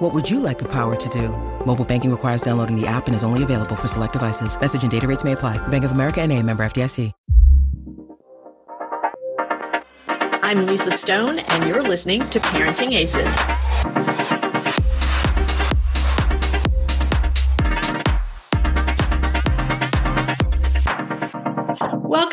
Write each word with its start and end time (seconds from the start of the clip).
What 0.00 0.14
would 0.14 0.30
you 0.30 0.40
like 0.40 0.58
the 0.58 0.68
power 0.68 0.96
to 0.96 1.08
do? 1.10 1.28
Mobile 1.66 1.84
banking 1.84 2.10
requires 2.10 2.40
downloading 2.40 2.74
the 2.74 2.86
app 2.86 3.06
and 3.06 3.14
is 3.14 3.22
only 3.22 3.42
available 3.42 3.76
for 3.76 3.86
select 3.86 4.14
devices. 4.14 4.58
Message 4.58 4.82
and 4.82 4.90
data 4.90 5.06
rates 5.06 5.24
may 5.24 5.32
apply. 5.32 5.58
Bank 5.68 5.84
of 5.84 5.92
America 5.92 6.22
and 6.22 6.32
a 6.32 6.42
member 6.42 6.62
FDIC. 6.62 7.12
I'm 10.42 10.66
Lisa 10.66 10.90
Stone, 10.90 11.40
and 11.40 11.68
you're 11.68 11.82
listening 11.82 12.28
to 12.30 12.40
Parenting 12.40 12.92
Aces. 12.92 14.39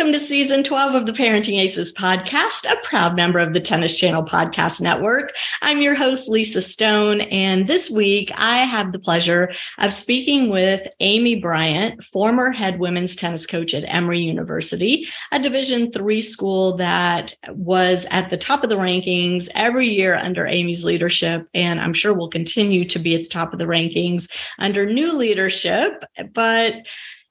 Welcome 0.08 0.22
to 0.22 0.26
season 0.26 0.64
12 0.64 0.96
of 0.96 1.06
the 1.06 1.12
Parenting 1.12 1.60
Aces 1.60 1.92
podcast, 1.92 2.64
a 2.72 2.78
proud 2.78 3.18
member 3.18 3.40
of 3.40 3.52
the 3.52 3.60
Tennis 3.60 4.00
Channel 4.00 4.24
Podcast 4.24 4.80
Network. 4.80 5.34
I'm 5.62 5.82
your 5.82 5.96
host, 5.96 6.30
Lisa 6.30 6.62
Stone, 6.62 7.20
and 7.20 7.68
this 7.68 7.92
week 7.92 8.32
I 8.34 8.60
have 8.60 8.94
the 8.94 9.00
pleasure 9.00 9.52
of 9.80 9.92
speaking 9.92 10.50
with 10.50 10.88
Amy 11.02 11.36
Bryant, 11.36 12.06
former 12.06 12.52
head 12.52 12.80
women's 12.80 13.18
tennis 13.18 13.46
coach 13.46 13.74
at 13.74 13.84
Emory 13.84 14.20
University, 14.22 15.10
a 15.34 15.40
Division 15.40 15.92
three 15.92 16.22
school 16.22 16.78
that 16.78 17.34
was 17.50 18.08
at 18.10 18.30
the 18.30 18.38
top 18.38 18.64
of 18.64 18.70
the 18.70 18.78
rankings 18.78 19.50
every 19.56 19.90
year 19.90 20.16
under 20.16 20.48
Amy's 20.48 20.86
leadership, 20.86 21.50
and 21.54 21.82
I'm 21.82 21.94
sure 21.94 22.14
will 22.14 22.30
continue 22.30 22.86
to 22.86 22.98
be 22.98 23.14
at 23.14 23.24
the 23.24 23.30
top 23.30 23.52
of 23.52 23.60
the 23.60 23.66
rankings 23.66 24.32
under 24.58 24.86
new 24.86 25.12
leadership. 25.12 26.06
But 26.34 26.86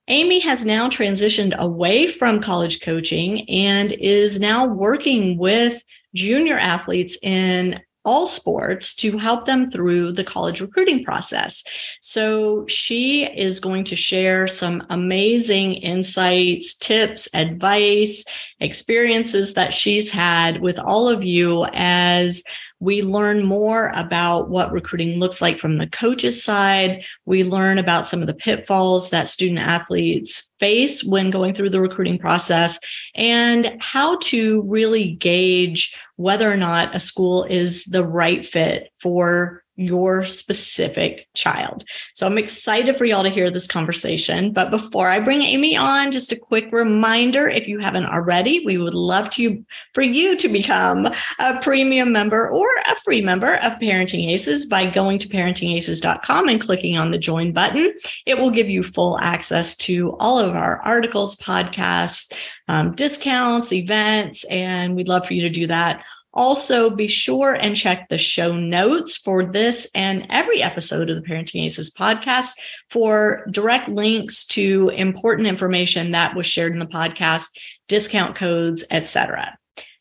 Amy 0.09 0.39
has 0.41 0.65
now 0.65 0.89
transitioned 0.89 1.57
away 1.57 2.07
from 2.07 2.41
college 2.41 2.81
coaching 2.81 3.49
and 3.51 3.93
is 3.93 4.39
now 4.39 4.65
working 4.65 5.37
with 5.37 5.83
junior 6.15 6.57
athletes 6.57 7.19
in 7.23 7.81
all 8.07 8.27
sports 8.27 8.95
to 8.95 9.19
help 9.19 9.45
them 9.45 9.71
through 9.71 10.13
the 10.13 10.25
college 10.25 10.61
recruiting 10.61 11.05
process. 11.05 11.63
So 12.01 12.67
she 12.69 13.27
is 13.27 13.61
going 13.61 13.85
to 13.85 13.97
share 13.97 14.47
some 14.47 14.87
amazing 14.89 15.75
insights, 15.75 16.75
tips, 16.75 17.29
advice, 17.35 18.25
experiences 18.61 19.55
that 19.55 19.75
she's 19.75 20.11
had 20.11 20.63
with 20.63 20.79
all 20.79 21.09
of 21.09 21.25
you 21.25 21.67
as 21.75 22.43
we 22.79 23.03
learn 23.03 23.45
more 23.45 23.91
about 23.95 24.51
what 24.51 24.71
recruiting 24.71 25.19
looks 25.19 25.43
like 25.43 25.59
from 25.59 25.79
the 25.79 25.87
coach's 25.87 26.43
side. 26.43 27.05
We 27.25 27.43
learn 27.43 27.79
about 27.79 28.07
some 28.07 28.21
of 28.21 28.27
the 28.27 28.35
pitfalls 28.35 29.11
that 29.11 29.29
student 29.29 29.61
athletes 29.61 30.46
face 30.59 31.05
when 31.05 31.31
going 31.31 31.55
through 31.55 31.71
the 31.71 31.81
recruiting 31.81 32.19
process 32.19 32.79
and 33.15 33.77
how 33.81 34.17
to 34.19 34.63
really 34.63 35.15
gauge 35.17 35.97
whether 36.17 36.51
or 36.51 36.57
not 36.57 36.95
a 36.95 37.01
school 37.01 37.45
is 37.45 37.85
the 37.85 38.07
right 38.07 38.47
fit 38.47 38.91
for 39.01 39.63
your 39.77 40.25
specific 40.25 41.29
child. 41.35 41.85
So 42.15 42.27
I'm 42.27 42.39
excited 42.39 42.97
for 42.97 43.05
y'all 43.05 43.23
to 43.23 43.29
hear 43.29 43.51
this 43.51 43.67
conversation. 43.67 44.53
But 44.53 44.71
before 44.71 45.09
I 45.09 45.21
bring 45.21 45.43
Amy 45.43 45.77
on, 45.77 46.11
just 46.11 46.33
a 46.33 46.37
quick 46.37 46.73
reminder 46.73 47.49
if 47.49 47.69
you 47.69 47.79
haven't 47.79 48.07
already, 48.07 48.65
we 48.65 48.79
would 48.79 48.95
love 48.95 49.31
to 49.31 49.65
for 49.93 50.03
you 50.03 50.37
to 50.37 50.49
become 50.49 51.09
a 51.39 51.61
premium 51.61 52.11
member 52.11 52.49
or 52.49 52.67
a 52.87 52.97
free 52.97 53.21
member 53.21 53.57
of 53.57 53.75
Parenting 53.75 54.29
Aces 54.29 54.67
by 54.67 54.87
going 54.87 55.19
to 55.19 55.29
parentingaces.com 55.29 56.49
and 56.49 56.61
clicking 56.61 56.97
on 56.97 57.11
the 57.11 57.19
join 57.19 57.53
button. 57.53 57.93
It 58.25 58.39
will 58.39 58.51
give 58.51 58.71
you 58.71 58.83
full 58.83 59.19
access 59.21 59.77
to 59.77 60.17
all 60.19 60.39
of 60.39 60.55
our 60.55 60.81
articles, 60.83 61.37
podcasts, 61.37 62.33
um, 62.69 62.95
discounts, 62.95 63.73
events, 63.73 64.45
and 64.45 64.97
we'd 64.97 65.09
love 65.09 65.27
for 65.27 65.35
you 65.35 65.43
to 65.43 65.51
do 65.51 65.67
that 65.67 66.05
also, 66.37 66.91
be 66.91 67.09
sure 67.09 67.55
and 67.55 67.75
check 67.75 68.11
the 68.11 68.19
show 68.19 68.55
notes 68.55 69.17
for 69.17 69.47
this 69.47 69.91
and 69.95 70.27
every 70.29 70.63
episode 70.63 71.09
of 71.09 71.17
the 71.17 71.23
Parenting 71.23 71.65
Aces 71.65 71.91
podcast 71.91 72.53
for 72.91 73.47
direct 73.51 73.89
links 73.89 74.45
to 74.49 74.91
important 74.91 75.49
information 75.49 76.13
that 76.13 76.37
was 76.37 76.45
shared 76.45 76.75
in 76.75 76.79
the 76.79 76.87
podcast, 76.87 77.59
discount 77.89 78.35
codes, 78.35 78.85
etc. 78.91 79.57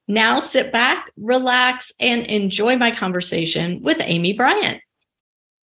Now 0.09 0.41
sit 0.41 0.73
back, 0.73 1.09
relax, 1.15 1.93
and 2.01 2.25
enjoy 2.25 2.75
my 2.75 2.91
conversation 2.91 3.81
with 3.81 3.97
Amy 4.01 4.33
Bryant. 4.33 4.81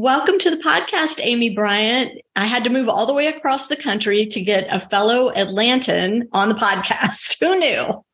Welcome 0.00 0.38
to 0.38 0.50
the 0.50 0.62
podcast, 0.62 1.18
Amy 1.24 1.50
Bryant. 1.50 2.20
I 2.36 2.46
had 2.46 2.62
to 2.62 2.70
move 2.70 2.88
all 2.88 3.04
the 3.04 3.12
way 3.12 3.26
across 3.26 3.66
the 3.66 3.74
country 3.74 4.26
to 4.26 4.40
get 4.40 4.72
a 4.72 4.78
fellow 4.78 5.32
Atlantan 5.32 6.28
on 6.32 6.48
the 6.48 6.54
podcast. 6.54 7.40
Who 7.40 7.58
knew? 7.58 8.04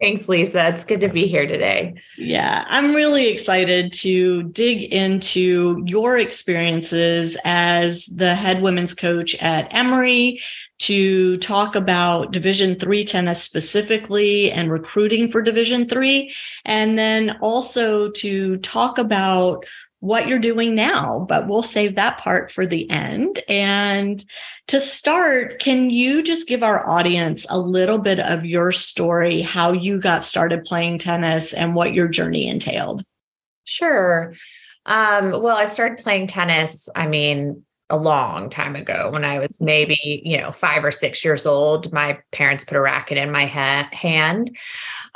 Thanks, 0.00 0.28
Lisa. 0.28 0.66
It's 0.66 0.82
good 0.82 1.00
to 1.02 1.08
be 1.08 1.28
here 1.28 1.46
today. 1.46 1.94
Yeah, 2.18 2.64
I'm 2.66 2.92
really 2.92 3.28
excited 3.28 3.92
to 4.00 4.42
dig 4.42 4.92
into 4.92 5.80
your 5.86 6.18
experiences 6.18 7.36
as 7.44 8.06
the 8.06 8.34
head 8.34 8.60
women's 8.60 8.92
coach 8.92 9.40
at 9.40 9.68
Emory 9.70 10.40
to 10.80 11.36
talk 11.36 11.76
about 11.76 12.32
division 12.32 12.74
3 12.74 13.04
tennis 13.04 13.40
specifically 13.40 14.50
and 14.50 14.72
recruiting 14.72 15.30
for 15.30 15.40
division 15.40 15.88
3 15.88 16.34
and 16.64 16.98
then 16.98 17.38
also 17.40 18.10
to 18.10 18.56
talk 18.56 18.98
about 18.98 19.64
what 20.00 20.26
you're 20.26 20.38
doing 20.38 20.74
now, 20.74 21.26
but 21.28 21.46
we'll 21.46 21.62
save 21.62 21.94
that 21.94 22.18
part 22.18 22.50
for 22.50 22.66
the 22.66 22.90
end. 22.90 23.38
And 23.48 24.24
to 24.68 24.80
start, 24.80 25.58
can 25.60 25.90
you 25.90 26.22
just 26.22 26.48
give 26.48 26.62
our 26.62 26.88
audience 26.88 27.46
a 27.50 27.58
little 27.58 27.98
bit 27.98 28.18
of 28.18 28.44
your 28.44 28.72
story, 28.72 29.42
how 29.42 29.72
you 29.72 30.00
got 30.00 30.24
started 30.24 30.64
playing 30.64 30.98
tennis 30.98 31.52
and 31.52 31.74
what 31.74 31.92
your 31.92 32.08
journey 32.08 32.48
entailed? 32.48 33.04
Sure. 33.64 34.32
Um, 34.86 35.30
well, 35.30 35.56
I 35.56 35.66
started 35.66 35.98
playing 35.98 36.28
tennis, 36.28 36.88
I 36.96 37.06
mean, 37.06 37.64
a 37.90 37.96
long 37.96 38.48
time 38.48 38.76
ago 38.76 39.10
when 39.12 39.24
I 39.24 39.38
was 39.38 39.60
maybe, 39.60 40.22
you 40.24 40.38
know, 40.38 40.52
five 40.52 40.84
or 40.84 40.92
six 40.92 41.24
years 41.24 41.44
old. 41.44 41.92
My 41.92 42.18
parents 42.32 42.64
put 42.64 42.76
a 42.76 42.80
racket 42.80 43.18
in 43.18 43.30
my 43.30 43.46
ha- 43.46 43.88
hand. 43.92 44.56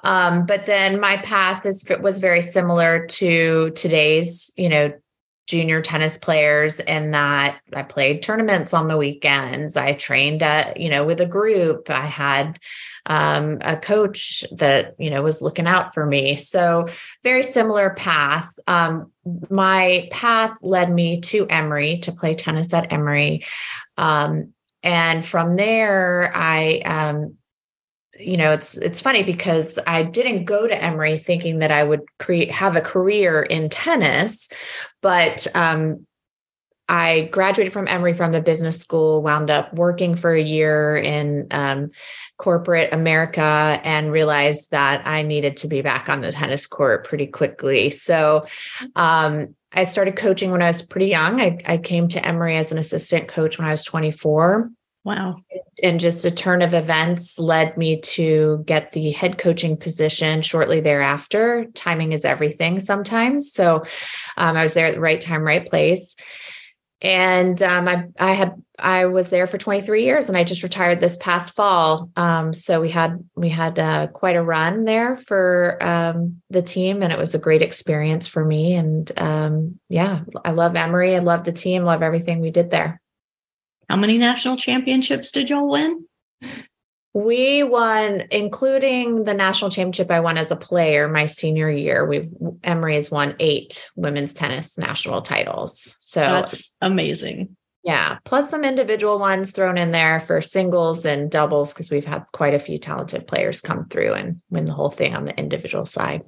Um, 0.02 0.44
but 0.44 0.66
then 0.66 1.00
my 1.00 1.16
path 1.18 1.64
is 1.64 1.84
was 2.00 2.18
very 2.18 2.42
similar 2.42 3.06
to 3.06 3.70
today's, 3.70 4.52
you 4.56 4.68
know, 4.68 4.92
junior 5.46 5.82
tennis 5.82 6.16
players 6.16 6.80
in 6.80 7.10
that 7.10 7.60
I 7.74 7.82
played 7.82 8.22
tournaments 8.22 8.72
on 8.72 8.88
the 8.88 8.96
weekends. 8.96 9.76
I 9.76 9.92
trained 9.92 10.42
at, 10.42 10.78
you 10.78 10.88
know, 10.88 11.04
with 11.04 11.20
a 11.20 11.26
group. 11.26 11.90
I 11.90 12.06
had 12.06 12.58
um, 13.06 13.58
a 13.60 13.76
coach 13.76 14.44
that, 14.52 14.94
you 14.98 15.10
know, 15.10 15.22
was 15.22 15.42
looking 15.42 15.66
out 15.66 15.94
for 15.94 16.06
me. 16.06 16.36
So 16.36 16.86
very 17.22 17.42
similar 17.42 17.90
path. 17.90 18.48
Um, 18.66 19.12
my 19.50 20.08
path 20.10 20.56
led 20.62 20.90
me 20.90 21.20
to 21.22 21.46
Emory 21.48 21.98
to 21.98 22.12
play 22.12 22.34
tennis 22.34 22.72
at 22.72 22.92
Emory. 22.92 23.44
Um, 23.96 24.52
and 24.82 25.24
from 25.24 25.56
there, 25.56 26.30
I 26.34 26.78
um, 26.84 27.36
you 28.18 28.36
know 28.36 28.52
it's 28.52 28.76
it's 28.76 29.00
funny 29.00 29.22
because 29.22 29.78
i 29.86 30.02
didn't 30.02 30.44
go 30.44 30.68
to 30.68 30.82
emory 30.82 31.18
thinking 31.18 31.58
that 31.58 31.72
i 31.72 31.82
would 31.82 32.02
create 32.18 32.50
have 32.50 32.76
a 32.76 32.80
career 32.80 33.42
in 33.42 33.68
tennis 33.68 34.48
but 35.02 35.46
um, 35.56 36.06
i 36.88 37.28
graduated 37.32 37.72
from 37.72 37.88
emory 37.88 38.12
from 38.12 38.32
the 38.32 38.40
business 38.40 38.78
school 38.78 39.22
wound 39.22 39.50
up 39.50 39.72
working 39.74 40.14
for 40.14 40.32
a 40.32 40.42
year 40.42 40.96
in 40.96 41.46
um, 41.50 41.90
corporate 42.38 42.92
america 42.92 43.80
and 43.84 44.12
realized 44.12 44.70
that 44.70 45.06
i 45.06 45.22
needed 45.22 45.56
to 45.56 45.66
be 45.66 45.82
back 45.82 46.08
on 46.08 46.20
the 46.20 46.32
tennis 46.32 46.66
court 46.66 47.06
pretty 47.06 47.26
quickly 47.26 47.90
so 47.90 48.44
um, 48.96 49.54
i 49.72 49.82
started 49.82 50.16
coaching 50.16 50.50
when 50.50 50.62
i 50.62 50.68
was 50.68 50.82
pretty 50.82 51.08
young 51.08 51.40
I, 51.40 51.60
I 51.66 51.78
came 51.78 52.08
to 52.08 52.26
emory 52.26 52.56
as 52.56 52.72
an 52.72 52.78
assistant 52.78 53.28
coach 53.28 53.58
when 53.58 53.66
i 53.66 53.70
was 53.70 53.84
24 53.84 54.70
Wow. 55.04 55.36
And 55.82 56.00
just 56.00 56.24
a 56.24 56.30
turn 56.30 56.62
of 56.62 56.72
events 56.72 57.38
led 57.38 57.76
me 57.76 58.00
to 58.00 58.64
get 58.66 58.92
the 58.92 59.10
head 59.12 59.36
coaching 59.36 59.76
position 59.76 60.40
shortly 60.40 60.80
thereafter. 60.80 61.66
Timing 61.74 62.12
is 62.12 62.24
everything 62.24 62.80
sometimes. 62.80 63.52
So 63.52 63.84
um, 64.38 64.56
I 64.56 64.62
was 64.62 64.72
there 64.72 64.86
at 64.86 64.94
the 64.94 65.00
right 65.00 65.20
time, 65.20 65.42
right 65.42 65.64
place. 65.64 66.16
And 67.04 67.62
um, 67.62 67.86
I, 67.86 68.06
I 68.18 68.32
had 68.32 68.54
I 68.78 69.04
was 69.04 69.28
there 69.28 69.46
for 69.46 69.58
23 69.58 70.04
years, 70.04 70.28
and 70.28 70.38
I 70.38 70.42
just 70.42 70.62
retired 70.62 71.00
this 71.00 71.18
past 71.18 71.54
fall. 71.54 72.10
Um, 72.16 72.54
so 72.54 72.80
we 72.80 72.90
had 72.90 73.22
we 73.36 73.50
had 73.50 73.78
uh, 73.78 74.06
quite 74.06 74.36
a 74.36 74.42
run 74.42 74.84
there 74.84 75.18
for 75.18 75.78
um, 75.82 76.40
the 76.48 76.62
team, 76.62 77.02
and 77.02 77.12
it 77.12 77.18
was 77.18 77.34
a 77.34 77.38
great 77.38 77.60
experience 77.60 78.26
for 78.26 78.42
me. 78.42 78.74
And 78.74 79.12
um, 79.20 79.78
yeah, 79.90 80.22
I 80.46 80.52
love 80.52 80.76
Emory. 80.76 81.14
I 81.14 81.18
love 81.18 81.44
the 81.44 81.52
team. 81.52 81.84
Love 81.84 82.02
everything 82.02 82.40
we 82.40 82.50
did 82.50 82.70
there. 82.70 83.00
How 83.88 83.96
many 83.96 84.16
national 84.16 84.56
championships 84.56 85.30
did 85.30 85.50
y'all 85.50 85.68
win? 85.68 86.06
We 87.14 87.62
won, 87.62 88.24
including 88.32 89.22
the 89.22 89.34
national 89.34 89.70
championship 89.70 90.10
I 90.10 90.18
won 90.18 90.36
as 90.36 90.50
a 90.50 90.56
player 90.56 91.08
my 91.08 91.26
senior 91.26 91.70
year. 91.70 92.04
We 92.04 92.28
Emory 92.64 92.96
has 92.96 93.08
won 93.08 93.36
eight 93.38 93.88
women's 93.94 94.34
tennis 94.34 94.76
national 94.76 95.22
titles. 95.22 95.94
So 96.00 96.20
that's 96.20 96.74
amazing. 96.80 97.56
Yeah. 97.84 98.18
Plus 98.24 98.50
some 98.50 98.64
individual 98.64 99.18
ones 99.18 99.52
thrown 99.52 99.78
in 99.78 99.92
there 99.92 100.18
for 100.18 100.40
singles 100.40 101.04
and 101.04 101.30
doubles 101.30 101.72
because 101.72 101.90
we've 101.90 102.04
had 102.04 102.24
quite 102.32 102.54
a 102.54 102.58
few 102.58 102.78
talented 102.78 103.28
players 103.28 103.60
come 103.60 103.86
through 103.88 104.14
and 104.14 104.40
win 104.50 104.64
the 104.64 104.72
whole 104.72 104.90
thing 104.90 105.14
on 105.14 105.24
the 105.24 105.38
individual 105.38 105.84
side. 105.84 106.22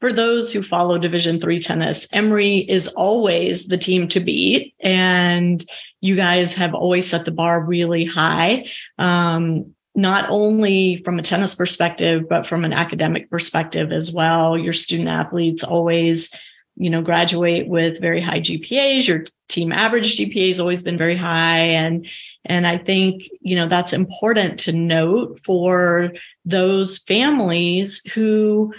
For 0.00 0.12
those 0.12 0.52
who 0.52 0.62
follow 0.62 0.96
Division 0.96 1.40
three 1.40 1.60
tennis, 1.60 2.06
Emory 2.12 2.58
is 2.58 2.88
always 2.88 3.66
the 3.66 3.76
team 3.76 4.08
to 4.08 4.20
beat. 4.20 4.74
And 4.80 5.64
you 6.00 6.16
guys 6.16 6.54
have 6.54 6.74
always 6.74 7.10
set 7.10 7.24
the 7.24 7.30
bar 7.30 7.60
really 7.60 8.04
high. 8.04 8.68
Um, 8.96 9.74
not 9.94 10.28
only 10.28 10.96
from 10.98 11.18
a 11.18 11.22
tennis 11.22 11.54
perspective, 11.54 12.28
but 12.28 12.46
from 12.46 12.64
an 12.64 12.72
academic 12.72 13.30
perspective 13.30 13.92
as 13.92 14.12
well. 14.12 14.58
Your 14.58 14.72
student 14.72 15.08
athletes 15.08 15.62
always, 15.62 16.34
you 16.76 16.90
know, 16.90 17.00
graduate 17.00 17.68
with 17.68 18.00
very 18.00 18.20
high 18.20 18.40
GPAs. 18.40 19.06
Your 19.06 19.24
team 19.48 19.72
average 19.72 20.16
GPA 20.16 20.48
has 20.48 20.58
always 20.58 20.82
been 20.82 20.98
very 20.98 21.16
high. 21.16 21.58
And, 21.58 22.08
and 22.44 22.66
I 22.66 22.76
think, 22.76 23.28
you 23.40 23.54
know, 23.54 23.68
that's 23.68 23.92
important 23.92 24.58
to 24.60 24.72
note 24.72 25.40
for 25.44 26.12
those 26.44 26.98
families 26.98 28.04
who 28.12 28.74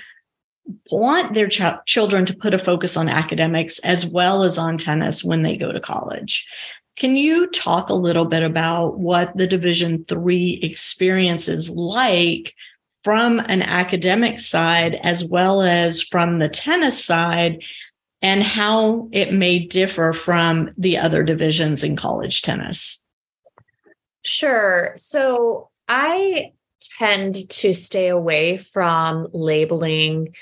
want 0.92 1.34
their 1.34 1.48
ch- 1.48 1.62
children 1.86 2.26
to 2.26 2.36
put 2.36 2.54
a 2.54 2.58
focus 2.58 2.98
on 2.98 3.08
academics 3.08 3.80
as 3.80 4.06
well 4.06 4.44
as 4.44 4.58
on 4.58 4.78
tennis 4.78 5.24
when 5.24 5.44
they 5.44 5.56
go 5.56 5.72
to 5.72 5.80
college. 5.80 6.48
Can 6.96 7.16
you 7.18 7.48
talk 7.48 7.90
a 7.90 7.94
little 7.94 8.26
bit 8.26 8.44
about 8.44 8.98
what 8.98 9.36
the 9.36 9.48
Division 9.48 10.06
three 10.06 10.60
experience 10.64 11.48
is 11.48 11.70
like 11.70 12.56
from 13.04 13.40
an 13.40 13.62
academic 13.62 14.40
side 14.40 14.98
as 15.04 15.24
well 15.24 15.62
as 15.62 16.02
from 16.02 16.40
the 16.40 16.50
tennis 16.50 17.04
side, 17.04 17.64
and 18.22 18.42
how 18.42 19.08
it 19.12 19.34
may 19.34 19.60
differ 19.60 20.14
from 20.14 20.72
the 20.78 20.98
other 20.98 21.22
divisions 21.22 21.84
in 21.84 21.96
college 21.96 22.42
tennis? 22.42 23.04
Sure. 24.24 24.94
So 24.96 25.70
I 25.88 26.54
tend 26.98 27.48
to 27.50 27.74
stay 27.74 28.08
away 28.08 28.58
from 28.58 29.28
labeling 29.34 30.36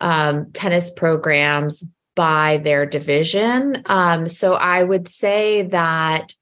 um, 0.00 0.50
tennis 0.52 0.90
programs 0.90 1.84
by 2.16 2.56
their 2.64 2.84
division. 2.84 3.82
Um, 3.86 4.26
so 4.26 4.54
I 4.54 4.82
would 4.82 5.06
say 5.06 5.62
that 5.62 6.34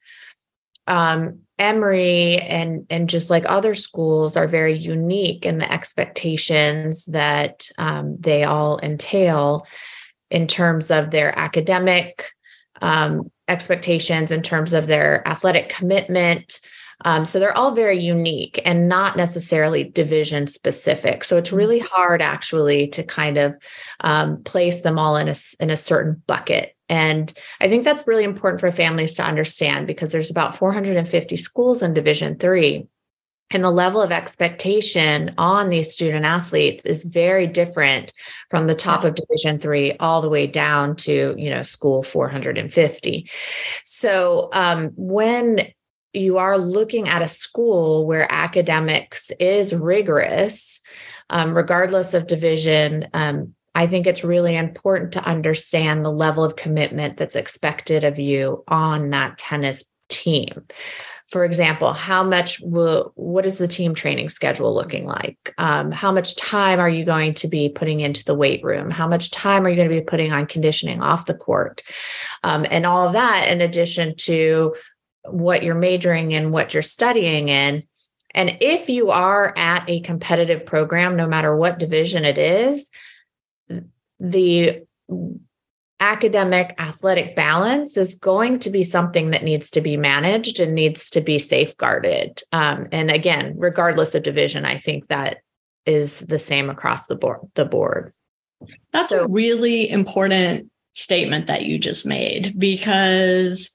um, 0.87 1.41
Emory 1.59 2.38
and 2.38 2.87
and 2.91 3.09
just 3.09 3.31
like 3.31 3.44
other 3.47 3.75
schools 3.75 4.37
are 4.37 4.49
very 4.49 4.76
unique 4.76 5.44
in 5.44 5.59
the 5.59 5.71
expectations 5.71 7.05
that 7.06 7.69
um, 7.79 8.17
they 8.17 8.44
all 8.44 8.81
entail 8.81 9.67
in 10.31 10.47
terms 10.47 10.91
of 10.91 11.11
their 11.11 11.38
academic 11.38 12.31
um, 12.82 13.31
expectations, 13.47 14.32
in 14.32 14.43
terms 14.43 14.73
of 14.73 14.87
their 14.87 15.27
athletic 15.29 15.69
commitment, 15.69 16.61
um, 17.05 17.25
so 17.25 17.38
they're 17.38 17.56
all 17.56 17.73
very 17.73 17.99
unique 17.99 18.61
and 18.64 18.88
not 18.88 19.17
necessarily 19.17 19.85
division 19.85 20.46
specific. 20.46 21.25
So 21.25 21.37
it's 21.37 21.49
mm-hmm. 21.49 21.56
really 21.56 21.79
hard 21.81 22.23
actually 22.23 22.88
to 22.88 23.02
kind 23.02 23.38
of 23.38 23.56
um, 24.00 24.43
place 24.44 24.82
them 24.82 24.99
all 24.99 25.17
in 25.17 25.29
a, 25.29 25.35
in 25.61 25.70
a 25.70 25.76
certain 25.76 26.23
bucket. 26.26 26.76
And 26.88 27.32
I 27.61 27.69
think 27.69 27.85
that's 27.85 28.06
really 28.06 28.25
important 28.25 28.61
for 28.61 28.70
families 28.70 29.14
to 29.14 29.25
understand 29.25 29.87
because 29.87 30.12
there's 30.12 30.31
about 30.31 30.55
450 30.55 31.37
schools 31.37 31.82
in 31.82 31.94
Division 31.94 32.38
three. 32.38 32.87
And 33.50 33.62
the 33.62 33.70
level 33.70 34.02
of 34.02 34.11
expectation 34.11 35.35
on 35.38 35.69
these 35.69 35.93
student 35.93 36.25
athletes 36.25 36.85
is 36.85 37.05
very 37.05 37.46
different 37.46 38.12
from 38.50 38.67
the 38.67 38.75
top 38.75 39.05
of 39.05 39.14
division 39.14 39.58
three 39.58 39.93
all 40.00 40.23
the 40.23 40.31
way 40.31 40.46
down 40.46 40.96
to 40.96 41.35
you 41.37 41.50
know 41.50 41.62
school 41.62 42.02
450 42.02 43.31
so 43.85 44.49
um, 44.55 44.91
when 44.96 45.61
you 46.14 46.38
are 46.38 46.56
looking 46.56 47.08
at 47.08 47.22
a 47.22 47.28
school 47.28 48.06
where 48.06 48.31
academics 48.32 49.31
is 49.40 49.75
rigorous, 49.75 50.81
um, 51.31 51.55
regardless 51.55 52.14
of 52.14 52.26
division, 52.26 53.08
um, 53.12 53.55
I 53.75 53.87
think 53.87 54.06
it's 54.06 54.22
really 54.22 54.55
important 54.55 55.12
to 55.12 55.25
understand 55.25 56.05
the 56.05 56.12
level 56.12 56.44
of 56.44 56.56
commitment 56.56 57.16
that's 57.16 57.34
expected 57.34 58.05
of 58.05 58.19
you 58.19 58.62
on 58.69 59.11
that 59.11 59.37
tennis 59.38 59.84
team. 60.08 60.66
For 61.31 61.44
example, 61.44 61.93
how 61.93 62.22
much 62.22 62.60
will 62.60 63.12
what 63.17 63.46
is 63.46 63.58
the 63.58 63.67
team 63.67 63.94
training 63.94 64.28
schedule 64.28 64.75
looking 64.75 65.06
like? 65.06 65.55
Um, 65.58 65.90
how 65.90 66.12
much 66.12 66.37
time 66.37 66.78
are 66.78 66.88
you 66.88 67.05
going 67.05 67.34
to 67.34 67.49
be 67.49 67.70
putting 67.70 68.00
into 68.00 68.22
the 68.25 68.34
weight 68.34 68.62
room? 68.62 68.90
How 68.90 69.08
much 69.08 69.31
time 69.31 69.64
are 69.64 69.70
you 69.70 69.75
going 69.75 69.88
to 69.88 69.94
be 69.94 70.02
putting 70.02 70.32
on 70.32 70.46
conditioning 70.46 71.02
off 71.02 71.26
the 71.26 71.34
court? 71.34 71.82
Um, 72.44 72.67
and 72.70 72.84
all 72.87 73.06
of 73.06 73.14
that, 73.14 73.49
in 73.50 73.60
addition 73.62 74.14
to 74.19 74.75
what 75.25 75.62
you're 75.62 75.75
majoring 75.75 76.32
in, 76.32 76.50
what 76.50 76.75
you're 76.75 76.82
studying 76.82 77.49
in. 77.49 77.85
And 78.35 78.56
if 78.61 78.88
you 78.88 79.11
are 79.11 79.53
at 79.56 79.88
a 79.88 80.00
competitive 80.00 80.67
program, 80.67 81.17
no 81.17 81.26
matter 81.26 81.56
what 81.56 81.79
division 81.79 82.25
it 82.25 82.38
is, 82.38 82.91
the 84.19 84.82
academic 86.00 86.75
athletic 86.79 87.37
balance 87.37 87.97
is 87.97 88.17
going 88.17 88.59
to 88.59 88.71
be 88.71 88.82
something 88.82 89.31
that 89.31 89.44
needs 89.44 89.71
to 89.71 89.81
be 89.81 89.97
managed 89.97 90.61
and 90.61 90.75
needs 90.75 91.09
to 91.11 91.21
be 91.21 91.38
safeguarded. 91.38 92.43
Um, 92.53 92.88
and 92.93 93.11
again, 93.11 93.55
regardless 93.56 94.15
of 94.15 94.23
division, 94.23 94.65
I 94.65 94.77
think 94.77 95.06
that 95.09 95.38
is 95.87 96.20
the 96.20 96.38
same 96.38 96.69
across 96.69 97.06
the 97.06 97.17
board. 97.17 97.41
The 97.55 97.65
board. 97.65 98.13
That's 98.93 99.10
so, 99.10 99.25
a 99.25 99.29
really 99.29 99.89
important 99.89 100.70
statement 100.94 101.46
that 101.46 101.65
you 101.65 101.79
just 101.79 102.06
made 102.06 102.58
because 102.58 103.75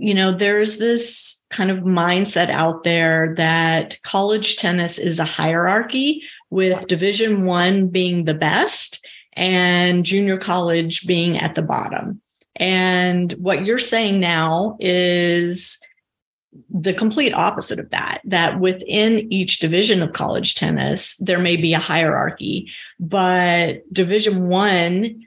you 0.00 0.14
know, 0.14 0.32
there's 0.32 0.78
this 0.78 1.44
kind 1.50 1.70
of 1.70 1.80
mindset 1.80 2.48
out 2.48 2.84
there 2.84 3.34
that 3.36 3.98
college 4.02 4.56
tennis 4.56 4.98
is 4.98 5.18
a 5.18 5.24
hierarchy 5.24 6.22
with 6.48 6.86
division 6.86 7.44
1 7.44 7.88
being 7.88 8.24
the 8.24 8.34
best 8.34 9.06
and 9.34 10.06
junior 10.06 10.38
college 10.38 11.06
being 11.06 11.36
at 11.36 11.54
the 11.54 11.62
bottom. 11.62 12.22
And 12.56 13.32
what 13.32 13.66
you're 13.66 13.78
saying 13.78 14.20
now 14.20 14.78
is 14.80 15.78
the 16.70 16.94
complete 16.94 17.34
opposite 17.34 17.78
of 17.78 17.90
that 17.90 18.22
that 18.24 18.58
within 18.58 19.30
each 19.30 19.58
division 19.58 20.02
of 20.02 20.14
college 20.14 20.56
tennis 20.56 21.16
there 21.18 21.38
may 21.38 21.56
be 21.56 21.74
a 21.74 21.78
hierarchy 21.78 22.68
but 22.98 23.82
division 23.92 24.48
1 24.48 25.26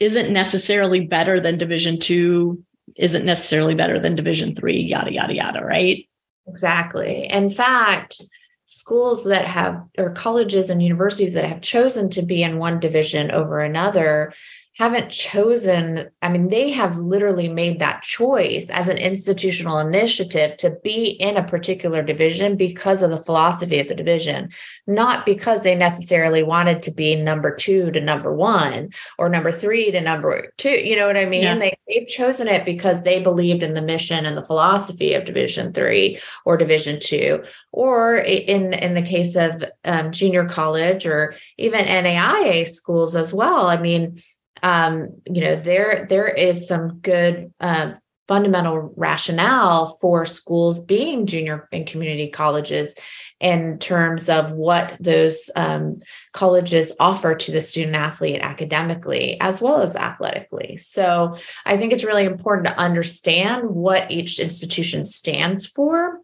isn't 0.00 0.32
necessarily 0.32 1.00
better 1.00 1.40
than 1.40 1.56
division 1.56 1.98
2 1.98 2.62
isn't 2.96 3.24
necessarily 3.24 3.74
better 3.74 3.98
than 3.98 4.14
division 4.14 4.54
three 4.54 4.80
yada 4.80 5.12
yada 5.12 5.34
yada 5.34 5.64
right? 5.64 6.08
Exactly. 6.46 7.26
In 7.26 7.50
fact 7.50 8.22
schools 8.66 9.24
that 9.24 9.44
have 9.44 9.82
or 9.98 10.10
colleges 10.10 10.70
and 10.70 10.82
universities 10.82 11.34
that 11.34 11.44
have 11.44 11.60
chosen 11.60 12.08
to 12.10 12.22
be 12.22 12.42
in 12.42 12.58
one 12.58 12.80
division 12.80 13.30
over 13.30 13.60
another 13.60 14.32
haven't 14.76 15.08
chosen 15.08 16.08
i 16.20 16.28
mean 16.28 16.48
they 16.48 16.70
have 16.70 16.96
literally 16.96 17.48
made 17.48 17.78
that 17.78 18.02
choice 18.02 18.68
as 18.70 18.88
an 18.88 18.98
institutional 18.98 19.78
initiative 19.78 20.56
to 20.56 20.76
be 20.82 21.04
in 21.04 21.36
a 21.36 21.44
particular 21.44 22.02
division 22.02 22.56
because 22.56 23.00
of 23.00 23.10
the 23.10 23.22
philosophy 23.22 23.78
of 23.78 23.88
the 23.88 23.94
division 23.94 24.48
not 24.86 25.24
because 25.24 25.62
they 25.62 25.74
necessarily 25.74 26.42
wanted 26.42 26.82
to 26.82 26.90
be 26.90 27.14
number 27.14 27.54
2 27.54 27.92
to 27.92 28.00
number 28.00 28.34
1 28.34 28.90
or 29.18 29.28
number 29.28 29.52
3 29.52 29.92
to 29.92 30.00
number 30.00 30.52
2 30.58 30.68
you 30.68 30.96
know 30.96 31.06
what 31.06 31.16
i 31.16 31.24
mean 31.24 31.42
yeah. 31.42 31.58
they, 31.58 31.74
they've 31.88 32.08
chosen 32.08 32.48
it 32.48 32.64
because 32.64 33.02
they 33.02 33.22
believed 33.22 33.62
in 33.62 33.74
the 33.74 33.82
mission 33.82 34.26
and 34.26 34.36
the 34.36 34.44
philosophy 34.44 35.14
of 35.14 35.24
division 35.24 35.72
3 35.72 36.18
or 36.44 36.56
division 36.56 36.98
2 37.00 37.42
or 37.72 38.16
in 38.16 38.72
in 38.72 38.94
the 38.94 39.02
case 39.02 39.36
of 39.36 39.64
um, 39.84 40.10
junior 40.10 40.46
college 40.48 41.06
or 41.06 41.34
even 41.58 41.84
naia 41.84 42.66
schools 42.66 43.14
as 43.14 43.32
well 43.32 43.66
i 43.66 43.76
mean 43.76 44.20
um, 44.64 45.20
you 45.26 45.42
know, 45.42 45.56
there 45.56 46.06
there 46.08 46.26
is 46.26 46.66
some 46.66 46.98
good 47.00 47.52
uh, 47.60 47.92
fundamental 48.26 48.94
rationale 48.96 49.98
for 50.00 50.24
schools 50.24 50.82
being 50.82 51.26
junior 51.26 51.68
and 51.70 51.86
community 51.86 52.30
colleges 52.30 52.94
in 53.40 53.78
terms 53.78 54.30
of 54.30 54.52
what 54.52 54.96
those 54.98 55.50
um, 55.54 55.98
colleges 56.32 56.94
offer 56.98 57.34
to 57.34 57.52
the 57.52 57.60
student 57.60 57.94
athlete 57.94 58.40
academically 58.40 59.38
as 59.38 59.60
well 59.60 59.82
as 59.82 59.94
athletically. 59.96 60.78
So 60.78 61.36
I 61.66 61.76
think 61.76 61.92
it's 61.92 62.04
really 62.04 62.24
important 62.24 62.66
to 62.68 62.78
understand 62.78 63.68
what 63.68 64.10
each 64.10 64.38
institution 64.40 65.04
stands 65.04 65.66
for 65.66 66.20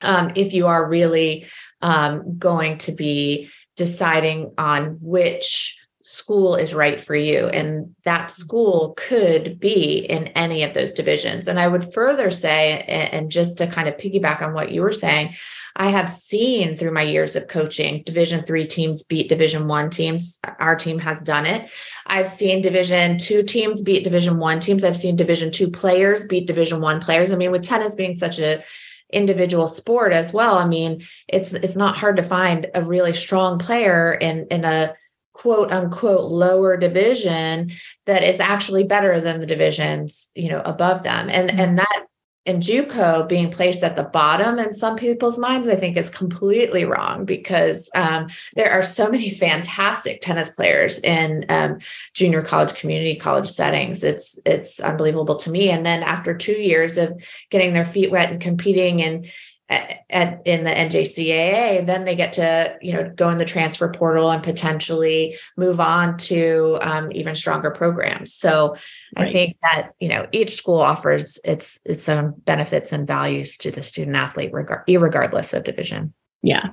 um, 0.00 0.32
if 0.34 0.52
you 0.52 0.66
are 0.66 0.88
really 0.88 1.46
um, 1.80 2.38
going 2.38 2.78
to 2.78 2.92
be 2.92 3.50
deciding 3.76 4.52
on 4.58 4.98
which 5.00 5.76
school 6.10 6.56
is 6.56 6.72
right 6.72 6.98
for 6.98 7.14
you. 7.14 7.48
And 7.48 7.94
that 8.04 8.28
mm-hmm. 8.28 8.40
school 8.40 8.94
could 8.96 9.60
be 9.60 9.98
in 9.98 10.28
any 10.28 10.62
of 10.62 10.72
those 10.72 10.94
divisions. 10.94 11.46
And 11.46 11.60
I 11.60 11.68
would 11.68 11.92
further 11.92 12.30
say, 12.30 12.80
and 12.80 13.30
just 13.30 13.58
to 13.58 13.66
kind 13.66 13.88
of 13.88 13.98
piggyback 13.98 14.40
on 14.40 14.54
what 14.54 14.72
you 14.72 14.80
were 14.80 14.94
saying, 14.94 15.34
I 15.76 15.90
have 15.90 16.08
seen 16.08 16.78
through 16.78 16.92
my 16.92 17.02
years 17.02 17.36
of 17.36 17.48
coaching 17.48 18.04
division 18.04 18.42
three 18.42 18.66
teams 18.66 19.02
beat 19.02 19.28
division 19.28 19.68
one 19.68 19.90
teams. 19.90 20.40
Our 20.58 20.76
team 20.76 20.98
has 20.98 21.20
done 21.20 21.44
it. 21.44 21.70
I've 22.06 22.26
seen 22.26 22.62
division 22.62 23.18
two 23.18 23.42
teams 23.42 23.82
beat 23.82 24.02
division 24.02 24.38
one 24.38 24.60
teams. 24.60 24.84
I've 24.84 24.96
seen 24.96 25.14
division 25.14 25.52
two 25.52 25.70
players 25.70 26.26
beat 26.26 26.46
division 26.46 26.80
one 26.80 27.02
players. 27.02 27.32
I 27.32 27.36
mean, 27.36 27.50
with 27.50 27.64
tennis 27.64 27.94
being 27.94 28.16
such 28.16 28.38
a 28.38 28.64
individual 29.12 29.68
sport 29.68 30.14
as 30.14 30.32
well, 30.32 30.56
I 30.56 30.66
mean, 30.66 31.06
it's 31.28 31.52
it's 31.52 31.76
not 31.76 31.98
hard 31.98 32.16
to 32.16 32.22
find 32.22 32.66
a 32.74 32.82
really 32.82 33.12
strong 33.12 33.58
player 33.58 34.14
in 34.14 34.46
in 34.46 34.64
a 34.64 34.94
quote 35.38 35.70
unquote 35.70 36.32
lower 36.32 36.76
division 36.76 37.70
that 38.06 38.24
is 38.24 38.40
actually 38.40 38.82
better 38.82 39.20
than 39.20 39.38
the 39.38 39.46
divisions 39.46 40.30
you 40.34 40.48
know 40.48 40.60
above 40.64 41.04
them 41.04 41.28
and 41.30 41.48
and 41.50 41.60
mm-hmm. 41.60 41.76
that 41.76 42.06
in 42.48 42.60
JUCO 42.60 43.28
being 43.28 43.50
placed 43.50 43.84
at 43.84 43.94
the 43.94 44.04
bottom 44.04 44.58
in 44.58 44.72
some 44.72 44.96
people's 44.96 45.38
minds, 45.38 45.68
I 45.68 45.76
think 45.76 45.98
is 45.98 46.08
completely 46.08 46.86
wrong 46.86 47.26
because 47.26 47.90
um, 47.94 48.28
there 48.54 48.70
are 48.70 48.82
so 48.82 49.10
many 49.10 49.28
fantastic 49.44 50.22
tennis 50.22 50.48
players 50.50 50.98
in 51.00 51.44
um, 51.50 51.78
junior 52.14 52.40
college, 52.40 52.74
community 52.74 53.16
college 53.16 53.50
settings. 53.50 54.02
It's 54.02 54.38
it's 54.46 54.80
unbelievable 54.80 55.36
to 55.36 55.50
me. 55.50 55.68
And 55.68 55.84
then 55.84 56.02
after 56.02 56.34
two 56.34 56.52
years 56.52 56.96
of 56.96 57.22
getting 57.50 57.74
their 57.74 57.84
feet 57.84 58.10
wet 58.10 58.32
and 58.32 58.40
competing 58.40 59.00
in 59.00 59.26
at, 59.68 60.40
in 60.46 60.64
the 60.64 60.70
NJCAA, 60.70 61.84
then 61.86 62.04
they 62.04 62.14
get 62.14 62.32
to 62.34 62.76
you 62.80 62.92
know 62.92 63.12
go 63.14 63.30
in 63.30 63.38
the 63.38 63.44
transfer 63.44 63.88
portal 63.88 64.30
and 64.30 64.42
potentially 64.42 65.36
move 65.56 65.80
on 65.80 66.16
to 66.16 66.78
um, 66.80 67.12
even 67.12 67.34
stronger 67.34 67.70
programs. 67.70 68.32
So 68.32 68.76
right. 69.16 69.28
I 69.28 69.32
think 69.32 69.56
that 69.62 69.90
you 70.00 70.08
know 70.08 70.26
each 70.32 70.56
school 70.56 70.80
offers 70.80 71.38
its 71.44 71.78
its 71.84 72.08
own 72.08 72.34
benefits 72.44 72.92
and 72.92 73.06
values 73.06 73.56
to 73.58 73.70
the 73.70 73.82
student 73.82 74.16
athlete, 74.16 74.52
regard, 74.52 74.84
regardless 74.88 75.52
of 75.52 75.64
division. 75.64 76.14
Yeah. 76.42 76.68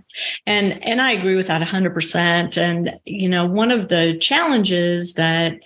And 0.46 0.84
and 0.84 1.02
I 1.02 1.12
agree 1.12 1.36
with 1.36 1.48
that 1.48 1.62
100% 1.62 2.58
and 2.58 2.92
you 3.04 3.28
know 3.28 3.46
one 3.46 3.72
of 3.72 3.90
the 3.90 4.18
challenges 4.20 5.16
that 5.16 5.58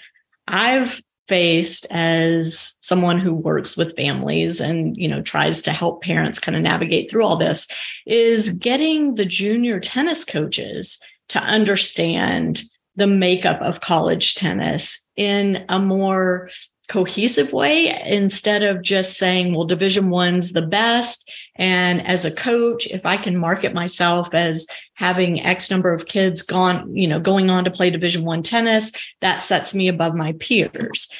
I've 0.47 1.01
faced 1.29 1.85
as 1.91 2.77
someone 2.81 3.19
who 3.19 3.33
works 3.33 3.77
with 3.77 3.95
families 3.95 4.59
and 4.59 4.97
you 4.97 5.07
know 5.07 5.21
tries 5.21 5.61
to 5.61 5.71
help 5.71 6.01
parents 6.01 6.39
kind 6.39 6.55
of 6.55 6.63
navigate 6.63 7.09
through 7.09 7.23
all 7.23 7.37
this 7.37 7.67
is 8.07 8.57
getting 8.57 9.15
the 9.15 9.25
junior 9.25 9.79
tennis 9.79 10.25
coaches 10.25 10.99
to 11.29 11.39
understand 11.39 12.63
the 12.95 13.07
makeup 13.07 13.61
of 13.61 13.79
college 13.79 14.33
tennis 14.35 15.07
in 15.15 15.63
a 15.69 15.79
more 15.79 16.49
cohesive 16.89 17.53
way 17.53 18.01
instead 18.07 18.63
of 18.63 18.81
just 18.81 19.17
saying 19.17 19.53
well 19.53 19.65
division 19.65 20.09
one's 20.09 20.53
the 20.53 20.65
best 20.65 21.31
and 21.59 22.05
as 22.07 22.25
a 22.25 22.31
coach 22.31 22.87
if 22.87 23.05
i 23.05 23.15
can 23.15 23.37
market 23.37 23.73
myself 23.73 24.33
as 24.33 24.67
having 24.95 25.45
x 25.45 25.69
number 25.69 25.93
of 25.93 26.07
kids 26.07 26.41
gone 26.41 26.95
you 26.95 27.07
know 27.07 27.19
going 27.19 27.49
on 27.49 27.63
to 27.63 27.69
play 27.69 27.91
division 27.91 28.25
one 28.25 28.41
tennis 28.41 28.91
that 29.21 29.43
sets 29.43 29.75
me 29.75 29.87
above 29.87 30.15
my 30.15 30.31
peers 30.33 31.11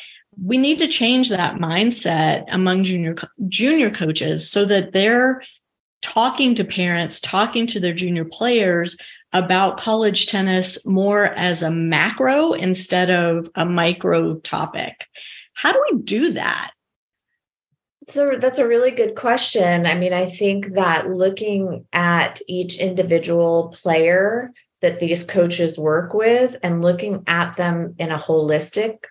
we 0.42 0.58
need 0.58 0.80
to 0.80 0.88
change 0.88 1.30
that 1.30 1.56
mindset 1.56 2.46
among 2.50 2.84
junior 2.84 3.16
junior 3.48 3.92
coaches 3.92 4.50
so 4.50 4.66
that 4.66 4.94
they're 4.94 5.42
talking 6.02 6.56
to 6.56 6.64
parents 6.64 7.20
talking 7.20 7.68
to 7.68 7.80
their 7.80 7.94
junior 7.94 8.26
players 8.26 8.98
about 9.32 9.78
college 9.78 10.26
tennis 10.26 10.84
more 10.88 11.26
as 11.26 11.62
a 11.62 11.70
macro 11.70 12.54
instead 12.54 13.12
of 13.12 13.48
a 13.54 13.66
micro 13.66 14.36
topic 14.40 15.06
how 15.60 15.74
do 15.74 15.84
we 15.92 16.02
do 16.04 16.32
that? 16.34 16.72
So 18.08 18.38
that's 18.40 18.60
a 18.60 18.68
really 18.68 18.92
good 18.92 19.16
question. 19.16 19.86
I 19.86 19.96
mean, 19.96 20.14
I 20.14 20.26
think 20.26 20.74
that 20.74 21.10
looking 21.10 21.86
at 21.94 22.42
each 22.48 22.78
individual 22.78 23.76
player 23.82 24.52
that 24.82 25.00
these 25.00 25.24
coaches 25.24 25.78
work 25.78 26.14
with 26.14 26.56
and 26.64 26.82
looking 26.82 27.24
at 27.28 27.58
them 27.58 27.96
in 28.00 28.12
a 28.12 28.18
holistic 28.18 29.04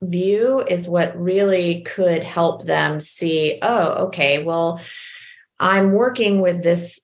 view 0.00 0.60
is 0.60 0.88
what 0.88 1.18
really 1.18 1.82
could 1.82 2.22
help 2.22 2.64
them 2.64 3.00
see 3.00 3.58
oh, 3.62 4.06
okay, 4.06 4.42
well, 4.42 4.80
I'm 5.58 5.92
working 5.92 6.40
with 6.40 6.62
this 6.62 7.00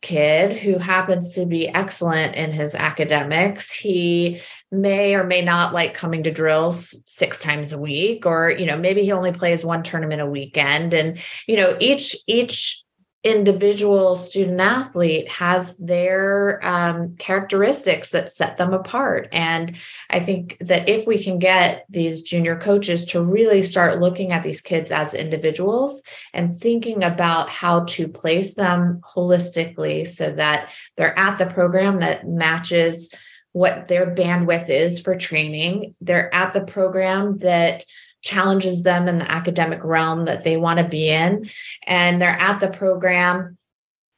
kid 0.00 0.56
who 0.56 0.78
happens 0.78 1.34
to 1.34 1.44
be 1.46 1.68
excellent 1.68 2.36
in 2.36 2.52
his 2.52 2.74
academics. 2.74 3.72
He 3.72 4.40
may 4.70 5.14
or 5.14 5.24
may 5.24 5.42
not 5.42 5.72
like 5.72 5.94
coming 5.94 6.22
to 6.24 6.30
drills 6.30 6.96
six 7.06 7.40
times 7.40 7.72
a 7.72 7.78
week 7.78 8.26
or 8.26 8.50
you 8.50 8.66
know 8.66 8.76
maybe 8.76 9.02
he 9.02 9.12
only 9.12 9.32
plays 9.32 9.64
one 9.64 9.82
tournament 9.82 10.20
a 10.20 10.26
weekend 10.26 10.92
and 10.92 11.18
you 11.46 11.56
know 11.56 11.76
each 11.80 12.16
each 12.26 12.84
individual 13.24 14.14
student 14.14 14.60
athlete 14.60 15.28
has 15.30 15.76
their 15.76 16.64
um, 16.64 17.16
characteristics 17.16 18.10
that 18.10 18.30
set 18.30 18.56
them 18.58 18.72
apart. 18.72 19.28
And 19.32 19.76
I 20.08 20.20
think 20.20 20.56
that 20.60 20.88
if 20.88 21.04
we 21.04 21.22
can 21.22 21.40
get 21.40 21.84
these 21.88 22.22
junior 22.22 22.56
coaches 22.56 23.04
to 23.06 23.22
really 23.22 23.64
start 23.64 24.00
looking 24.00 24.32
at 24.32 24.44
these 24.44 24.60
kids 24.60 24.92
as 24.92 25.14
individuals 25.14 26.04
and 26.32 26.60
thinking 26.60 27.02
about 27.02 27.50
how 27.50 27.84
to 27.84 28.06
place 28.06 28.54
them 28.54 29.00
holistically 29.14 30.06
so 30.06 30.30
that 30.32 30.70
they're 30.96 31.18
at 31.18 31.38
the 31.38 31.46
program 31.46 31.98
that 31.98 32.26
matches 32.26 33.10
what 33.58 33.88
their 33.88 34.06
bandwidth 34.14 34.68
is 34.68 35.00
for 35.00 35.16
training. 35.16 35.96
They're 36.00 36.32
at 36.32 36.52
the 36.52 36.60
program 36.60 37.38
that 37.38 37.84
challenges 38.22 38.84
them 38.84 39.08
in 39.08 39.18
the 39.18 39.30
academic 39.30 39.82
realm 39.82 40.26
that 40.26 40.44
they 40.44 40.56
want 40.56 40.78
to 40.78 40.84
be 40.86 41.08
in. 41.08 41.50
And 41.84 42.22
they're 42.22 42.30
at 42.30 42.60
the 42.60 42.68
program 42.68 43.58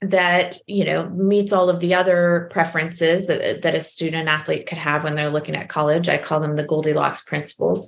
that 0.03 0.57
you 0.67 0.85
know 0.85 1.09
meets 1.11 1.53
all 1.53 1.69
of 1.69 1.81
the 1.81 1.95
other 1.95 2.49
preferences 2.51 3.27
that, 3.27 3.63
that 3.63 3.75
a 3.75 3.81
student 3.81 4.29
athlete 4.29 4.67
could 4.67 4.79
have 4.79 5.05
when 5.05 5.15
they're 5.15 5.29
looking 5.29 5.55
at 5.55 5.69
college 5.69 6.09
i 6.09 6.17
call 6.17 6.41
them 6.41 6.57
the 6.57 6.65
goldilocks 6.65 7.21
principles 7.21 7.87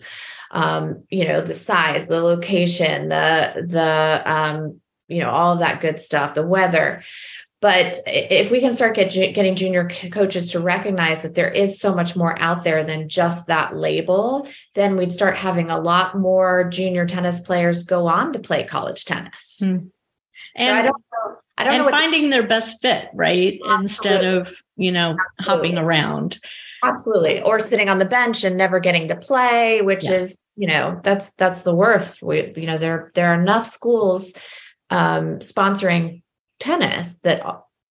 um, 0.51 1.05
you 1.09 1.27
know 1.27 1.41
the 1.41 1.55
size 1.55 2.09
the 2.09 2.23
location 2.23 3.09
the 3.09 3.65
the 3.67 4.23
um, 4.31 4.79
you 5.09 5.21
know 5.21 5.31
all 5.31 5.55
of 5.55 5.61
that 5.61 5.81
good 5.81 5.99
stuff 5.99 6.35
the 6.35 6.47
weather 6.47 7.03
but 7.63 8.01
if 8.09 8.51
we 8.51 8.61
can 8.61 8.75
start 8.75 8.97
get, 8.97 9.13
getting 9.13 9.55
junior 9.55 9.89
coaches 10.11 10.51
to 10.51 10.59
recognize 10.59 11.23
that 11.23 11.37
there 11.37 11.49
is 11.51 11.79
so 11.79 11.95
much 11.95 12.17
more 12.17 12.37
out 12.41 12.65
there 12.65 12.83
than 12.83 13.09
just 13.09 13.47
that 13.47 13.77
label, 13.77 14.49
then 14.75 14.97
we'd 14.97 15.13
start 15.13 15.37
having 15.37 15.71
a 15.71 15.81
lot 15.81 16.19
more 16.19 16.69
junior 16.69 17.07
tennis 17.07 17.41
players 17.41 17.85
go 17.85 18.09
on 18.09 18.33
to 18.33 18.41
play 18.41 18.65
college 18.65 19.05
tennis. 19.05 19.59
Hmm. 19.61 19.77
And 20.57 20.71
so 20.71 20.75
I 20.75 20.83
don't 20.83 21.05
know. 21.13 21.37
I 21.57 21.65
don't 21.65 21.75
and 21.75 21.85
know 21.85 21.91
finding 21.91 22.31
their 22.31 22.47
best 22.47 22.83
fit, 22.83 23.09
right? 23.15 23.61
Absolutely. 23.65 23.83
Instead 23.85 24.25
of, 24.25 24.53
you 24.77 24.91
know, 24.91 25.17
Absolutely. 25.39 25.69
hopping 25.69 25.79
around. 25.79 26.39
Absolutely. 26.83 27.43
Or 27.43 27.61
sitting 27.61 27.89
on 27.89 27.99
the 27.99 28.05
bench 28.05 28.43
and 28.43 28.57
never 28.57 28.81
getting 28.81 29.07
to 29.07 29.15
play, 29.17 29.83
which 29.83 30.03
yeah. 30.03 30.15
is, 30.15 30.37
you 30.57 30.67
know, 30.67 31.01
that's 31.05 31.31
that's 31.35 31.63
the 31.63 31.75
worst. 31.75 32.25
We, 32.25 32.53
you 32.57 32.67
know, 32.67 32.77
there 32.77 33.13
there 33.15 33.29
are 33.29 33.41
enough 33.41 33.67
schools 33.67 34.33
um, 34.91 35.39
sponsoring 35.39 36.23
tennis 36.63 37.19
that 37.19 37.43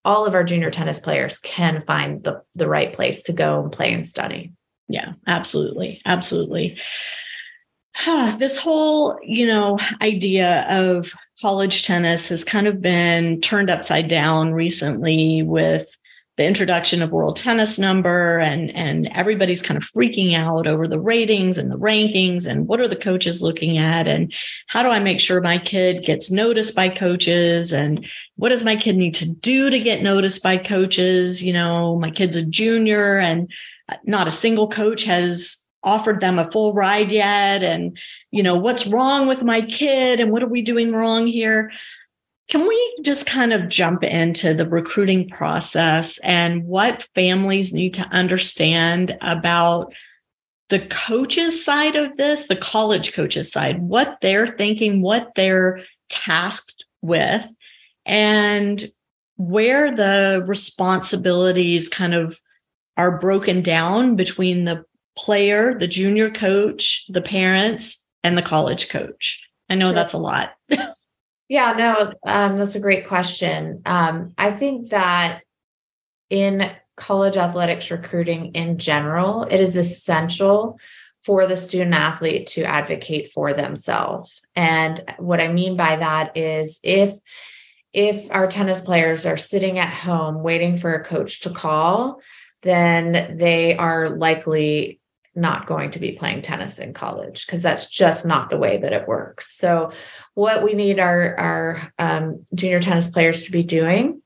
all 0.04 0.25
of 0.25 0.34
our 0.34 0.44
junior 0.44 0.72
tennis 0.72 1.00
players 1.00 1.38
can 1.40 1.82
find 1.82 2.24
the, 2.24 2.42
the 2.56 2.68
right 2.68 2.94
place 2.94 3.24
to 3.24 3.34
go 3.34 3.62
and 3.62 3.72
play 3.72 3.94
and 3.94 4.08
study. 4.08 4.51
Yeah, 4.88 5.13
absolutely. 5.28 6.01
Absolutely. 6.06 6.80
this 8.38 8.58
whole, 8.58 9.20
you 9.24 9.46
know, 9.46 9.78
idea 10.01 10.66
of 10.70 11.12
college 11.42 11.84
tennis 11.84 12.30
has 12.30 12.44
kind 12.44 12.68
of 12.68 12.82
been 12.82 13.42
turned 13.42 13.70
upside 13.70 14.08
down 14.08 14.54
recently 14.54 15.44
with 15.44 15.96
the 16.41 16.48
introduction 16.48 17.03
of 17.03 17.12
world 17.12 17.38
tennis 17.38 17.77
number 17.77 18.39
and 18.39 18.75
and 18.75 19.07
everybody's 19.13 19.62
kind 19.62 19.77
of 19.77 19.83
freaking 19.83 20.33
out 20.36 20.65
over 20.65 20.88
the 20.88 21.00
ratings 21.00 21.60
and 21.60 21.69
the 21.69 21.77
rankings 21.77 22.48
and 22.48 22.67
what 22.67 22.79
are 22.79 22.88
the 22.88 22.95
coaches 22.95 23.43
looking 23.43 23.77
at 23.77 24.07
and 24.07 24.33
how 24.65 24.81
do 24.81 24.89
I 24.89 24.98
make 24.98 25.19
sure 25.19 25.39
my 25.39 25.60
kid 25.60 26.03
gets 26.03 26.31
noticed 26.31 26.75
by 26.75 26.89
coaches 26.89 27.71
and 27.71 28.07
what 28.38 28.50
does 28.50 28.63
my 28.63 28.75
kid 28.75 28.95
need 28.95 29.13
to 29.15 29.29
do 29.29 29.69
to 29.69 29.79
get 29.79 30.01
noticed 30.01 30.41
by 30.41 30.57
coaches? 30.57 31.43
You 31.43 31.53
know 31.53 32.00
my 32.00 32.10
kid's 32.10 32.36
a 32.36 32.43
junior 32.43 33.19
and 33.19 33.48
not 34.05 34.27
a 34.27 34.31
single 34.31 34.67
coach 34.67 35.03
has 35.03 35.63
offered 35.83 36.21
them 36.21 36.39
a 36.39 36.50
full 36.50 36.74
ride 36.74 37.12
yet 37.12 37.63
and 37.63 37.95
you 38.31 38.41
know 38.41 38.55
what's 38.55 38.88
wrong 38.88 39.27
with 39.27 39.43
my 39.43 39.62
kid 39.62 40.19
and 40.19 40.31
what 40.31 40.41
are 40.41 40.50
we 40.50 40.63
doing 40.63 40.91
wrong 40.91 41.27
here 41.27 41.71
can 42.51 42.67
we 42.67 42.96
just 43.01 43.25
kind 43.25 43.53
of 43.53 43.70
jump 43.70 44.03
into 44.03 44.53
the 44.53 44.67
recruiting 44.67 45.29
process 45.29 46.20
and 46.20 46.65
what 46.65 47.08
families 47.15 47.74
need 47.74 47.93
to 47.93 48.05
understand 48.10 49.17
about 49.22 49.93
the 50.67 50.86
coaches 50.88 51.63
side 51.63 51.96
of 51.96 52.17
this, 52.17 52.48
the 52.48 52.58
college 52.58 53.13
coaches 53.13 53.50
side, 53.50 53.81
what 53.81 54.17
they're 54.22 54.48
thinking, 54.48 55.01
what 55.01 55.31
they're 55.36 55.79
tasked 56.10 56.86
with, 57.01 57.48
and 58.05 58.91
where 59.38 59.96
the 59.96 60.43
responsibilities 60.46 61.88
kind 61.88 62.13
of 62.13 62.38
are 62.98 63.17
broken 63.17 63.62
down 63.62 64.17
between 64.17 64.65
the 64.65 64.84
player, 65.17 65.74
the 65.74 65.88
junior 65.88 66.29
coach, 66.29 67.05
the 67.08 67.22
parents, 67.22 68.05
and 68.25 68.38
the 68.38 68.41
college 68.41 68.89
coach? 68.89 69.41
I 69.70 69.75
know 69.75 69.93
that's 69.93 70.13
a 70.13 70.17
lot. 70.17 70.51
yeah, 71.51 71.74
no, 71.74 72.13
um, 72.25 72.58
that's 72.58 72.75
a 72.75 72.79
great 72.79 73.10
question. 73.10 73.81
Um, 73.86 74.34
I 74.38 74.51
think 74.51 74.91
that 74.91 75.41
in 76.29 76.72
college 76.96 77.36
athletics 77.36 77.91
recruiting 77.91 78.53
in 78.53 78.77
general, 78.77 79.43
it 79.43 79.60
is 79.60 79.75
essential 79.75 80.79
for 81.25 81.46
the 81.46 81.58
student 81.58 81.93
athlete 81.93 82.48
to 82.48 82.63
advocate 82.63 83.34
for 83.34 83.51
themselves. 83.51 84.41
And 84.55 85.03
what 85.17 85.41
I 85.41 85.50
mean 85.50 85.75
by 85.75 85.98
that 85.98 86.38
is 86.38 86.79
if 86.84 87.17
if 87.91 88.31
our 88.31 88.48
tennis 88.48 88.79
players 88.79 89.25
are 89.25 89.36
sitting 89.36 89.77
at 89.77 89.93
home 89.93 90.43
waiting 90.43 90.77
for 90.77 90.93
a 90.93 91.03
coach 91.03 91.41
to 91.41 91.50
call, 91.50 92.22
then 92.62 93.36
they 93.38 93.75
are 93.75 94.08
likely 94.08 95.00
not 95.36 95.68
going 95.68 95.92
to 95.92 96.00
be 96.00 96.12
playing 96.12 96.42
tennis 96.42 96.80
in 96.80 96.94
college 96.94 97.46
because 97.46 97.64
that's 97.64 97.90
just 97.90 98.26
not 98.26 98.50
the 98.50 98.58
way 98.58 98.78
that 98.78 98.94
it 98.94 99.08
works. 99.08 99.56
So, 99.56 99.92
what 100.34 100.64
we 100.64 100.74
need 100.74 101.00
our 101.00 101.40
our 101.40 101.94
um, 102.00 102.46
junior 102.54 102.80
tennis 102.80 103.10
players 103.10 103.46
to 103.46 103.52
be 103.52 103.64
doing 103.64 104.22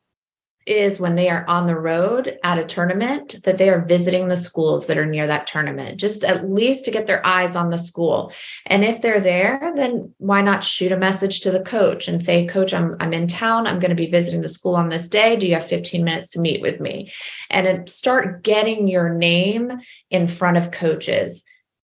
is 0.65 1.00
when 1.00 1.15
they 1.15 1.29
are 1.29 1.45
on 1.48 1.67
the 1.67 1.77
road 1.77 2.39
at 2.43 2.57
a 2.57 2.65
tournament 2.65 3.36
that 3.43 3.57
they 3.57 3.69
are 3.69 3.86
visiting 3.86 4.27
the 4.27 4.38
schools 4.38 4.88
that 4.88 4.98
are 4.98 5.05
near 5.05 5.27
that 5.27 5.45
tournament 5.45 5.98
just 5.98 6.24
at 6.24 6.50
least 6.50 6.86
to 6.86 6.91
get 6.91 7.05
their 7.05 7.25
eyes 7.25 7.55
on 7.55 7.69
the 7.69 7.77
school. 7.77 8.31
And 8.65 8.84
if 8.84 9.01
they're 9.01 9.19
there 9.19 9.74
then 9.75 10.13
why 10.17 10.41
not 10.41 10.63
shoot 10.63 10.91
a 10.91 10.98
message 10.98 11.41
to 11.41 11.51
the 11.51 11.62
coach 11.62 12.07
and 12.07 12.24
say 12.24 12.48
coach 12.48 12.74
i'm, 12.74 12.95
I'm 13.00 13.13
in 13.13 13.27
town. 13.27 13.67
I'm 13.67 13.79
going 13.79 13.89
to 13.89 13.95
be 13.95 14.10
visiting 14.10 14.41
the 14.41 14.50
school 14.50 14.75
on 14.75 14.89
this 14.89 15.07
day. 15.07 15.36
Do 15.36 15.45
you 15.45 15.53
have 15.53 15.67
15 15.67 16.03
minutes 16.03 16.29
to 16.31 16.39
meet 16.39 16.62
with 16.62 16.79
me? 16.79 17.12
And 17.50 17.88
start 17.88 18.43
getting 18.43 18.88
your 18.88 19.13
name 19.13 19.79
in 20.10 20.25
front 20.25 20.57
of 20.57 20.72
coaches. 20.72 21.43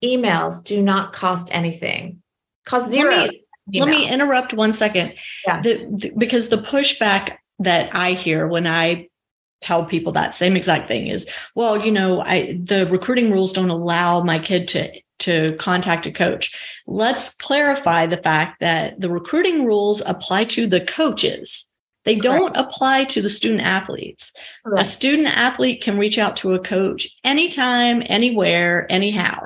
Emails 0.02 0.64
do 0.64 0.82
not 0.82 1.12
cost 1.12 1.48
anything. 1.52 2.22
Cost 2.66 2.90
zero 2.90 3.14
let 3.14 3.30
me, 3.30 3.80
let 3.80 3.88
me 3.88 4.08
interrupt 4.08 4.52
one 4.52 4.72
second. 4.72 5.14
Yeah. 5.46 5.60
The, 5.60 5.74
the, 5.90 6.12
because 6.16 6.48
the 6.48 6.58
pushback 6.58 7.38
that 7.58 7.94
I 7.94 8.12
hear 8.12 8.46
when 8.46 8.66
I 8.66 9.08
tell 9.61 9.84
people 9.84 10.12
that 10.12 10.37
same 10.37 10.56
exact 10.56 10.88
thing 10.88 11.06
is, 11.06 11.28
well, 11.54 11.84
you 11.84 11.90
know, 11.90 12.20
I 12.20 12.58
the 12.62 12.87
recruiting 12.90 13.30
rules 13.30 13.52
don't 13.52 13.70
allow 13.70 14.23
my 14.23 14.38
kid 14.38 14.68
to 14.68 14.90
to 15.20 15.56
contact 15.56 16.06
a 16.06 16.12
coach. 16.12 16.54
Let's 16.87 17.34
clarify 17.37 18.06
the 18.06 18.18
fact 18.18 18.61
that 18.61 19.00
the 19.00 19.11
recruiting 19.11 19.64
rules 19.64 20.02
apply 20.04 20.44
to 20.44 20.66
the 20.66 20.80
coaches. 20.80 21.70
They 22.04 22.16
don't 22.16 22.52
Correct. 22.52 22.75
apply 22.75 23.04
to 23.04 23.23
the 23.23 23.30
student 23.30 23.62
athletes. 23.62 24.32
Correct. 24.64 24.82
A 24.82 24.84
student 24.84 25.28
athlete 25.28 25.82
can 25.82 25.99
reach 25.99 26.18
out 26.18 26.37
to 26.37 26.52
a 26.52 26.58
coach 26.58 27.08
anytime, 27.25 28.02
anywhere, 28.06 28.87
anyhow. 28.90 29.40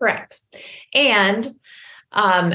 Correct. 0.00 0.40
And 0.94 1.56
um, 2.12 2.54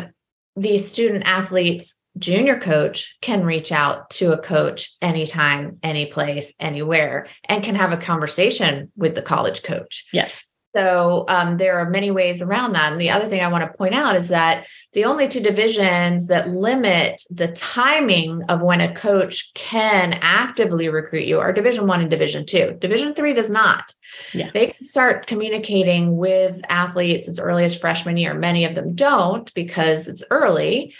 the 0.56 0.78
student 0.78 1.28
athletes 1.28 2.00
junior 2.18 2.60
coach 2.60 3.16
can 3.22 3.44
reach 3.44 3.72
out 3.72 4.10
to 4.12 4.34
a 4.34 4.38
coach 4.38 4.92
anytime, 5.02 5.80
any 5.84 6.06
place, 6.06 6.54
anywhere, 6.60 7.28
and 7.46 7.64
can 7.64 7.76
have 7.76 7.92
a 7.92 7.98
conversation 7.98 8.92
with 8.96 9.16
the 9.16 9.22
college 9.22 9.64
coach. 9.64 10.06
Yes. 10.14 10.54
So 10.76 11.26
um, 11.28 11.58
there 11.58 11.78
are 11.78 11.90
many 11.90 12.10
ways 12.10 12.42
around 12.42 12.74
that. 12.74 12.92
And 12.92 13.00
the 13.00 13.12
other 13.12 13.28
thing 13.28 13.42
I 13.42 13.48
want 13.48 13.64
to 13.64 13.78
point 13.78 13.94
out 13.94 14.16
is 14.16 14.30
that 14.30 14.66
the 14.94 15.06
only 15.06 15.28
two 15.28 15.40
divisions 15.40 16.28
that 16.28 16.50
limit 16.50 17.22
the 17.30 17.50
timing 17.50 18.42
of 18.50 18.62
when 18.62 18.82
a 18.82 18.94
coach 18.94 19.54
can 19.54 20.18
actively 20.22 20.90
recruit 20.90 21.26
you 21.26 21.40
are 21.40 21.54
Division 21.54 21.86
One 21.86 22.02
and 22.02 22.10
Division 22.10 22.46
Two. 22.46 22.76
Division 22.80 23.14
Three 23.14 23.34
does 23.34 23.52
not. 23.52 23.94
Yeah. 24.34 24.50
They 24.52 24.68
can 24.68 24.84
start 24.84 25.28
communicating 25.28 26.18
with 26.18 26.62
athletes 26.70 27.28
as 27.28 27.38
early 27.38 27.66
as 27.66 27.78
freshman 27.78 28.18
year. 28.18 28.34
Many 28.34 28.66
of 28.66 28.74
them 28.74 28.96
don't 28.96 29.54
because 29.54 30.08
it's 30.08 30.24
early 30.32 30.96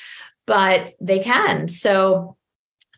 but 0.46 0.92
they 1.00 1.20
can. 1.20 1.68
So 1.68 2.38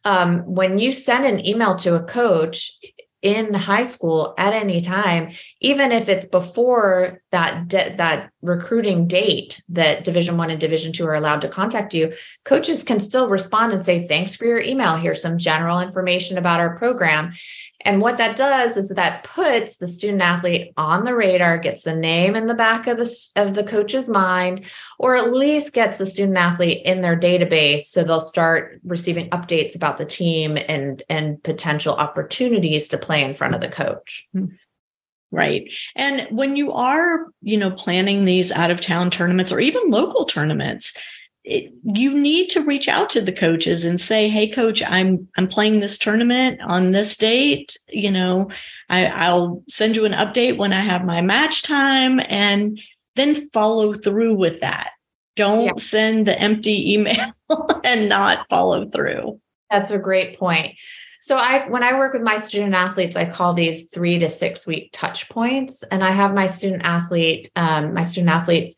um, 0.03 0.39
when 0.45 0.77
you 0.77 0.91
send 0.91 1.25
an 1.25 1.45
email 1.45 1.75
to 1.77 1.95
a 1.95 2.03
coach 2.03 2.77
in 3.21 3.53
high 3.53 3.83
school 3.83 4.35
at 4.37 4.53
any 4.53 4.81
time, 4.81 5.31
even 5.59 5.91
if 5.91 6.09
it's 6.09 6.27
before 6.27 7.21
that 7.35 7.67
de- 7.67 7.95
that 7.97 8.29
recruiting 8.41 9.07
date 9.07 9.61
that 9.67 10.05
Division 10.05 10.37
One 10.37 10.49
and 10.49 10.59
Division 10.59 10.93
Two 10.93 11.05
are 11.05 11.13
allowed 11.13 11.41
to 11.41 11.49
contact 11.49 11.93
you, 11.93 12.13
coaches 12.45 12.81
can 12.81 13.01
still 13.01 13.27
respond 13.27 13.73
and 13.73 13.83
say, 13.83 14.07
"Thanks 14.07 14.37
for 14.37 14.45
your 14.45 14.61
email. 14.61 14.95
Here's 14.95 15.21
some 15.21 15.37
general 15.37 15.81
information 15.81 16.37
about 16.37 16.61
our 16.61 16.77
program." 16.77 17.33
And 17.81 18.01
what 18.01 18.17
that 18.17 18.37
does 18.37 18.77
is 18.77 18.89
that 18.89 19.25
puts 19.25 19.77
the 19.77 19.87
student 19.87 20.21
athlete 20.21 20.71
on 20.77 21.03
the 21.03 21.13
radar, 21.13 21.57
gets 21.57 21.83
the 21.83 21.95
name 21.95 22.35
in 22.35 22.47
the 22.47 22.53
back 22.53 22.87
of 22.87 22.97
the 22.97 23.29
of 23.35 23.53
the 23.53 23.65
coach's 23.65 24.07
mind, 24.07 24.65
or 24.97 25.15
at 25.15 25.33
least 25.33 25.73
gets 25.73 25.97
the 25.97 26.05
student 26.05 26.37
athlete 26.37 26.83
in 26.85 27.01
their 27.01 27.19
database 27.19 27.81
so 27.81 28.03
they'll 28.03 28.21
start 28.21 28.79
receiving 28.85 29.29
updates 29.31 29.75
about 29.75 29.97
the 29.97 30.05
team 30.05 30.57
and 30.69 31.03
and 31.09 31.43
potential 31.43 31.95
opportunities 31.95 32.87
to 32.87 32.97
play 32.97 33.21
in 33.21 33.35
front 33.35 33.55
of 33.55 33.61
the 33.61 33.67
coach. 33.67 34.25
Hmm. 34.31 34.45
Right. 35.35 35.69
And 35.97 36.27
when 36.29 36.55
you 36.55 36.71
are, 36.71 37.27
you 37.41 37.57
know, 37.57 37.71
planning 37.71 38.23
these 38.23 38.53
out 38.53 38.71
of 38.71 38.79
town 38.79 39.09
tournaments 39.09 39.51
or 39.51 39.59
even 39.59 39.89
local 39.89 40.23
tournaments, 40.23 40.97
it, 41.43 41.73
you 41.83 42.13
need 42.13 42.47
to 42.51 42.63
reach 42.63 42.87
out 42.87 43.09
to 43.09 43.21
the 43.21 43.33
coaches 43.33 43.85
and 43.85 44.01
say 44.01 44.27
hey 44.27 44.49
coach 44.49 44.81
i'm 44.87 45.27
i'm 45.37 45.47
playing 45.47 45.79
this 45.79 45.99
tournament 45.99 46.59
on 46.63 46.91
this 46.91 47.15
date 47.17 47.77
you 47.89 48.09
know 48.09 48.49
I, 48.89 49.05
i'll 49.05 49.63
send 49.69 49.95
you 49.95 50.05
an 50.05 50.13
update 50.13 50.57
when 50.57 50.73
i 50.73 50.79
have 50.79 51.05
my 51.05 51.21
match 51.21 51.61
time 51.61 52.19
and 52.29 52.79
then 53.15 53.47
follow 53.51 53.93
through 53.93 54.33
with 54.33 54.61
that 54.61 54.89
don't 55.35 55.65
yeah. 55.65 55.73
send 55.77 56.25
the 56.25 56.39
empty 56.39 56.93
email 56.95 57.31
and 57.83 58.09
not 58.09 58.49
follow 58.49 58.89
through 58.89 59.39
that's 59.69 59.91
a 59.91 59.99
great 59.99 60.39
point 60.39 60.75
so 61.25 61.37
I 61.37 61.67
when 61.67 61.83
I 61.83 61.97
work 61.97 62.13
with 62.13 62.21
my 62.21 62.37
student 62.37 62.75
athletes, 62.75 63.15
I 63.15 63.25
call 63.25 63.55
these 63.55 63.89
three 63.89 64.19
to 64.19 64.29
six 64.29 64.67
week 64.67 64.91
touch 64.93 65.27
points. 65.27 65.81
And 65.81 66.03
I 66.03 66.11
have 66.11 66.35
my 66.35 66.45
student 66.45 66.83
athlete, 66.85 67.49
um, 67.55 67.95
my 67.95 68.03
student 68.03 68.29
athletes 68.29 68.75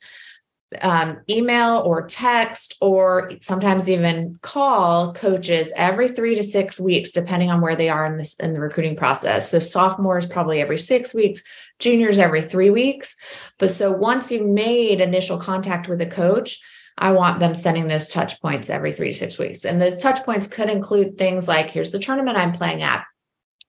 um, 0.82 1.20
email 1.30 1.80
or 1.80 2.08
text 2.08 2.78
or 2.80 3.34
sometimes 3.42 3.90
even 3.90 4.40
call 4.42 5.12
coaches 5.12 5.74
every 5.76 6.08
three 6.08 6.36
to 6.36 6.44
six 6.44 6.80
weeks 6.80 7.12
depending 7.12 7.52
on 7.52 7.60
where 7.60 7.76
they 7.76 7.90
are 7.90 8.06
in 8.06 8.16
this 8.16 8.36
in 8.40 8.54
the 8.54 8.60
recruiting 8.60 8.96
process 8.96 9.50
so 9.50 9.60
sophomores 9.60 10.26
probably 10.26 10.60
every 10.60 10.78
six 10.78 11.14
weeks 11.14 11.42
juniors 11.80 12.20
every 12.20 12.42
three 12.42 12.70
weeks 12.70 13.16
but 13.60 13.72
so 13.72 13.94
once 13.94 14.30
you've 14.30 14.46
made 14.46 15.00
initial 15.00 15.38
contact 15.38 15.88
with 15.88 16.02
a 16.02 16.06
coach 16.06 16.60
i 16.98 17.12
want 17.12 17.40
them 17.40 17.56
sending 17.56 17.88
those 17.88 18.10
touch 18.10 18.42
points 18.42 18.70
every 18.70 18.92
three 18.92 19.12
to 19.12 19.18
six 19.18 19.38
weeks 19.38 19.66
and 19.66 19.82
those 19.82 19.98
touch 19.98 20.24
points 20.26 20.48
could 20.48 20.70
include 20.70 21.18
things 21.18 21.48
like 21.48 21.70
here's 21.70 21.92
the 21.92 22.00
tournament 22.00 22.38
i'm 22.38 22.54
playing 22.54 22.82
at 22.82 23.04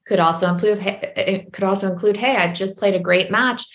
could 0.07 0.21
also 0.21 0.51
include 0.53 0.79
it 0.79 1.53
could 1.53 1.65
also 1.65 1.91
include 1.91 2.17
hey 2.17 2.37
i 2.37 2.53
just 2.53 2.79
played 2.79 2.95
a 2.95 3.01
great 3.01 3.31
match 3.31 3.67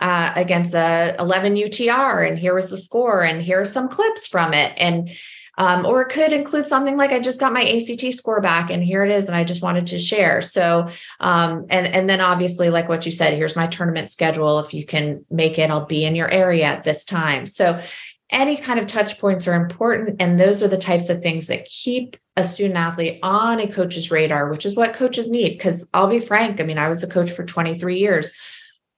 uh, 0.00 0.32
against 0.36 0.74
a 0.74 1.16
11 1.18 1.54
UTR, 1.54 2.28
and 2.28 2.38
here 2.38 2.54
was 2.54 2.68
the 2.68 2.76
score, 2.76 3.22
and 3.22 3.42
here 3.42 3.60
are 3.60 3.66
some 3.66 3.88
clips 3.88 4.26
from 4.26 4.54
it, 4.54 4.72
and 4.76 5.10
um, 5.56 5.84
or 5.84 6.02
it 6.02 6.10
could 6.10 6.32
include 6.32 6.68
something 6.68 6.96
like 6.96 7.10
I 7.10 7.18
just 7.18 7.40
got 7.40 7.52
my 7.52 7.64
ACT 7.64 8.14
score 8.14 8.40
back, 8.40 8.70
and 8.70 8.82
here 8.82 9.04
it 9.04 9.10
is, 9.10 9.26
and 9.26 9.34
I 9.34 9.42
just 9.42 9.62
wanted 9.62 9.88
to 9.88 9.98
share. 9.98 10.40
So, 10.40 10.88
um, 11.18 11.66
and 11.68 11.86
and 11.86 12.08
then 12.08 12.20
obviously, 12.20 12.70
like 12.70 12.88
what 12.88 13.04
you 13.06 13.12
said, 13.12 13.34
here's 13.34 13.56
my 13.56 13.66
tournament 13.66 14.10
schedule. 14.10 14.60
If 14.60 14.72
you 14.72 14.86
can 14.86 15.24
make 15.30 15.58
it, 15.58 15.70
I'll 15.70 15.84
be 15.84 16.04
in 16.04 16.14
your 16.14 16.30
area 16.30 16.64
at 16.64 16.84
this 16.84 17.04
time. 17.04 17.46
So, 17.46 17.80
any 18.30 18.56
kind 18.56 18.78
of 18.78 18.86
touch 18.86 19.18
points 19.18 19.48
are 19.48 19.54
important, 19.54 20.20
and 20.20 20.38
those 20.38 20.62
are 20.62 20.68
the 20.68 20.76
types 20.76 21.08
of 21.08 21.22
things 21.22 21.46
that 21.46 21.64
keep 21.64 22.16
a 22.36 22.44
student 22.44 22.76
athlete 22.76 23.18
on 23.22 23.58
a 23.58 23.66
coach's 23.66 24.10
radar, 24.10 24.50
which 24.50 24.66
is 24.66 24.76
what 24.76 24.94
coaches 24.94 25.30
need. 25.30 25.56
Because 25.56 25.88
I'll 25.94 26.08
be 26.08 26.20
frank, 26.20 26.60
I 26.60 26.64
mean, 26.64 26.78
I 26.78 26.88
was 26.88 27.02
a 27.02 27.08
coach 27.08 27.30
for 27.30 27.44
23 27.44 27.98
years. 27.98 28.32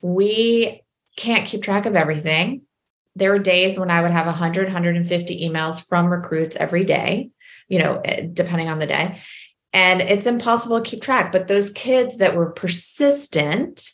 We 0.00 0.82
can't 1.16 1.46
keep 1.46 1.62
track 1.62 1.86
of 1.86 1.94
everything. 1.96 2.62
There 3.14 3.30
were 3.30 3.38
days 3.38 3.78
when 3.78 3.90
I 3.90 4.02
would 4.02 4.10
have 4.10 4.26
100, 4.26 4.64
150 4.64 5.48
emails 5.48 5.86
from 5.86 6.06
recruits 6.06 6.56
every 6.56 6.84
day, 6.84 7.30
you 7.68 7.78
know, 7.78 8.00
eh, 8.04 8.26
depending 8.32 8.68
on 8.68 8.78
the 8.78 8.86
day. 8.86 9.20
And 9.72 10.00
it's 10.00 10.26
impossible 10.26 10.80
to 10.80 10.88
keep 10.88 11.02
track. 11.02 11.30
But 11.30 11.46
those 11.46 11.70
kids 11.70 12.18
that 12.18 12.34
were 12.34 12.50
persistent 12.50 13.90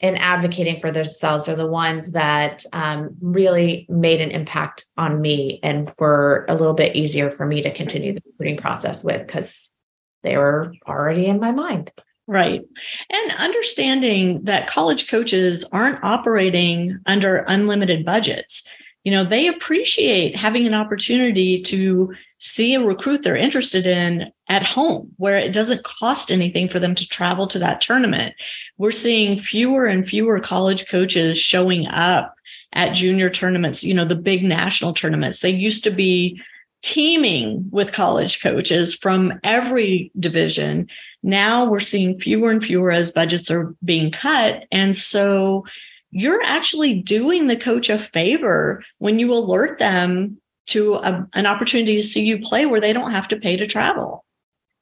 and 0.00 0.18
advocating 0.18 0.80
for 0.80 0.90
themselves 0.90 1.48
are 1.48 1.54
the 1.54 1.66
ones 1.66 2.12
that 2.12 2.64
um, 2.72 3.16
really 3.20 3.86
made 3.88 4.20
an 4.20 4.30
impact 4.30 4.86
on 4.96 5.20
me 5.20 5.60
and 5.62 5.92
were 5.98 6.46
a 6.48 6.54
little 6.54 6.74
bit 6.74 6.96
easier 6.96 7.30
for 7.30 7.44
me 7.44 7.62
to 7.62 7.70
continue 7.72 8.14
the 8.14 8.22
recruiting 8.24 8.56
process 8.56 9.04
with 9.04 9.26
because 9.26 9.76
they 10.22 10.36
were 10.36 10.72
already 10.86 11.26
in 11.26 11.38
my 11.38 11.52
mind. 11.52 11.92
Right. 12.26 12.62
And 13.10 13.32
understanding 13.38 14.44
that 14.44 14.68
college 14.68 15.10
coaches 15.10 15.64
aren't 15.72 16.02
operating 16.04 17.00
under 17.04 17.44
unlimited 17.48 18.04
budgets. 18.04 18.68
You 19.04 19.12
know, 19.12 19.24
they 19.24 19.46
appreciate 19.46 20.36
having 20.36 20.66
an 20.66 20.74
opportunity 20.74 21.62
to 21.62 22.14
see 22.38 22.74
a 22.74 22.82
recruit 22.82 23.22
they're 23.22 23.36
interested 23.36 23.86
in 23.86 24.32
at 24.48 24.62
home 24.62 25.12
where 25.16 25.36
it 25.36 25.52
doesn't 25.52 25.84
cost 25.84 26.32
anything 26.32 26.68
for 26.68 26.78
them 26.78 26.94
to 26.94 27.08
travel 27.08 27.46
to 27.46 27.58
that 27.58 27.80
tournament. 27.80 28.34
We're 28.78 28.92
seeing 28.92 29.38
fewer 29.38 29.86
and 29.86 30.08
fewer 30.08 30.40
college 30.40 30.88
coaches 30.88 31.38
showing 31.38 31.86
up 31.88 32.34
at 32.72 32.94
junior 32.94 33.30
tournaments, 33.30 33.84
you 33.84 33.94
know, 33.94 34.04
the 34.04 34.16
big 34.16 34.42
national 34.42 34.92
tournaments. 34.92 35.40
They 35.40 35.50
used 35.50 35.84
to 35.84 35.90
be 35.90 36.40
teeming 36.82 37.68
with 37.70 37.92
college 37.92 38.42
coaches 38.42 38.94
from 38.94 39.38
every 39.44 40.10
division. 40.18 40.88
Now 41.22 41.66
we're 41.66 41.80
seeing 41.80 42.18
fewer 42.18 42.50
and 42.50 42.64
fewer 42.64 42.90
as 42.90 43.10
budgets 43.10 43.50
are 43.50 43.74
being 43.84 44.10
cut. 44.10 44.64
And 44.72 44.96
so 44.96 45.66
you're 46.10 46.42
actually 46.42 46.94
doing 46.94 47.46
the 47.46 47.56
coach 47.56 47.88
a 47.88 47.98
favor 47.98 48.82
when 48.98 49.18
you 49.18 49.32
alert 49.32 49.78
them 49.78 50.38
to 50.66 50.94
a, 50.94 51.28
an 51.34 51.46
opportunity 51.46 51.96
to 51.96 52.02
see 52.02 52.24
you 52.24 52.38
play 52.40 52.66
where 52.66 52.80
they 52.80 52.92
don't 52.92 53.10
have 53.10 53.28
to 53.28 53.36
pay 53.36 53.56
to 53.56 53.66
travel. 53.66 54.24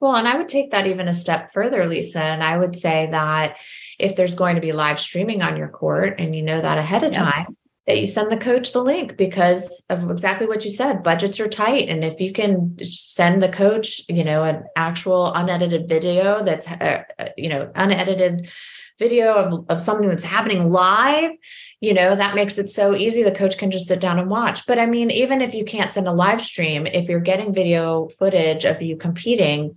Well, 0.00 0.14
and 0.14 0.28
I 0.28 0.36
would 0.36 0.48
take 0.48 0.70
that 0.70 0.86
even 0.86 1.08
a 1.08 1.14
step 1.14 1.52
further, 1.52 1.84
Lisa. 1.84 2.20
And 2.20 2.42
I 2.42 2.56
would 2.56 2.76
say 2.76 3.08
that 3.10 3.56
if 3.98 4.14
there's 4.14 4.34
going 4.34 4.54
to 4.54 4.60
be 4.60 4.72
live 4.72 5.00
streaming 5.00 5.42
on 5.42 5.56
your 5.56 5.68
court 5.68 6.20
and 6.20 6.36
you 6.36 6.42
know 6.42 6.60
that 6.60 6.78
ahead 6.78 7.02
of 7.02 7.12
yeah. 7.12 7.30
time, 7.30 7.56
that 7.86 7.98
you 7.98 8.06
send 8.06 8.30
the 8.30 8.36
coach 8.36 8.72
the 8.72 8.82
link 8.82 9.16
because 9.16 9.84
of 9.88 10.10
exactly 10.10 10.46
what 10.46 10.64
you 10.64 10.70
said. 10.70 11.02
Budgets 11.02 11.40
are 11.40 11.48
tight. 11.48 11.88
And 11.88 12.04
if 12.04 12.20
you 12.20 12.32
can 12.32 12.76
send 12.84 13.42
the 13.42 13.48
coach, 13.48 14.02
you 14.08 14.22
know, 14.22 14.44
an 14.44 14.64
actual 14.76 15.32
unedited 15.32 15.88
video 15.88 16.44
that's, 16.44 16.70
uh, 16.70 17.02
uh 17.18 17.28
you 17.36 17.48
know, 17.48 17.72
unedited 17.74 18.50
video 18.98 19.34
of, 19.34 19.64
of 19.68 19.80
something 19.80 20.08
that's 20.08 20.24
happening 20.24 20.70
live, 20.70 21.32
you 21.80 21.94
know, 21.94 22.14
that 22.14 22.34
makes 22.34 22.58
it 22.58 22.68
so 22.68 22.94
easy. 22.94 23.22
The 23.22 23.30
coach 23.30 23.58
can 23.58 23.70
just 23.70 23.86
sit 23.86 24.00
down 24.00 24.18
and 24.18 24.28
watch. 24.28 24.66
But 24.66 24.78
I 24.78 24.86
mean, 24.86 25.10
even 25.10 25.40
if 25.40 25.54
you 25.54 25.64
can't 25.64 25.92
send 25.92 26.08
a 26.08 26.12
live 26.12 26.42
stream, 26.42 26.86
if 26.86 27.08
you're 27.08 27.20
getting 27.20 27.54
video 27.54 28.08
footage 28.18 28.64
of 28.64 28.82
you 28.82 28.96
competing, 28.96 29.76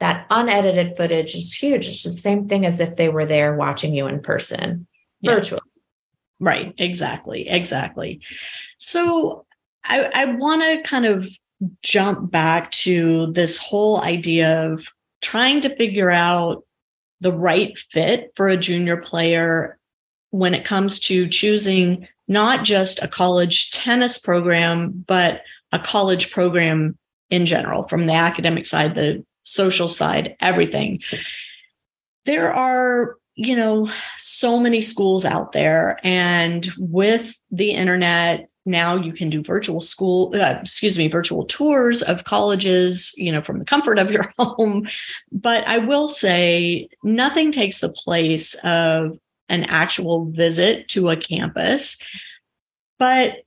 that 0.00 0.26
unedited 0.30 0.96
footage 0.96 1.34
is 1.34 1.54
huge. 1.54 1.86
It's 1.86 2.02
the 2.02 2.10
same 2.10 2.48
thing 2.48 2.66
as 2.66 2.80
if 2.80 2.96
they 2.96 3.08
were 3.08 3.26
there 3.26 3.54
watching 3.54 3.94
you 3.94 4.06
in 4.06 4.20
person, 4.20 4.86
yeah. 5.20 5.34
virtually. 5.34 5.60
Right. 6.40 6.74
Exactly. 6.78 7.48
Exactly. 7.48 8.20
So 8.78 9.46
I, 9.84 10.10
I 10.14 10.24
want 10.26 10.62
to 10.62 10.88
kind 10.88 11.06
of 11.06 11.28
jump 11.82 12.30
back 12.30 12.70
to 12.72 13.32
this 13.32 13.56
whole 13.58 14.00
idea 14.00 14.72
of 14.72 14.86
trying 15.22 15.60
to 15.62 15.74
figure 15.76 16.10
out 16.10 16.63
the 17.24 17.32
right 17.32 17.76
fit 17.90 18.32
for 18.36 18.48
a 18.48 18.56
junior 18.56 18.98
player 18.98 19.78
when 20.28 20.52
it 20.52 20.62
comes 20.62 21.00
to 21.00 21.26
choosing 21.26 22.06
not 22.28 22.64
just 22.64 23.02
a 23.02 23.08
college 23.08 23.70
tennis 23.70 24.18
program, 24.18 24.92
but 25.06 25.40
a 25.72 25.78
college 25.78 26.30
program 26.30 26.98
in 27.30 27.46
general, 27.46 27.88
from 27.88 28.06
the 28.06 28.12
academic 28.12 28.66
side, 28.66 28.94
the 28.94 29.24
social 29.42 29.88
side, 29.88 30.36
everything. 30.38 31.00
There 32.26 32.52
are, 32.52 33.16
you 33.36 33.56
know, 33.56 33.88
so 34.18 34.60
many 34.60 34.82
schools 34.82 35.24
out 35.24 35.52
there. 35.52 35.98
And 36.04 36.70
with 36.76 37.38
the 37.50 37.70
internet, 37.70 38.50
now 38.66 38.96
you 38.96 39.12
can 39.12 39.28
do 39.30 39.42
virtual 39.42 39.80
school 39.80 40.34
uh, 40.34 40.58
excuse 40.60 40.96
me 40.96 41.08
virtual 41.08 41.44
tours 41.44 42.02
of 42.02 42.24
colleges 42.24 43.12
you 43.16 43.30
know 43.30 43.42
from 43.42 43.58
the 43.58 43.64
comfort 43.64 43.98
of 43.98 44.10
your 44.10 44.32
home 44.38 44.86
but 45.30 45.66
i 45.66 45.78
will 45.78 46.08
say 46.08 46.88
nothing 47.02 47.52
takes 47.52 47.80
the 47.80 47.92
place 47.92 48.54
of 48.64 49.18
an 49.48 49.64
actual 49.64 50.26
visit 50.26 50.88
to 50.88 51.10
a 51.10 51.16
campus. 51.16 51.98
But 52.98 53.38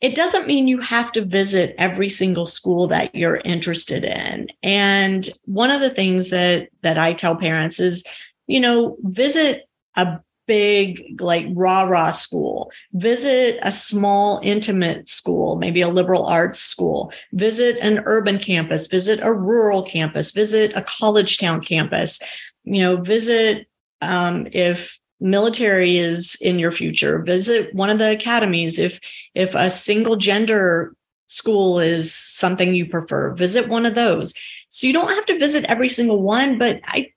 it 0.00 0.14
doesn't 0.14 0.46
mean 0.46 0.68
you 0.68 0.78
have 0.78 1.10
to 1.12 1.24
visit 1.24 1.74
every 1.78 2.08
single 2.08 2.46
school 2.46 2.86
that 2.88 3.14
you're 3.14 3.40
interested 3.44 4.04
in. 4.04 4.48
And 4.62 5.28
one 5.44 5.70
of 5.70 5.80
the 5.80 5.90
things 5.90 6.30
that 6.30 6.68
that 6.82 6.98
I 6.98 7.12
tell 7.12 7.34
parents 7.34 7.80
is, 7.80 8.04
you 8.46 8.60
know, 8.60 8.96
visit 9.02 9.68
a 9.96 10.20
big 10.48 11.20
like 11.20 11.46
rah 11.50 11.82
rah 11.82 12.10
school. 12.10 12.72
Visit 12.94 13.60
a 13.62 13.70
small 13.70 14.40
intimate 14.42 15.08
school 15.08 15.56
maybe 15.56 15.80
a 15.80 15.88
liberal 15.88 16.26
arts 16.26 16.58
school. 16.58 17.12
Visit 17.32 17.76
an 17.78 18.02
urban 18.06 18.40
campus. 18.40 18.88
Visit 18.88 19.20
a 19.22 19.32
rural 19.32 19.84
campus. 19.84 20.32
Visit 20.32 20.72
a 20.74 20.82
college 20.82 21.38
town 21.38 21.60
campus. 21.60 22.18
You 22.64 22.82
know 22.82 22.96
visit 22.96 23.68
um, 24.00 24.48
if 24.52 24.98
military 25.20 25.98
is 25.98 26.36
in 26.40 26.60
your 26.60 26.70
future 26.70 27.20
visit 27.22 27.72
one 27.74 27.90
of 27.90 28.00
the 28.00 28.10
academies. 28.10 28.78
If 28.80 28.98
if 29.34 29.54
a 29.54 29.70
single 29.70 30.16
gender 30.16 30.94
school 31.28 31.78
is 31.78 32.14
something 32.14 32.74
you 32.74 32.88
prefer 32.88 33.34
visit 33.34 33.68
one 33.68 33.86
of 33.86 33.94
those. 33.94 34.34
So 34.70 34.86
you 34.86 34.92
don't 34.92 35.14
have 35.14 35.26
to 35.26 35.38
visit 35.38 35.64
every 35.64 35.88
single 35.88 36.22
one 36.22 36.58
but 36.58 36.80
i 36.86 37.10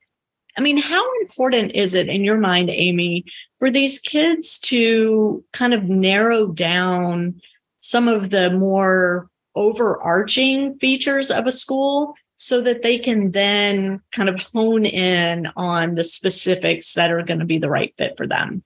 i 0.57 0.61
mean 0.61 0.77
how 0.77 1.03
important 1.21 1.71
is 1.73 1.93
it 1.93 2.07
in 2.07 2.23
your 2.23 2.37
mind 2.37 2.69
amy 2.69 3.23
for 3.59 3.69
these 3.69 3.99
kids 3.99 4.57
to 4.57 5.43
kind 5.53 5.73
of 5.73 5.83
narrow 5.83 6.47
down 6.47 7.39
some 7.79 8.07
of 8.07 8.29
the 8.29 8.49
more 8.51 9.29
overarching 9.55 10.77
features 10.79 11.29
of 11.29 11.45
a 11.45 11.51
school 11.51 12.15
so 12.41 12.61
that 12.61 12.81
they 12.81 12.97
can 12.97 13.31
then 13.31 14.01
kind 14.11 14.27
of 14.27 14.41
hone 14.53 14.85
in 14.85 15.47
on 15.55 15.93
the 15.93 16.03
specifics 16.03 16.93
that 16.93 17.11
are 17.11 17.21
going 17.21 17.39
to 17.39 17.45
be 17.45 17.59
the 17.59 17.69
right 17.69 17.93
fit 17.99 18.17
for 18.17 18.25
them. 18.25 18.63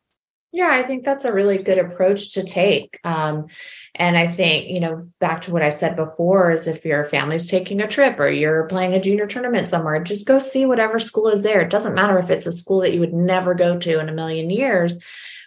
Yeah, 0.56 0.70
I 0.72 0.84
think 0.84 1.04
that's 1.04 1.26
a 1.26 1.34
really 1.34 1.58
good 1.58 1.78
approach 1.78 2.36
to 2.36 2.44
take. 2.44 2.98
Um, 3.04 3.48
and 3.94 4.18
I 4.18 4.28
think, 4.28 4.70
you 4.70 4.80
know, 4.80 5.10
back 5.20 5.42
to 5.42 5.52
what 5.52 5.62
I 5.62 5.68
said 5.68 5.98
before 5.98 6.50
is 6.50 6.66
if 6.66 6.86
your 6.86 7.04
family's 7.04 7.48
taking 7.48 7.82
a 7.82 7.88
trip 7.88 8.18
or 8.18 8.30
you're 8.30 8.66
playing 8.68 8.94
a 8.94 9.02
junior 9.02 9.28
tournament 9.28 9.68
somewhere, 9.68 10.02
just 10.02 10.26
go 10.26 10.40
see 10.40 10.66
whatever 10.66 10.98
school 10.98 11.28
is 11.28 11.44
there. 11.44 11.60
It 11.60 11.72
doesn't 11.72 11.94
matter 11.94 12.18
if 12.20 12.30
it's 12.30 12.48
a 12.48 12.54
school 12.54 12.80
that 12.80 12.94
you 12.94 13.02
would 13.02 13.14
never 13.14 13.54
go 13.54 13.78
to 13.78 14.00
in 14.00 14.08
a 14.08 14.14
million 14.14 14.50
years. 14.50 14.98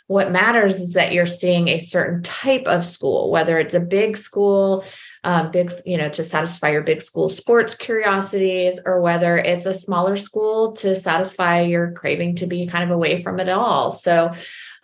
What 0.09 0.31
matters 0.31 0.79
is 0.79 0.93
that 0.93 1.13
you're 1.15 1.25
seeing 1.25 1.69
a 1.69 1.79
certain 1.79 2.23
type 2.23 2.67
of 2.67 2.85
school, 2.85 3.31
whether 3.31 3.59
it's 3.59 3.75
a 3.75 3.81
big 3.81 4.19
school 4.19 4.85
um, 5.25 5.51
big, 5.51 5.71
you 5.85 5.99
know, 5.99 6.09
to 6.11 6.23
satisfy 6.23 6.71
your 6.71 6.83
big 6.83 7.03
school 7.03 7.29
sports 7.29 7.75
curiosities, 7.75 8.81
or 8.85 9.01
whether 9.01 9.37
it's 9.37 9.67
a 9.67 9.75
smaller 9.75 10.17
school 10.17 10.73
to 10.73 10.95
satisfy 10.95 11.61
your 11.61 11.93
craving 11.93 12.37
to 12.37 12.47
be 12.47 12.67
kind 12.67 12.85
of 12.85 12.91
away 12.91 13.23
from 13.23 13.41
it 13.41 13.49
all. 13.49 13.91
So, 13.91 14.33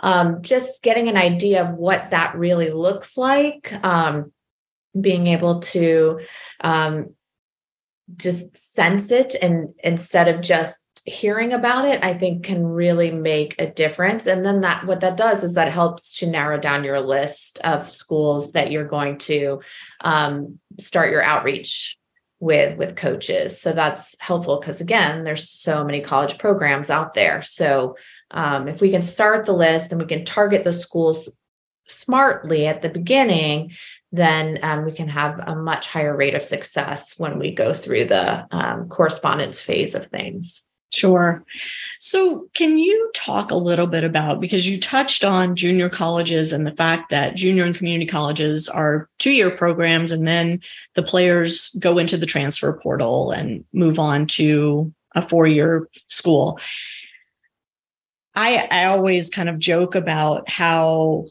um, 0.01 0.43
just 0.43 0.83
getting 0.83 1.09
an 1.09 1.17
idea 1.17 1.65
of 1.65 1.75
what 1.75 2.11
that 2.11 2.37
really 2.37 2.71
looks 2.71 3.17
like, 3.17 3.73
um, 3.85 4.33
being 4.99 5.27
able 5.27 5.61
to 5.61 6.21
um, 6.61 7.15
just 8.17 8.75
sense 8.75 9.11
it 9.11 9.35
and 9.41 9.75
instead 9.83 10.29
of 10.29 10.43
just 10.43 10.81
hearing 11.07 11.53
about 11.53 11.87
it 11.87 12.03
i 12.05 12.15
think 12.15 12.45
can 12.45 12.65
really 12.65 13.11
make 13.11 13.55
a 13.59 13.67
difference. 13.67 14.27
And 14.27 14.45
then 14.45 14.61
that 14.61 14.87
what 14.87 15.01
that 15.01 15.17
does 15.17 15.43
is 15.43 15.55
that 15.55 15.73
helps 15.73 16.19
to 16.19 16.27
narrow 16.27 16.59
down 16.59 16.85
your 16.85 17.01
list 17.01 17.59
of 17.61 17.93
schools 17.93 18.53
that 18.53 18.71
you're 18.71 18.89
going 18.89 19.19
to 19.19 19.61
um, 20.01 20.59
start 20.79 21.11
your 21.11 21.23
outreach 21.23 21.97
with 22.41 22.77
with 22.77 22.97
coaches. 22.97 23.61
So 23.61 23.73
that's 23.73 24.17
helpful 24.21 24.61
because 24.61 24.81
again 24.81 25.25
there's 25.25 25.49
so 25.49 25.85
many 25.85 26.01
college 26.01 26.39
programs 26.39 26.91
out 26.91 27.15
there. 27.15 27.43
So 27.43 27.97
um, 28.35 28.69
if 28.69 28.81
we 28.81 28.91
can 28.91 29.03
start 29.03 29.47
the 29.47 29.53
list 29.53 29.91
and 29.91 30.01
we 30.01 30.07
can 30.07 30.25
target 30.25 30.65
the 30.65 30.73
schools 30.73 31.35
smartly 31.87 32.67
at 32.67 32.83
the 32.83 32.89
beginning 32.89 33.73
then 34.13 34.61
um, 34.63 34.85
we 34.85 34.93
can 34.93 35.09
have 35.09 35.41
a 35.41 35.57
much 35.57 35.89
higher 35.89 36.17
rate 36.17 36.35
of 36.35 36.43
success 36.43 37.19
when 37.19 37.39
we 37.39 37.53
go 37.53 37.75
through 37.75 38.05
the 38.05 38.47
um, 38.53 38.89
correspondence 38.89 39.61
phase 39.61 39.95
of 39.95 40.07
things 40.07 40.65
Sure. 40.95 41.45
So, 41.99 42.49
can 42.55 42.79
you 42.79 43.11
talk 43.15 43.51
a 43.51 43.57
little 43.57 43.89
bit 43.89 44.05
about 44.05 44.41
because 44.41 44.67
you 44.67 44.79
touched 44.79 45.25
on 45.25 45.57
junior 45.57 45.89
colleges 45.89 46.53
and 46.53 46.65
the 46.65 46.77
fact 46.77 47.11
that 47.11 47.35
junior 47.35 47.65
and 47.65 47.75
community 47.75 48.07
colleges 48.07 48.69
are 48.69 49.09
two 49.19 49.33
year 49.33 49.51
programs, 49.51 50.13
and 50.13 50.27
then 50.27 50.61
the 50.95 51.03
players 51.03 51.71
go 51.81 51.99
into 51.99 52.17
the 52.17 52.27
transfer 52.27 52.73
portal 52.73 53.33
and 53.33 53.65
move 53.73 53.99
on 53.99 54.27
to 54.27 54.93
a 55.17 55.29
four 55.29 55.49
year 55.49 55.89
school. 56.09 56.61
I, 58.35 58.67
I 58.71 58.85
always 58.87 59.31
kind 59.31 59.49
of 59.49 59.59
joke 59.59 59.95
about 59.95 60.49
how 60.49 61.27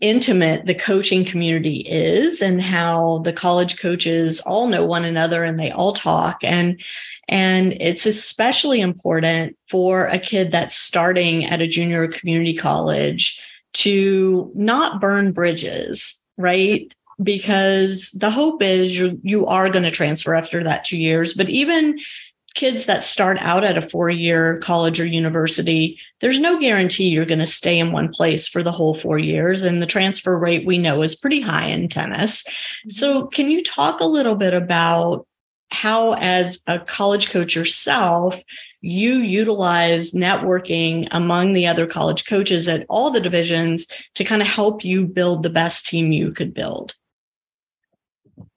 intimate 0.00 0.66
the 0.66 0.74
coaching 0.74 1.24
community 1.24 1.78
is 1.88 2.42
and 2.42 2.60
how 2.60 3.18
the 3.18 3.32
college 3.32 3.80
coaches 3.80 4.40
all 4.40 4.66
know 4.68 4.84
one 4.84 5.04
another 5.04 5.44
and 5.44 5.58
they 5.58 5.70
all 5.70 5.92
talk. 5.92 6.38
And 6.42 6.80
and 7.28 7.72
it's 7.80 8.04
especially 8.04 8.80
important 8.80 9.56
for 9.70 10.06
a 10.06 10.18
kid 10.18 10.50
that's 10.50 10.76
starting 10.76 11.46
at 11.46 11.62
a 11.62 11.66
junior 11.66 12.08
community 12.08 12.54
college 12.54 13.42
to 13.74 14.50
not 14.54 15.00
burn 15.00 15.32
bridges 15.32 16.18
right? 16.38 16.92
Because 17.22 18.10
the 18.12 18.30
hope 18.30 18.62
is 18.62 18.98
you 18.98 19.20
you 19.22 19.46
are 19.46 19.70
going 19.70 19.84
to 19.84 19.90
transfer 19.90 20.34
after 20.34 20.64
that 20.64 20.84
2 20.84 20.96
years 20.96 21.34
but 21.34 21.48
even 21.48 21.98
kids 22.54 22.86
that 22.86 23.04
start 23.04 23.38
out 23.40 23.64
at 23.64 23.78
a 23.78 23.88
four 23.88 24.10
year 24.10 24.58
college 24.58 25.00
or 25.00 25.06
university, 25.06 25.98
there's 26.20 26.40
no 26.40 26.58
guarantee 26.58 27.08
you're 27.08 27.24
going 27.24 27.38
to 27.38 27.46
stay 27.46 27.78
in 27.78 27.92
one 27.92 28.08
place 28.08 28.46
for 28.46 28.62
the 28.62 28.72
whole 28.72 28.94
four 28.94 29.18
years. 29.18 29.62
And 29.62 29.80
the 29.80 29.86
transfer 29.86 30.38
rate 30.38 30.66
we 30.66 30.78
know 30.78 31.02
is 31.02 31.16
pretty 31.16 31.40
high 31.40 31.66
in 31.66 31.88
tennis. 31.88 32.42
Mm-hmm. 32.42 32.90
So, 32.90 33.26
can 33.26 33.50
you 33.50 33.62
talk 33.62 34.00
a 34.00 34.06
little 34.06 34.34
bit 34.34 34.54
about 34.54 35.26
how, 35.70 36.14
as 36.14 36.62
a 36.66 36.78
college 36.78 37.30
coach 37.30 37.56
yourself, 37.56 38.42
you 38.82 39.18
utilize 39.18 40.12
networking 40.12 41.08
among 41.12 41.52
the 41.52 41.66
other 41.66 41.86
college 41.86 42.26
coaches 42.26 42.68
at 42.68 42.84
all 42.88 43.10
the 43.10 43.20
divisions 43.20 43.86
to 44.16 44.24
kind 44.24 44.42
of 44.42 44.48
help 44.48 44.84
you 44.84 45.06
build 45.06 45.42
the 45.42 45.50
best 45.50 45.86
team 45.86 46.12
you 46.12 46.32
could 46.32 46.52
build? 46.52 46.94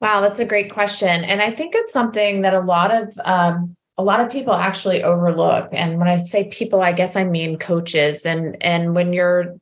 Wow, 0.02 0.22
that's 0.22 0.40
a 0.40 0.46
great 0.46 0.72
question. 0.72 1.24
And 1.24 1.42
I 1.42 1.52
think 1.52 1.74
it's 1.76 1.94
something 1.94 2.42
that 2.42 2.54
a 2.54 2.60
lot 2.60 2.94
of 2.94 3.20
um, 3.24 3.76
a 3.98 4.04
lot 4.04 4.20
of 4.20 4.30
people 4.30 4.54
actually 4.54 5.04
overlook. 5.04 5.70
And 5.72 5.98
when 5.98 6.08
i 6.08 6.18
say 6.18 6.46
people 6.46 6.82
i 6.82 6.92
guess 6.92 7.16
i 7.16 7.24
mean 7.24 7.58
coaches. 7.58 8.26
And 8.26 8.62
and 8.64 8.96
when 8.96 9.14
you're 9.14 9.58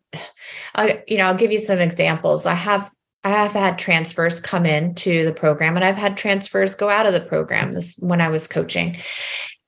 I, 0.75 1.03
you 1.07 1.17
know 1.17 1.25
i'll 1.25 1.35
give 1.35 1.51
you 1.51 1.59
some 1.59 1.79
examples. 1.79 2.45
I 2.45 2.55
have 2.55 2.91
i 3.23 3.29
have 3.29 3.53
had 3.53 3.79
transfers 3.79 4.39
come 4.39 4.65
into 4.65 5.23
the 5.23 5.33
program 5.33 5.75
and 5.75 5.85
i've 5.85 5.95
had 5.95 6.17
transfers 6.17 6.75
go 6.75 6.89
out 6.89 7.05
of 7.05 7.13
the 7.13 7.21
program 7.21 7.73
this 7.73 7.97
when 7.99 8.21
i 8.21 8.29
was 8.29 8.47
coaching. 8.47 8.97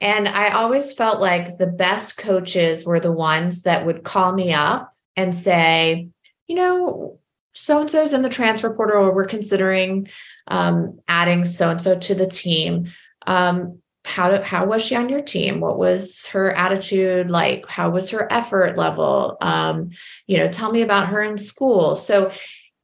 And 0.02 0.28
i 0.28 0.50
always 0.50 0.94
felt 0.94 1.22
like 1.22 1.58
the 1.58 1.68
best 1.68 2.18
coaches 2.18 2.86
were 2.86 3.00
the 3.00 3.12
ones 3.12 3.64
that 3.64 3.86
would 3.86 4.04
call 4.04 4.34
me 4.34 4.54
up 4.54 4.92
and 5.16 5.34
say 5.34 6.10
you 6.48 6.56
know 6.56 7.20
so 7.56 7.80
and 7.80 7.90
so's 7.90 8.14
in 8.14 8.22
the 8.22 8.30
transfer 8.30 8.74
portal. 8.74 9.06
Or 9.06 9.14
we're 9.14 9.26
considering 9.26 10.10
um, 10.48 11.00
adding 11.08 11.46
so 11.46 11.72
and 11.72 11.82
so 11.82 11.98
to 11.98 12.14
the 12.14 12.28
team. 12.28 12.92
Um, 13.26 13.80
how 14.06 14.30
to, 14.30 14.44
how 14.44 14.66
was 14.66 14.84
she 14.84 14.96
on 14.96 15.10
your 15.10 15.22
team? 15.22 15.60
What 15.60 15.78
was 15.78 16.28
her 16.28 16.52
attitude 16.52 17.30
like? 17.30 17.66
How 17.68 17.90
was 17.90 18.10
her 18.12 18.32
effort 18.32 18.78
level? 18.78 19.38
Um, 19.42 19.90
you 20.28 20.38
know 20.38 20.48
tell 20.48 20.72
me 20.72 20.82
about 20.82 21.08
her 21.08 21.22
in 21.22 21.38
school. 21.38 21.96
So 21.96 22.32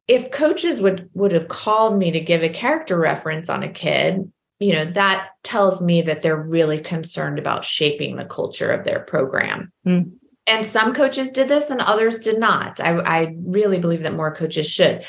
if 0.08 0.30
coaches 0.30 0.80
would 0.80 1.08
would 1.14 1.32
have 1.32 1.48
called 1.48 1.98
me 1.98 2.10
to 2.10 2.20
give 2.20 2.42
a 2.42 2.48
character 2.48 2.98
reference 2.98 3.48
on 3.48 3.62
a 3.62 3.68
kid 3.68 4.30
you 4.62 4.72
know 4.72 4.84
that 4.84 5.30
tells 5.42 5.82
me 5.82 6.02
that 6.02 6.22
they're 6.22 6.36
really 6.36 6.78
concerned 6.78 7.38
about 7.38 7.64
shaping 7.64 8.14
the 8.14 8.24
culture 8.24 8.70
of 8.70 8.84
their 8.84 9.00
program. 9.00 9.72
Mm. 9.86 10.12
and 10.46 10.64
some 10.64 10.94
coaches 10.94 11.32
did 11.32 11.48
this 11.48 11.70
and 11.70 11.80
others 11.80 12.20
did 12.20 12.38
not. 12.38 12.78
I, 12.80 12.98
I 13.00 13.36
really 13.44 13.78
believe 13.78 14.04
that 14.04 14.14
more 14.14 14.34
coaches 14.34 14.70
should. 14.70 15.04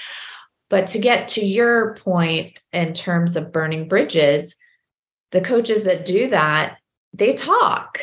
But 0.69 0.88
to 0.88 0.99
get 0.99 1.28
to 1.30 1.45
your 1.45 1.95
point 1.95 2.60
in 2.71 2.93
terms 2.93 3.36
of 3.36 3.52
burning 3.52 3.88
bridges 3.88 4.56
the 5.34 5.41
coaches 5.41 5.84
that 5.84 6.06
do 6.06 6.30
that, 6.30 6.78
they 7.12 7.34
talk. 7.34 8.00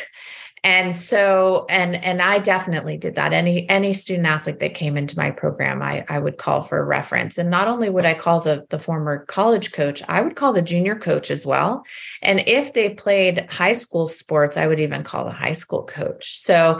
And 0.63 0.93
so, 0.93 1.65
and 1.69 1.95
and 2.03 2.21
I 2.21 2.37
definitely 2.37 2.95
did 2.95 3.15
that. 3.15 3.33
Any 3.33 3.67
any 3.67 3.93
student 3.95 4.27
athlete 4.27 4.59
that 4.59 4.75
came 4.75 4.95
into 4.95 5.17
my 5.17 5.31
program, 5.31 5.81
I 5.81 6.05
I 6.07 6.19
would 6.19 6.37
call 6.37 6.61
for 6.61 6.85
reference. 6.85 7.39
And 7.39 7.49
not 7.49 7.67
only 7.67 7.89
would 7.89 8.05
I 8.05 8.13
call 8.13 8.41
the 8.41 8.67
the 8.69 8.77
former 8.77 9.25
college 9.25 9.71
coach, 9.71 10.03
I 10.07 10.21
would 10.21 10.35
call 10.35 10.53
the 10.53 10.61
junior 10.61 10.95
coach 10.95 11.31
as 11.31 11.47
well. 11.47 11.83
And 12.21 12.43
if 12.45 12.73
they 12.73 12.89
played 12.89 13.47
high 13.49 13.71
school 13.71 14.07
sports, 14.07 14.55
I 14.55 14.67
would 14.67 14.79
even 14.79 15.01
call 15.03 15.25
the 15.25 15.31
high 15.31 15.53
school 15.53 15.83
coach. 15.83 16.37
So 16.37 16.79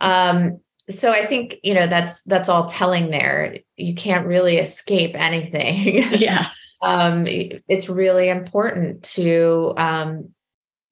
um 0.00 0.60
so 0.88 1.12
I 1.12 1.26
think 1.26 1.56
you 1.62 1.74
know 1.74 1.86
that's 1.86 2.22
that's 2.22 2.48
all 2.48 2.64
telling 2.64 3.10
there. 3.10 3.58
You 3.76 3.94
can't 3.94 4.26
really 4.26 4.56
escape 4.56 5.14
anything. 5.14 5.98
Yeah 6.18 6.48
um, 6.80 7.24
it's 7.26 7.88
really 7.88 8.28
important 8.28 9.02
to 9.02 9.74
um, 9.76 10.30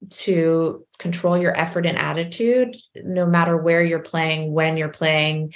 to 0.09 0.85
control 0.99 1.37
your 1.37 1.57
effort 1.57 1.85
and 1.85 1.97
attitude 1.97 2.75
no 3.03 3.25
matter 3.25 3.57
where 3.57 3.83
you're 3.83 3.99
playing 3.99 4.51
when 4.51 4.77
you're 4.77 4.89
playing 4.89 5.53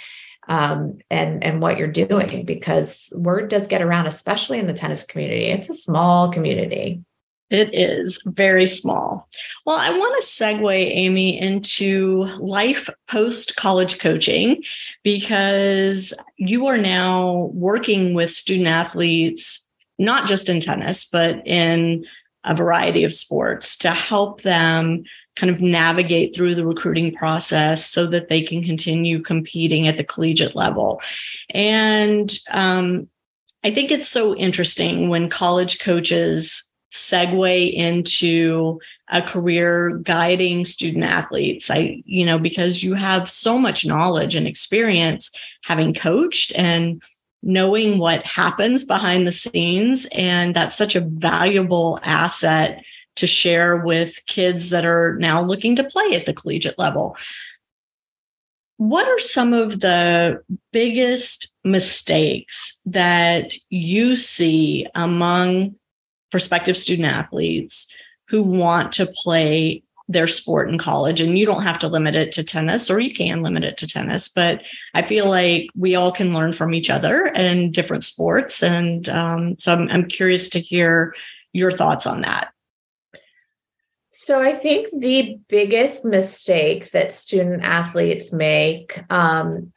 um, 0.48 0.98
and 1.10 1.44
and 1.44 1.62
what 1.62 1.78
you're 1.78 1.88
doing 1.88 2.46
because 2.46 3.12
word 3.16 3.50
does 3.50 3.68
get 3.68 3.82
around 3.82 4.08
especially 4.08 4.60
in 4.60 4.68
the 4.68 4.74
tennis 4.74 5.04
community 5.04 5.46
it's 5.46 5.70
a 5.70 5.74
small 5.74 6.32
community 6.32 7.04
it 7.52 7.76
is 7.76 8.24
very 8.26 8.66
small. 8.66 9.28
Well, 9.66 9.78
I 9.78 9.92
want 9.92 10.16
to 10.22 10.26
segue, 10.26 10.74
Amy, 10.74 11.38
into 11.38 12.24
life 12.40 12.90
post 13.10 13.58
college 13.58 14.00
coaching 14.00 14.64
because 15.04 16.14
you 16.38 16.68
are 16.68 16.78
now 16.78 17.52
working 17.54 18.14
with 18.14 18.32
student 18.32 18.70
athletes 18.70 19.70
not 20.02 20.28
just 20.28 20.50
in 20.50 20.60
tennis, 20.60 21.06
but 21.06 21.42
in 21.46 22.06
a 22.44 22.56
variety 22.56 23.04
of 23.04 23.14
sports 23.14 23.78
to 23.78 23.92
help 23.92 24.42
them 24.42 25.04
kind 25.36 25.54
of 25.54 25.62
navigate 25.62 26.36
through 26.36 26.56
the 26.56 26.66
recruiting 26.66 27.14
process 27.16 27.86
so 27.86 28.06
that 28.08 28.28
they 28.28 28.42
can 28.42 28.64
continue 28.64 29.22
competing 29.22 29.88
at 29.88 29.96
the 29.96 30.04
collegiate 30.04 30.56
level. 30.56 31.02
And 31.52 32.34
um, 32.50 33.08
I 33.64 33.72
think 33.72 33.92
it's 33.92 34.10
so 34.10 34.36
interesting 34.36 35.08
when 35.08 35.30
college 35.30 35.80
coaches 35.80 36.68
segue 36.92 37.74
into 37.74 38.80
a 39.10 39.22
career 39.22 39.98
guiding 40.04 40.66
student 40.66 41.06
athletes. 41.06 41.72
I, 41.72 42.02
you 42.06 42.26
know, 42.26 42.38
because 42.38 42.84
you 42.84 42.96
have 42.96 43.32
so 43.32 43.58
much 43.58 43.86
knowledge 43.86 44.36
and 44.36 44.48
experience 44.48 45.32
having 45.64 45.94
coached 45.94 46.52
and 46.58 47.02
knowing 47.44 47.98
what 47.98 48.26
happens 48.26 48.84
behind 48.84 49.26
the 49.26 49.32
scenes. 49.32 50.08
And 50.14 50.56
that's 50.56 50.78
such 50.78 50.96
a 50.96 51.02
valuable 51.02 52.00
asset 52.04 52.84
to 53.16 53.28
share 53.28 53.78
with 53.78 54.26
kids 54.28 54.70
that 54.70 54.86
are 54.86 55.18
now 55.18 55.42
looking 55.42 55.76
to 55.76 55.84
play 55.84 56.16
at 56.16 56.26
the 56.26 56.34
collegiate 56.34 56.80
level. 56.80 57.18
What 58.78 59.08
are 59.08 59.20
some 59.20 59.54
of 59.54 59.80
the 59.80 60.42
biggest 60.72 61.54
mistakes 61.64 62.80
that 62.86 63.54
you 63.70 64.16
see 64.16 64.88
among 64.96 65.76
prospective 66.32 66.78
student 66.78 67.08
athletes 67.08 67.94
who 68.30 68.42
want 68.42 68.94
to 68.94 69.06
play 69.06 69.84
their 70.12 70.28
sport 70.28 70.70
in 70.70 70.78
college 70.78 71.22
and 71.22 71.38
you 71.38 71.46
don't 71.46 71.64
have 71.64 71.80
to 71.80 71.88
limit 71.88 72.16
it 72.16 72.32
to 72.32 72.44
tennis 72.44 72.90
or 72.90 73.00
you 73.00 73.14
can 73.14 73.42
limit 73.42 73.64
it 73.64 73.78
to 73.78 73.88
tennis 73.88 74.28
but 74.28 74.62
i 74.94 75.02
feel 75.02 75.28
like 75.30 75.68
we 75.76 75.96
all 75.96 76.12
can 76.12 76.34
learn 76.34 76.52
from 76.54 76.74
each 76.74 76.90
other 76.90 77.28
in 77.28 77.72
different 77.72 78.04
sports 78.04 78.62
and 78.62 79.10
um, 79.10 79.58
so 79.58 79.74
I'm, 79.74 79.90
I'm 79.90 80.08
curious 80.08 80.50
to 80.50 80.60
hear 80.60 81.16
your 81.54 81.72
thoughts 81.72 82.06
on 82.06 82.22
that. 82.22 82.52
So 84.12 84.42
i 84.42 84.52
think 84.52 84.90
the 84.98 85.40
biggest 85.48 86.06
mistake 86.06 86.92
that 86.92 87.14
student 87.14 87.64
athletes 87.64 88.34
make 88.34 89.00
um, 89.12 89.72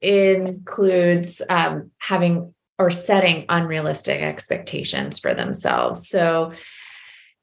includes 0.00 1.40
um, 1.48 1.90
having 1.98 2.54
or 2.78 2.90
setting 2.90 3.44
unrealistic 3.48 4.20
expectations 4.20 5.18
for 5.18 5.32
themselves. 5.32 6.08
So 6.08 6.52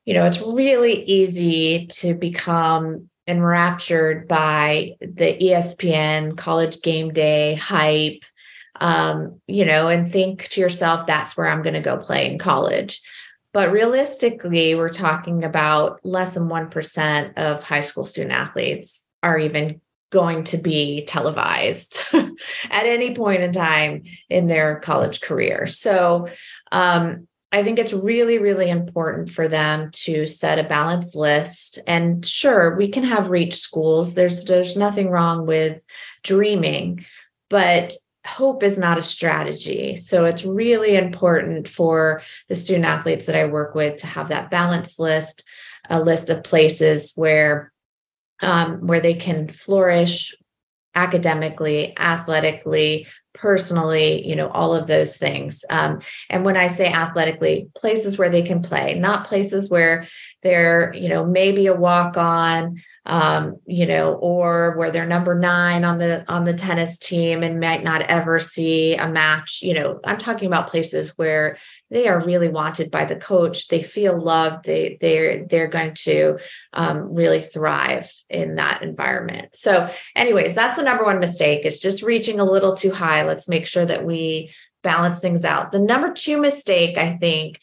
you 0.05 0.13
know, 0.13 0.25
it's 0.25 0.41
really 0.41 1.03
easy 1.03 1.87
to 1.87 2.13
become 2.13 3.09
enraptured 3.27 4.27
by 4.27 4.95
the 4.99 5.37
ESPN 5.39 6.35
college 6.37 6.81
game 6.81 7.13
day 7.13 7.55
hype, 7.55 8.23
um, 8.79 9.39
you 9.47 9.63
know, 9.63 9.87
and 9.87 10.11
think 10.11 10.49
to 10.49 10.61
yourself, 10.61 11.05
that's 11.05 11.37
where 11.37 11.47
I'm 11.47 11.61
going 11.61 11.75
to 11.75 11.79
go 11.81 11.97
play 11.97 12.29
in 12.29 12.39
college. 12.39 13.01
But 13.53 13.71
realistically, 13.71 14.75
we're 14.75 14.89
talking 14.89 15.43
about 15.43 15.99
less 16.03 16.33
than 16.33 16.47
1% 16.47 17.37
of 17.37 17.63
high 17.63 17.81
school 17.81 18.05
student 18.05 18.33
athletes 18.33 19.05
are 19.21 19.37
even 19.37 19.81
going 20.09 20.43
to 20.43 20.57
be 20.57 21.05
televised 21.05 21.99
at 22.13 22.85
any 22.85 23.13
point 23.15 23.41
in 23.41 23.53
time 23.53 24.03
in 24.29 24.47
their 24.47 24.79
college 24.79 25.21
career. 25.21 25.67
So, 25.67 26.27
um, 26.71 27.27
I 27.51 27.63
think 27.63 27.79
it's 27.79 27.91
really, 27.91 28.37
really 28.37 28.69
important 28.69 29.29
for 29.29 29.47
them 29.47 29.91
to 29.91 30.25
set 30.25 30.57
a 30.57 30.63
balanced 30.63 31.15
list. 31.15 31.79
And 31.85 32.25
sure, 32.25 32.75
we 32.75 32.89
can 32.89 33.03
have 33.03 33.29
reach 33.29 33.55
schools. 33.55 34.13
There's 34.13 34.45
there's 34.45 34.77
nothing 34.77 35.09
wrong 35.09 35.45
with 35.45 35.81
dreaming, 36.23 37.05
but 37.49 37.93
hope 38.25 38.63
is 38.63 38.77
not 38.77 38.97
a 38.97 39.03
strategy. 39.03 39.95
So 39.97 40.25
it's 40.25 40.45
really 40.45 40.95
important 40.95 41.67
for 41.67 42.21
the 42.47 42.55
student 42.55 42.85
athletes 42.85 43.25
that 43.25 43.35
I 43.35 43.45
work 43.45 43.75
with 43.75 43.97
to 43.97 44.07
have 44.07 44.29
that 44.29 44.51
balanced 44.51 44.99
list, 44.99 45.43
a 45.89 45.99
list 45.99 46.29
of 46.29 46.43
places 46.43 47.11
where 47.15 47.73
um, 48.41 48.87
where 48.87 49.01
they 49.01 49.13
can 49.13 49.49
flourish 49.49 50.33
academically, 50.95 51.97
athletically, 51.97 53.07
personally, 53.33 54.27
you 54.27 54.35
know, 54.35 54.49
all 54.49 54.75
of 54.75 54.87
those 54.87 55.17
things. 55.17 55.63
Um, 55.69 56.01
and 56.29 56.43
when 56.43 56.57
I 56.57 56.67
say 56.67 56.91
athletically, 56.91 57.69
places 57.75 58.17
where 58.17 58.29
they 58.29 58.41
can 58.41 58.61
play, 58.61 58.93
not 58.93 59.25
places 59.25 59.69
where 59.69 60.07
they're, 60.41 60.93
you 60.93 61.07
know, 61.07 61.25
maybe 61.25 61.67
a 61.67 61.75
walk 61.75 62.17
on, 62.17 62.77
um, 63.05 63.57
you 63.65 63.85
know, 63.85 64.13
or 64.13 64.75
where 64.75 64.91
they're 64.91 65.05
number 65.05 65.35
nine 65.35 65.83
on 65.83 65.97
the 65.97 66.23
on 66.27 66.45
the 66.45 66.53
tennis 66.53 66.97
team 66.97 67.43
and 67.43 67.59
might 67.59 67.83
not 67.83 68.01
ever 68.03 68.39
see 68.39 68.95
a 68.95 69.07
match. 69.07 69.59
You 69.61 69.73
know, 69.73 69.99
I'm 70.05 70.17
talking 70.17 70.47
about 70.47 70.67
places 70.67 71.17
where 71.17 71.57
they 71.89 72.07
are 72.07 72.23
really 72.23 72.47
wanted 72.49 72.91
by 72.91 73.05
the 73.05 73.15
coach. 73.15 73.67
They 73.67 73.81
feel 73.83 74.19
loved. 74.19 74.65
They 74.65 74.97
they're 75.01 75.45
they're 75.45 75.67
going 75.67 75.93
to 76.03 76.39
um, 76.73 77.13
really 77.13 77.41
thrive 77.41 78.11
in 78.29 78.55
that 78.55 78.81
environment. 78.81 79.55
So, 79.55 79.89
anyways, 80.15 80.55
that's 80.55 80.77
the 80.77 80.83
number 80.83 81.03
one 81.03 81.19
mistake 81.19 81.65
is 81.65 81.79
just 81.79 82.01
reaching 82.01 82.39
a 82.39 82.45
little 82.45 82.75
too 82.75 82.91
high. 82.91 83.20
Let's 83.23 83.49
make 83.49 83.65
sure 83.65 83.85
that 83.85 84.05
we 84.05 84.51
balance 84.83 85.19
things 85.19 85.45
out. 85.45 85.71
The 85.71 85.79
number 85.79 86.11
two 86.11 86.39
mistake, 86.39 86.97
I 86.97 87.17
think, 87.17 87.59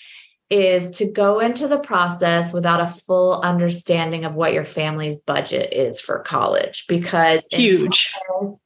is 0.50 0.92
to 0.92 1.10
go 1.10 1.40
into 1.40 1.68
the 1.68 1.78
process 1.78 2.52
without 2.52 2.80
a 2.80 2.88
full 2.88 3.40
understanding 3.42 4.24
of 4.24 4.34
what 4.34 4.54
your 4.54 4.64
family's 4.64 5.18
budget 5.18 5.72
is 5.72 6.00
for 6.00 6.20
college 6.20 6.86
because 6.88 7.46
huge 7.52 8.14
in 8.30 8.46
tennis, 8.46 8.60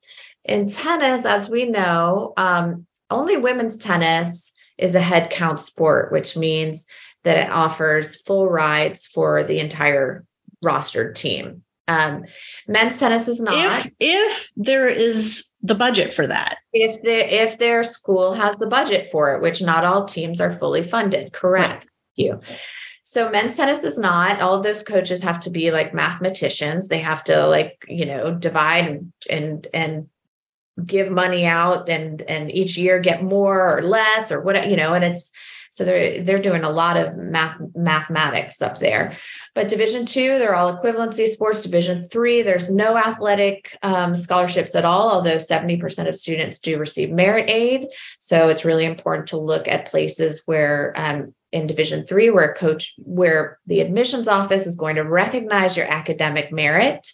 in 0.45 0.69
tennis 0.69 1.25
as 1.25 1.49
we 1.49 1.69
know 1.69 2.35
um, 2.37 2.87
only 3.11 3.37
women's 3.37 3.77
tennis 3.77 4.53
is 4.79 4.95
a 4.95 5.01
head 5.01 5.31
count 5.31 5.59
sport 5.59 6.13
which 6.13 6.37
means 6.37 6.87
that 7.25 7.37
it 7.37 7.51
offers 7.51 8.21
full 8.23 8.49
rides 8.49 9.07
for 9.07 9.43
the 9.43 9.59
entire 9.59 10.25
rostered 10.65 11.17
team 11.17 11.65
um, 11.89 12.25
men's 12.69 12.99
tennis 12.99 13.29
is 13.29 13.41
not. 13.41 13.87
If, 13.87 13.93
if 14.01 14.49
there 14.57 14.87
is 14.87 15.53
the 15.63 15.75
budget 15.75 16.15
for 16.15 16.27
that. 16.27 16.59
If 16.73 17.03
the 17.03 17.43
if 17.43 17.59
their 17.59 17.85
school 17.85 18.35
has 18.35 18.57
the 18.57 18.67
budget 18.67 19.11
for 19.11 19.35
it, 19.35 19.43
which 19.43 19.63
not 19.63 19.85
all 19.85 20.05
teams 20.05 20.41
are 20.41 20.59
fully 20.59 20.83
funded. 20.83 21.33
Correct. 21.33 21.73
Right. 21.73 21.81
Thank 21.83 21.91
you. 22.17 22.41
So 23.03 23.31
men's 23.31 23.57
tennis 23.57 23.85
is 23.85 23.99
not. 23.99 24.41
All 24.41 24.55
of 24.55 24.63
those 24.63 24.83
coaches 24.83 25.23
have 25.23 25.41
to 25.41 25.51
be 25.51 25.71
like 25.71 25.93
mathematicians. 25.93 26.89
They 26.89 27.01
have 27.01 27.25
to 27.25 27.47
like, 27.47 27.85
you 27.89 28.07
know, 28.07 28.33
divide 28.33 28.87
and 28.87 29.13
and 29.29 29.67
and 29.75 30.09
give 30.87 31.11
money 31.11 31.45
out 31.45 31.89
and 31.89 32.23
and 32.23 32.51
each 32.51 32.79
year 32.79 32.99
get 32.99 33.23
more 33.23 33.77
or 33.77 33.83
less 33.83 34.33
or 34.33 34.41
what 34.41 34.69
you 34.71 34.77
know 34.77 34.95
and 34.95 35.05
it's 35.05 35.31
so 35.73 35.87
they're 35.87 36.23
they're 36.23 36.39
doing 36.39 36.65
a 36.65 36.71
lot 36.71 36.99
of 36.99 37.17
math 37.17 37.57
mathematics 37.75 38.61
up 38.61 38.79
there. 38.79 39.17
But 39.55 39.71
Division 39.71 40.05
two, 40.05 40.39
they're 40.39 40.55
all 40.55 40.77
equivalency 40.77 41.27
sports. 41.27 41.63
Division 41.63 42.11
three, 42.11 42.43
there's 42.43 42.71
no 42.71 42.99
athletic 42.99 43.75
um, 43.83 44.15
scholarships 44.15 44.75
at 44.75 44.85
all, 44.85 45.11
although 45.11 45.37
70% 45.37 46.09
of 46.09 46.15
students 46.15 46.59
do 46.59 46.77
receive 46.77 47.11
merit 47.11 47.49
aid. 47.49 47.89
So 48.19 48.51
it's 48.51 48.67
really 48.67 48.85
important 48.85 49.29
to 49.29 49.39
look 49.39 49.67
at 49.67 49.87
places 49.89 50.43
where 50.45 50.93
um, 50.95 51.35
in 51.53 51.67
division 51.67 52.05
three 52.05 52.29
where 52.29 52.55
coach 52.55 52.95
where 52.99 53.59
the 53.67 53.81
admissions 53.81 54.29
office 54.29 54.67
is 54.67 54.77
going 54.77 54.97
to 54.97 55.03
recognize 55.03 55.77
your 55.77 55.87
academic 55.87 56.51
merit 56.53 57.11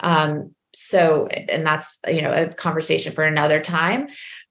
um, 0.00 0.54
so 0.74 1.26
and 1.26 1.66
that's 1.66 1.98
you 2.08 2.22
know 2.22 2.32
a 2.32 2.48
conversation 2.48 3.12
for 3.12 3.24
another 3.24 3.60
time 3.60 4.08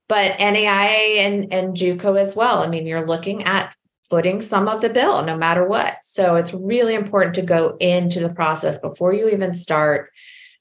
but 0.08 0.32
NAIA 0.38 1.18
and, 1.18 1.52
and 1.52 1.76
JUCO 1.76 2.20
as 2.20 2.36
well. 2.36 2.62
I 2.62 2.68
mean, 2.68 2.86
you're 2.86 3.06
looking 3.06 3.44
at 3.44 3.74
footing 4.10 4.42
some 4.42 4.68
of 4.68 4.80
the 4.80 4.90
bill 4.90 5.24
no 5.24 5.36
matter 5.36 5.66
what. 5.66 5.96
So 6.02 6.36
it's 6.36 6.52
really 6.52 6.94
important 6.94 7.34
to 7.36 7.42
go 7.42 7.76
into 7.80 8.20
the 8.20 8.32
process 8.32 8.78
before 8.78 9.14
you 9.14 9.28
even 9.30 9.54
start 9.54 10.10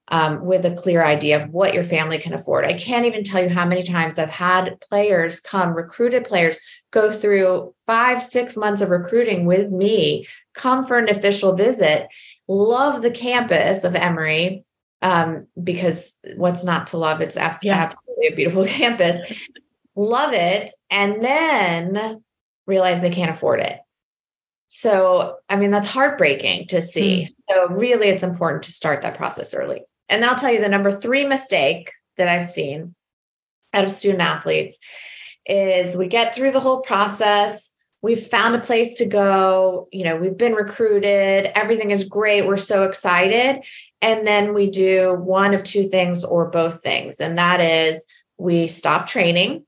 um, 0.09 0.45
with 0.45 0.65
a 0.65 0.71
clear 0.71 1.03
idea 1.03 1.41
of 1.41 1.49
what 1.49 1.73
your 1.73 1.83
family 1.83 2.17
can 2.17 2.33
afford. 2.33 2.65
I 2.65 2.73
can't 2.73 3.05
even 3.05 3.23
tell 3.23 3.41
you 3.41 3.49
how 3.49 3.65
many 3.65 3.83
times 3.83 4.19
I've 4.19 4.29
had 4.29 4.79
players 4.81 5.39
come, 5.39 5.73
recruited 5.73 6.25
players, 6.25 6.59
go 6.91 7.11
through 7.11 7.73
five, 7.87 8.21
six 8.21 8.57
months 8.57 8.81
of 8.81 8.89
recruiting 8.89 9.45
with 9.45 9.71
me, 9.71 10.27
come 10.53 10.85
for 10.85 10.97
an 10.97 11.09
official 11.09 11.53
visit, 11.55 12.07
love 12.47 13.01
the 13.01 13.11
campus 13.11 13.83
of 13.83 13.95
Emory, 13.95 14.65
um, 15.03 15.47
because 15.61 16.17
what's 16.37 16.63
not 16.63 16.87
to 16.87 16.97
love? 16.97 17.21
It's 17.21 17.37
absolutely, 17.37 17.77
yeah. 17.77 17.83
absolutely 17.83 18.27
a 18.27 18.35
beautiful 18.35 18.65
campus. 18.67 19.47
love 19.95 20.33
it, 20.33 20.71
and 20.89 21.23
then 21.23 22.23
realize 22.65 23.01
they 23.01 23.09
can't 23.11 23.29
afford 23.29 23.59
it. 23.59 23.79
So, 24.69 25.35
I 25.49 25.57
mean, 25.57 25.69
that's 25.69 25.87
heartbreaking 25.87 26.67
to 26.69 26.81
see. 26.81 27.23
Mm. 27.23 27.33
So, 27.49 27.67
really, 27.75 28.07
it's 28.07 28.23
important 28.23 28.63
to 28.63 28.71
start 28.71 29.01
that 29.01 29.17
process 29.17 29.53
early. 29.53 29.83
And 30.09 30.25
I'll 30.25 30.35
tell 30.35 30.51
you 30.51 30.61
the 30.61 30.69
number 30.69 30.91
three 30.91 31.25
mistake 31.25 31.91
that 32.17 32.27
I've 32.27 32.45
seen 32.45 32.95
out 33.73 33.83
of 33.83 33.91
student 33.91 34.21
athletes 34.21 34.79
is 35.45 35.97
we 35.97 36.07
get 36.07 36.33
through 36.33 36.51
the 36.51 36.59
whole 36.59 36.81
process. 36.81 37.72
We've 38.03 38.27
found 38.27 38.53
a 38.53 38.59
place 38.59 38.95
to 38.95 39.05
go. 39.05 39.87
You 39.91 40.03
know, 40.03 40.17
we've 40.17 40.37
been 40.37 40.53
recruited. 40.53 41.51
Everything 41.57 41.89
is 41.89 42.03
great. 42.03 42.45
We're 42.45 42.57
so 42.57 42.83
excited. 42.83 43.63
And 44.01 44.27
then 44.27 44.53
we 44.53 44.69
do 44.69 45.15
one 45.15 45.53
of 45.53 45.63
two 45.63 45.87
things 45.87 46.25
or 46.25 46.49
both 46.49 46.83
things. 46.83 47.21
And 47.21 47.37
that 47.37 47.61
is 47.61 48.05
we 48.37 48.67
stop 48.67 49.07
training 49.07 49.65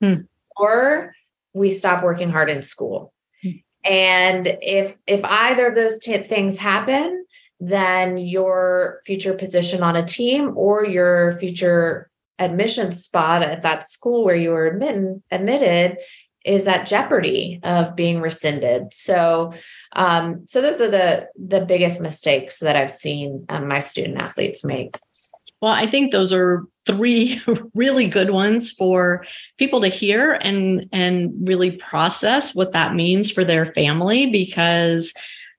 hmm. 0.00 0.22
or 0.56 1.14
we 1.52 1.70
stop 1.70 2.02
working 2.02 2.30
hard 2.30 2.48
in 2.48 2.62
school. 2.62 3.12
Hmm. 3.42 3.50
And 3.84 4.58
if 4.62 4.96
if 5.06 5.22
either 5.22 5.68
of 5.68 5.74
those 5.74 5.98
t- 5.98 6.16
things 6.16 6.56
happen, 6.56 7.26
then 7.60 8.16
your 8.16 9.02
future 9.04 9.34
position 9.34 9.82
on 9.82 9.94
a 9.94 10.06
team 10.06 10.52
or 10.56 10.86
your 10.86 11.38
future 11.38 12.10
admission 12.38 12.92
spot 12.92 13.42
at 13.42 13.62
that 13.62 13.86
school 13.86 14.24
where 14.24 14.34
you 14.34 14.50
were 14.50 14.66
admitted 14.66 15.22
admitted 15.30 15.98
is 16.44 16.66
at 16.66 16.86
jeopardy 16.86 17.60
of 17.62 17.96
being 17.96 18.20
rescinded. 18.20 18.92
So, 18.92 19.54
um, 19.96 20.46
so 20.46 20.60
those 20.60 20.80
are 20.80 20.90
the 20.90 21.28
the 21.36 21.64
biggest 21.64 22.00
mistakes 22.00 22.58
that 22.58 22.76
I've 22.76 22.90
seen 22.90 23.46
um, 23.48 23.68
my 23.68 23.80
student 23.80 24.20
athletes 24.20 24.64
make. 24.64 24.96
Well, 25.60 25.72
I 25.72 25.86
think 25.86 26.12
those 26.12 26.32
are 26.32 26.64
three 26.86 27.40
really 27.74 28.08
good 28.08 28.30
ones 28.30 28.70
for 28.70 29.24
people 29.58 29.80
to 29.80 29.88
hear 29.88 30.34
and 30.34 30.88
and 30.92 31.32
really 31.40 31.72
process 31.72 32.54
what 32.54 32.72
that 32.72 32.94
means 32.94 33.30
for 33.30 33.44
their 33.44 33.72
family 33.72 34.26
because 34.26 35.14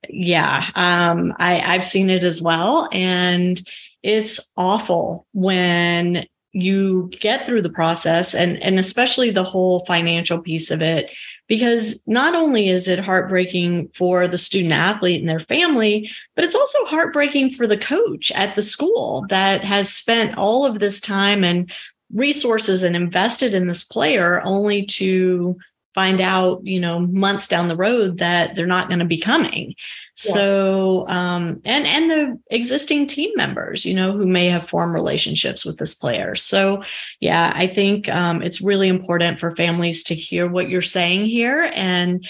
yeah 0.08 0.70
um, 0.74 1.34
I, 1.38 1.60
i've 1.60 1.84
seen 1.84 2.10
it 2.10 2.22
as 2.22 2.40
well 2.40 2.88
and 2.92 3.60
it's 4.02 4.52
awful 4.56 5.26
when 5.32 6.26
you 6.56 7.10
get 7.20 7.44
through 7.44 7.60
the 7.60 7.70
process 7.70 8.34
and 8.34 8.62
and 8.62 8.78
especially 8.78 9.30
the 9.30 9.44
whole 9.44 9.84
financial 9.84 10.40
piece 10.40 10.70
of 10.70 10.80
it 10.80 11.10
because 11.48 12.00
not 12.06 12.34
only 12.34 12.68
is 12.68 12.88
it 12.88 12.98
heartbreaking 12.98 13.88
for 13.94 14.26
the 14.26 14.38
student 14.38 14.72
athlete 14.72 15.20
and 15.20 15.28
their 15.28 15.40
family 15.40 16.10
but 16.34 16.44
it's 16.44 16.54
also 16.54 16.78
heartbreaking 16.86 17.52
for 17.52 17.66
the 17.66 17.76
coach 17.76 18.32
at 18.32 18.56
the 18.56 18.62
school 18.62 19.26
that 19.28 19.62
has 19.64 19.92
spent 19.92 20.36
all 20.38 20.64
of 20.64 20.78
this 20.78 20.98
time 20.98 21.44
and 21.44 21.70
resources 22.14 22.82
and 22.82 22.96
invested 22.96 23.52
in 23.52 23.66
this 23.66 23.84
player 23.84 24.40
only 24.46 24.82
to 24.82 25.58
find 25.94 26.22
out 26.22 26.60
you 26.64 26.80
know 26.80 27.00
months 27.00 27.48
down 27.48 27.68
the 27.68 27.76
road 27.76 28.18
that 28.18 28.56
they're 28.56 28.66
not 28.66 28.88
going 28.88 29.00
to 29.00 29.04
be 29.04 29.18
coming. 29.18 29.74
So 30.18 31.06
um 31.08 31.60
and 31.66 31.86
and 31.86 32.10
the 32.10 32.40
existing 32.50 33.06
team 33.06 33.30
members 33.36 33.84
you 33.84 33.92
know 33.92 34.12
who 34.12 34.26
may 34.26 34.48
have 34.48 34.68
formed 34.68 34.94
relationships 34.94 35.64
with 35.64 35.76
this 35.76 35.94
player. 35.94 36.34
So 36.34 36.82
yeah 37.20 37.52
i 37.54 37.66
think 37.66 38.08
um, 38.08 38.42
it's 38.42 38.60
really 38.60 38.88
important 38.88 39.38
for 39.38 39.54
families 39.56 40.02
to 40.04 40.14
hear 40.14 40.48
what 40.48 40.68
you're 40.68 40.82
saying 40.82 41.26
here 41.26 41.70
and 41.74 42.26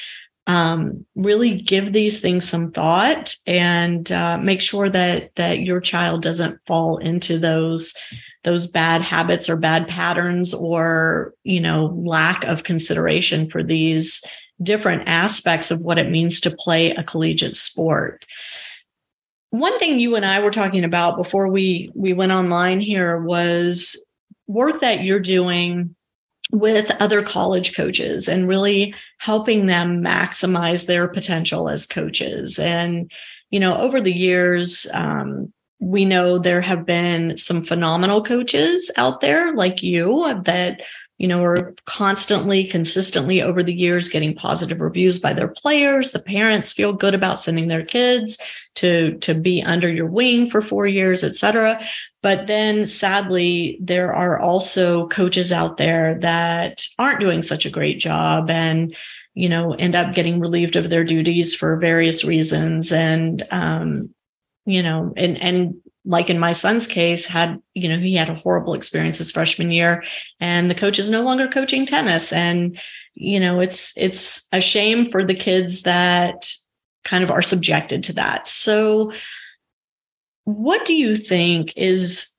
um, 0.46 1.04
really 1.14 1.58
give 1.60 1.92
these 1.92 2.20
things 2.20 2.48
some 2.48 2.70
thought 2.70 3.34
and 3.46 4.10
uh, 4.12 4.38
make 4.38 4.60
sure 4.60 4.88
that 4.88 5.34
that 5.36 5.60
your 5.60 5.80
child 5.80 6.22
doesn't 6.22 6.60
fall 6.66 6.98
into 6.98 7.38
those 7.38 7.94
those 8.44 8.68
bad 8.68 9.02
habits 9.02 9.48
or 9.48 9.56
bad 9.56 9.88
patterns 9.88 10.54
or 10.54 11.34
you 11.42 11.60
know 11.60 11.86
lack 11.96 12.44
of 12.44 12.62
consideration 12.62 13.50
for 13.50 13.62
these 13.62 14.24
different 14.62 15.02
aspects 15.06 15.70
of 15.70 15.80
what 15.80 15.98
it 15.98 16.10
means 16.10 16.40
to 16.40 16.50
play 16.50 16.90
a 16.90 17.04
collegiate 17.04 17.54
sport. 17.54 18.24
One 19.50 19.78
thing 19.78 20.00
you 20.00 20.16
and 20.16 20.24
I 20.24 20.40
were 20.40 20.50
talking 20.50 20.84
about 20.84 21.16
before 21.16 21.48
we 21.48 21.90
we 21.94 22.12
went 22.12 22.32
online 22.32 22.80
here 22.80 23.20
was 23.20 24.02
work 24.46 24.80
that 24.80 25.02
you're 25.02 25.20
doing 25.20 25.94
with 26.52 26.90
other 27.00 27.22
college 27.22 27.74
coaches 27.76 28.28
and 28.28 28.46
really 28.48 28.94
helping 29.18 29.66
them 29.66 30.02
maximize 30.02 30.86
their 30.86 31.08
potential 31.08 31.68
as 31.68 31.86
coaches. 31.86 32.58
And 32.58 33.10
you 33.50 33.60
know 33.60 33.76
over 33.76 34.00
the 34.00 34.12
years 34.12 34.86
um, 34.92 35.52
we 35.78 36.04
know 36.04 36.38
there 36.38 36.60
have 36.60 36.86
been 36.86 37.36
some 37.36 37.62
phenomenal 37.62 38.22
coaches 38.22 38.90
out 38.96 39.20
there 39.20 39.54
like 39.54 39.82
you 39.82 40.40
that 40.44 40.80
you 41.18 41.26
know, 41.26 41.42
are 41.42 41.74
constantly, 41.86 42.64
consistently 42.64 43.40
over 43.40 43.62
the 43.62 43.72
years 43.72 44.08
getting 44.08 44.34
positive 44.34 44.80
reviews 44.80 45.18
by 45.18 45.32
their 45.32 45.48
players. 45.48 46.12
The 46.12 46.18
parents 46.18 46.72
feel 46.74 46.92
good 46.92 47.14
about 47.14 47.40
sending 47.40 47.68
their 47.68 47.84
kids 47.84 48.38
to, 48.74 49.16
to 49.18 49.34
be 49.34 49.62
under 49.62 49.88
your 49.90 50.06
wing 50.06 50.50
for 50.50 50.60
four 50.60 50.86
years, 50.86 51.24
et 51.24 51.34
cetera. 51.34 51.82
But 52.22 52.46
then 52.46 52.84
sadly, 52.84 53.78
there 53.80 54.14
are 54.14 54.38
also 54.38 55.08
coaches 55.08 55.52
out 55.52 55.78
there 55.78 56.18
that 56.20 56.84
aren't 56.98 57.20
doing 57.20 57.42
such 57.42 57.64
a 57.64 57.70
great 57.70 57.98
job 57.98 58.50
and, 58.50 58.94
you 59.32 59.48
know, 59.48 59.72
end 59.72 59.94
up 59.94 60.14
getting 60.14 60.38
relieved 60.38 60.76
of 60.76 60.90
their 60.90 61.04
duties 61.04 61.54
for 61.54 61.78
various 61.78 62.24
reasons. 62.24 62.92
And, 62.92 63.46
um, 63.50 64.14
you 64.66 64.82
know, 64.82 65.14
and, 65.16 65.40
and 65.40 65.76
like 66.06 66.30
in 66.30 66.38
my 66.38 66.52
son's 66.52 66.86
case, 66.86 67.26
had, 67.26 67.60
you 67.74 67.88
know, 67.88 67.98
he 67.98 68.14
had 68.14 68.30
a 68.30 68.34
horrible 68.34 68.74
experience 68.74 69.18
his 69.18 69.32
freshman 69.32 69.70
year 69.70 70.04
and 70.40 70.70
the 70.70 70.74
coach 70.74 70.98
is 70.98 71.10
no 71.10 71.22
longer 71.22 71.48
coaching 71.48 71.84
tennis. 71.84 72.32
And, 72.32 72.78
you 73.14 73.40
know, 73.40 73.60
it's, 73.60 73.92
it's 73.98 74.48
a 74.52 74.60
shame 74.60 75.10
for 75.10 75.24
the 75.24 75.34
kids 75.34 75.82
that 75.82 76.48
kind 77.04 77.24
of 77.24 77.30
are 77.30 77.42
subjected 77.42 78.04
to 78.04 78.12
that. 78.14 78.48
So, 78.48 79.12
what 80.44 80.84
do 80.86 80.94
you 80.94 81.16
think 81.16 81.72
is 81.76 82.36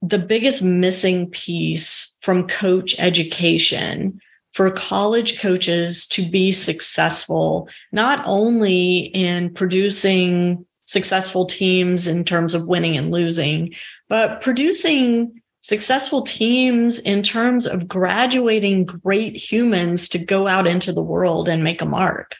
the 0.00 0.18
biggest 0.18 0.62
missing 0.62 1.28
piece 1.28 2.16
from 2.22 2.46
coach 2.46 2.98
education 3.00 4.20
for 4.52 4.70
college 4.70 5.40
coaches 5.40 6.06
to 6.06 6.22
be 6.22 6.52
successful, 6.52 7.68
not 7.90 8.22
only 8.26 8.98
in 8.98 9.52
producing 9.54 10.64
successful 10.84 11.46
teams 11.46 12.06
in 12.06 12.24
terms 12.24 12.54
of 12.54 12.66
winning 12.66 12.96
and 12.96 13.10
losing, 13.10 13.74
but 14.08 14.42
producing 14.42 15.42
successful 15.60 16.22
teams 16.22 16.98
in 16.98 17.22
terms 17.22 17.66
of 17.66 17.86
graduating 17.86 18.84
great 18.84 19.36
humans 19.36 20.08
to 20.08 20.18
go 20.18 20.46
out 20.46 20.66
into 20.66 20.92
the 20.92 21.02
world 21.02 21.48
and 21.48 21.64
make 21.64 21.80
a 21.80 21.86
mark? 21.86 22.36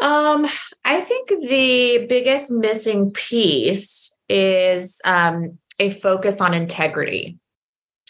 Um, 0.00 0.46
I 0.84 1.00
think 1.00 1.28
the 1.28 2.06
biggest 2.08 2.50
missing 2.50 3.12
piece 3.12 4.16
is 4.28 5.00
um, 5.04 5.58
a 5.78 5.90
focus 5.90 6.40
on 6.40 6.54
integrity 6.54 7.38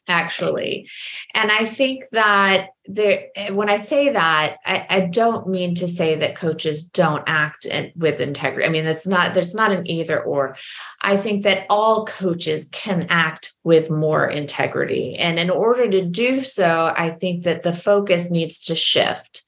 actually. 0.09 0.89
And 1.33 1.51
I 1.51 1.65
think 1.65 2.05
that 2.13 2.71
there, 2.87 3.29
when 3.51 3.71
I 3.71 3.77
say 3.77 4.11
that, 4.11 4.59
I, 4.67 4.87
I, 4.91 5.01
don't 5.01 5.49
mean 5.49 5.75
to 5.77 5.89
say 5.89 6.17
that 6.17 6.37
coaches 6.37 6.85
don't 6.85 7.25
act 7.27 7.67
with 7.97 8.21
integrity. 8.21 8.67
I 8.67 8.71
mean, 8.71 8.85
that's 8.85 9.07
not, 9.07 9.33
there's 9.33 9.55
not 9.55 9.73
an 9.73 9.89
either 9.89 10.23
or. 10.23 10.57
I 11.01 11.17
think 11.17 11.45
that 11.45 11.67
all 11.71 12.05
coaches 12.05 12.69
can 12.73 13.07
act 13.09 13.53
with 13.65 13.91
more 13.91 14.27
integrity. 14.27 15.17
And 15.19 15.39
in 15.39 15.49
order 15.49 15.91
to 15.91 16.05
do 16.05 16.43
so, 16.43 16.93
I 16.95 17.11
think 17.11 17.45
that 17.45 17.63
the 17.63 17.73
focus 17.73 18.31
needs 18.31 18.61
to 18.67 18.77
shift. 18.77 19.43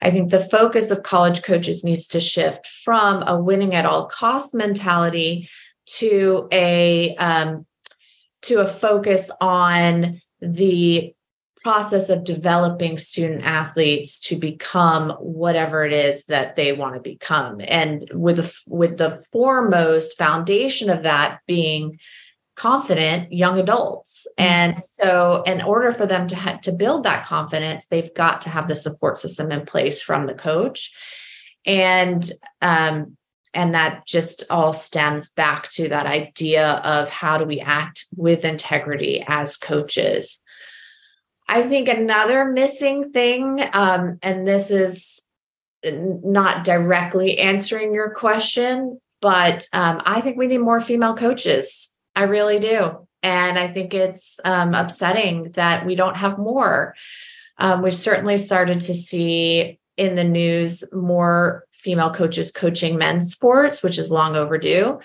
I 0.00 0.10
think 0.10 0.30
the 0.30 0.44
focus 0.44 0.90
of 0.90 1.02
college 1.02 1.42
coaches 1.42 1.84
needs 1.84 2.08
to 2.08 2.20
shift 2.20 2.66
from 2.66 3.22
a 3.26 3.38
winning 3.38 3.74
at 3.74 3.84
all 3.84 4.06
cost 4.06 4.54
mentality 4.54 5.50
to 5.86 6.48
a 6.52 7.16
um, 7.16 7.66
to 8.42 8.60
a 8.60 8.66
focus 8.66 9.30
on 9.40 10.20
the 10.40 11.14
process 11.62 12.08
of 12.08 12.24
developing 12.24 12.98
student 12.98 13.42
athletes 13.44 14.18
to 14.18 14.36
become 14.36 15.10
whatever 15.20 15.84
it 15.84 15.92
is 15.92 16.24
that 16.26 16.56
they 16.56 16.72
want 16.72 16.94
to 16.94 17.00
become. 17.00 17.60
And 17.66 18.08
with 18.12 18.36
the 18.36 18.54
with 18.66 18.96
the 18.98 19.22
foremost 19.32 20.16
foundation 20.16 20.88
of 20.88 21.02
that 21.02 21.40
being 21.46 21.98
confident 22.56 23.32
young 23.32 23.58
adults. 23.58 24.26
Mm-hmm. 24.38 24.50
and 24.50 24.82
so 24.82 25.42
in 25.46 25.62
order 25.62 25.92
for 25.92 26.06
them 26.06 26.26
to 26.28 26.36
ha- 26.36 26.58
to 26.62 26.72
build 26.72 27.04
that 27.04 27.26
confidence 27.26 27.86
they've 27.86 28.14
got 28.14 28.40
to 28.42 28.50
have 28.50 28.66
the 28.66 28.74
support 28.74 29.18
system 29.18 29.52
in 29.52 29.64
place 29.64 30.00
from 30.02 30.26
the 30.26 30.34
coach. 30.34 30.90
And 31.64 32.30
um, 32.62 33.16
and 33.54 33.74
that 33.74 34.06
just 34.06 34.44
all 34.50 34.72
stems 34.72 35.30
back 35.30 35.68
to 35.70 35.88
that 35.88 36.06
idea 36.06 36.72
of 36.84 37.08
how 37.10 37.38
do 37.38 37.44
we 37.44 37.60
act 37.60 38.06
with 38.16 38.44
integrity 38.44 39.24
as 39.26 39.56
coaches. 39.56 40.42
I 41.48 41.62
think 41.62 41.88
another 41.88 42.44
missing 42.46 43.10
thing 43.12 43.60
um, 43.72 44.18
and 44.22 44.46
this 44.46 44.70
is 44.70 45.22
not 45.82 46.64
directly 46.64 47.38
answering 47.38 47.94
your 47.94 48.10
question 48.10 49.00
but 49.20 49.66
um, 49.72 50.02
i 50.04 50.20
think 50.20 50.36
we 50.36 50.48
need 50.48 50.58
more 50.58 50.80
female 50.80 51.14
coaches. 51.14 51.94
I 52.16 52.24
really 52.24 52.58
do. 52.58 53.06
And 53.22 53.58
i 53.58 53.68
think 53.68 53.94
it's 53.94 54.40
um, 54.44 54.74
upsetting 54.74 55.52
that 55.52 55.86
we 55.86 55.94
don't 55.94 56.16
have 56.16 56.38
more. 56.38 56.94
Um, 57.58 57.82
we've 57.82 57.94
certainly 57.94 58.38
started 58.38 58.80
to 58.82 58.94
see 58.94 59.78
in 59.96 60.14
the 60.14 60.24
news 60.24 60.84
more 60.92 61.64
female 61.78 62.10
coaches 62.10 62.52
coaching 62.52 62.98
men's 62.98 63.32
sports, 63.32 63.82
which 63.82 63.98
is 63.98 64.10
long 64.10 64.36
overdue. 64.36 65.00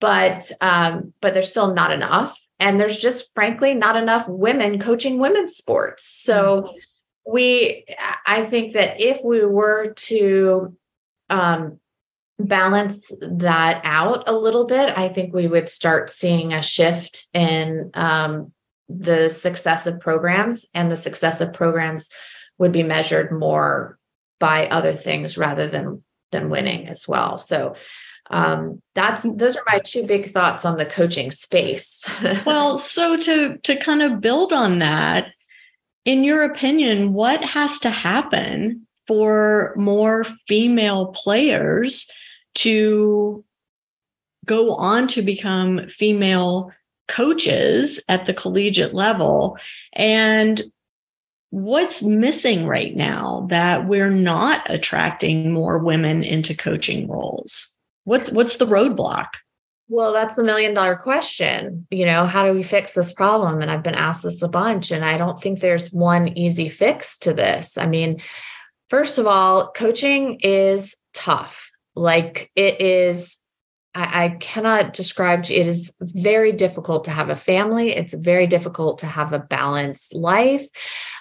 But 0.00 0.50
um, 0.60 1.12
but 1.20 1.34
there's 1.34 1.50
still 1.50 1.74
not 1.74 1.92
enough, 1.92 2.38
and 2.58 2.80
there's 2.80 2.98
just 2.98 3.34
frankly 3.34 3.74
not 3.74 3.96
enough 3.96 4.26
women 4.28 4.78
coaching 4.78 5.18
women's 5.18 5.56
sports. 5.56 6.06
So 6.06 6.62
mm-hmm. 6.62 7.32
we, 7.32 7.84
I 8.26 8.44
think 8.44 8.74
that 8.74 9.00
if 9.00 9.22
we 9.22 9.44
were 9.44 9.92
to 9.94 10.76
um, 11.28 11.80
balance 12.38 13.12
that 13.20 13.82
out 13.84 14.26
a 14.26 14.32
little 14.32 14.66
bit, 14.66 14.96
I 14.96 15.08
think 15.08 15.34
we 15.34 15.46
would 15.46 15.68
start 15.68 16.08
seeing 16.08 16.54
a 16.54 16.62
shift 16.62 17.26
in 17.34 17.90
um, 17.92 18.52
the 18.88 19.28
success 19.28 19.86
of 19.86 20.00
programs, 20.00 20.66
and 20.72 20.90
the 20.90 20.96
success 20.96 21.42
of 21.42 21.52
programs 21.52 22.08
would 22.56 22.72
be 22.72 22.82
measured 22.82 23.32
more 23.32 23.98
by 24.38 24.66
other 24.68 24.94
things 24.94 25.36
rather 25.36 25.66
than 25.66 26.02
than 26.30 26.50
winning 26.50 26.88
as 26.88 27.06
well. 27.08 27.36
So 27.36 27.74
um, 28.30 28.80
that's 28.94 29.22
those 29.22 29.56
are 29.56 29.64
my 29.70 29.80
two 29.80 30.04
big 30.06 30.30
thoughts 30.30 30.64
on 30.64 30.76
the 30.78 30.86
coaching 30.86 31.30
space. 31.30 32.04
well, 32.46 32.78
so 32.78 33.16
to 33.16 33.58
to 33.58 33.76
kind 33.76 34.02
of 34.02 34.20
build 34.20 34.52
on 34.52 34.78
that, 34.78 35.32
in 36.04 36.22
your 36.24 36.44
opinion, 36.44 37.12
what 37.12 37.44
has 37.44 37.80
to 37.80 37.90
happen 37.90 38.86
for 39.06 39.74
more 39.76 40.24
female 40.46 41.06
players 41.06 42.08
to 42.54 43.44
go 44.44 44.74
on 44.74 45.08
to 45.08 45.22
become 45.22 45.88
female 45.88 46.70
coaches 47.08 48.02
at 48.08 48.26
the 48.26 48.34
collegiate 48.34 48.94
level 48.94 49.58
and 49.92 50.62
what's 51.50 52.02
missing 52.02 52.66
right 52.66 52.94
now 52.94 53.46
that 53.50 53.86
we're 53.86 54.10
not 54.10 54.62
attracting 54.66 55.52
more 55.52 55.78
women 55.78 56.22
into 56.22 56.56
coaching 56.56 57.08
roles? 57.08 57.76
What's 58.04 58.32
what's 58.32 58.56
the 58.56 58.66
roadblock? 58.66 59.28
Well, 59.88 60.12
that's 60.12 60.36
the 60.36 60.44
million 60.44 60.72
dollar 60.72 60.96
question. 60.96 61.86
You 61.90 62.06
know, 62.06 62.24
how 62.24 62.46
do 62.46 62.54
we 62.54 62.62
fix 62.62 62.92
this 62.92 63.12
problem? 63.12 63.60
And 63.60 63.70
I've 63.70 63.82
been 63.82 63.96
asked 63.96 64.22
this 64.22 64.42
a 64.42 64.48
bunch, 64.48 64.92
and 64.92 65.04
I 65.04 65.18
don't 65.18 65.40
think 65.40 65.60
there's 65.60 65.92
one 65.92 66.36
easy 66.38 66.68
fix 66.68 67.18
to 67.18 67.34
this. 67.34 67.76
I 67.76 67.86
mean, 67.86 68.20
first 68.88 69.18
of 69.18 69.26
all, 69.26 69.72
coaching 69.72 70.38
is 70.40 70.96
tough. 71.12 71.70
Like 71.96 72.50
it 72.54 72.80
is 72.80 73.42
I, 73.94 74.24
I 74.24 74.28
cannot 74.28 74.92
describe 74.92 75.44
it 75.50 75.66
is 75.66 75.92
very 76.00 76.52
difficult 76.52 77.04
to 77.06 77.10
have 77.10 77.28
a 77.28 77.36
family. 77.36 77.90
It's 77.90 78.14
very 78.14 78.46
difficult 78.46 79.00
to 79.00 79.06
have 79.06 79.32
a 79.32 79.38
balanced 79.38 80.14
life 80.14 80.66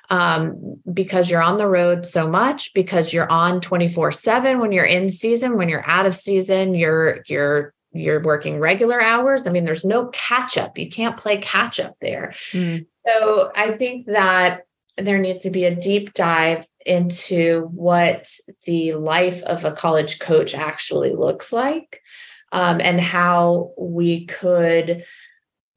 um, 0.10 0.76
because 0.92 1.30
you're 1.30 1.42
on 1.42 1.58
the 1.58 1.68
road 1.68 2.06
so 2.06 2.28
much, 2.28 2.74
because 2.74 3.14
you're 3.14 3.32
on 3.32 3.62
24 3.62 4.12
seven 4.12 4.60
when 4.60 4.72
you're 4.72 4.86
in 4.86 5.10
season, 5.10 5.56
when 5.58 5.70
you're 5.70 5.88
out 5.88 6.06
of 6.06 6.16
season, 6.16 6.74
you're, 6.74 7.24
you're, 7.28 7.74
you're 7.92 8.22
working 8.22 8.60
regular 8.60 9.02
hours. 9.02 9.48
I 9.48 9.52
mean, 9.52 9.66
there's 9.66 9.86
no 9.86 10.08
catch 10.08 10.58
up. 10.58 10.78
You 10.78 10.90
can't 10.90 11.18
play 11.18 11.38
catch 11.38 11.80
up 11.80 11.96
there. 12.02 12.34
Mm. 12.52 12.86
So 13.08 13.52
I 13.56 13.72
think 13.72 14.06
that 14.06 14.62
there 14.98 15.18
needs 15.18 15.42
to 15.44 15.50
be 15.50 15.66
a 15.66 15.76
deep 15.76 16.14
dive 16.14 16.68
into 16.86 17.70
what 17.74 18.30
the 18.66 18.94
life 18.94 19.42
of 19.44 19.64
a 19.64 19.72
college 19.72 20.20
coach 20.20 20.54
actually 20.54 21.14
looks 21.14 21.54
like 21.54 22.02
um, 22.52 22.82
and 22.82 23.00
how 23.00 23.72
we 23.78 24.26
could 24.26 25.04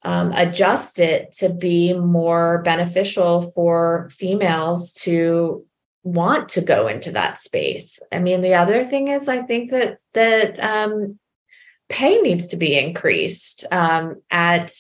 um, 0.05 0.33
adjust 0.33 0.99
it 0.99 1.33
to 1.39 1.49
be 1.49 1.93
more 1.93 2.63
beneficial 2.63 3.53
for 3.53 4.11
females 4.13 4.93
to 4.93 5.65
want 6.03 6.49
to 6.51 6.61
go 6.61 6.89
into 6.89 7.13
that 7.13 7.39
space. 7.39 8.01
I 8.11 8.19
mean, 8.19 8.41
the 8.41 8.55
other 8.55 8.85
thing 8.85 9.09
is, 9.09 9.29
I 9.29 9.43
think 9.43 9.71
that 9.71 9.99
that 10.15 10.59
um, 10.61 11.19
pay 11.89 12.21
needs 12.21 12.49
to 12.49 12.57
be 12.57 12.77
increased 12.77 13.65
um, 13.71 14.21
at 14.31 14.73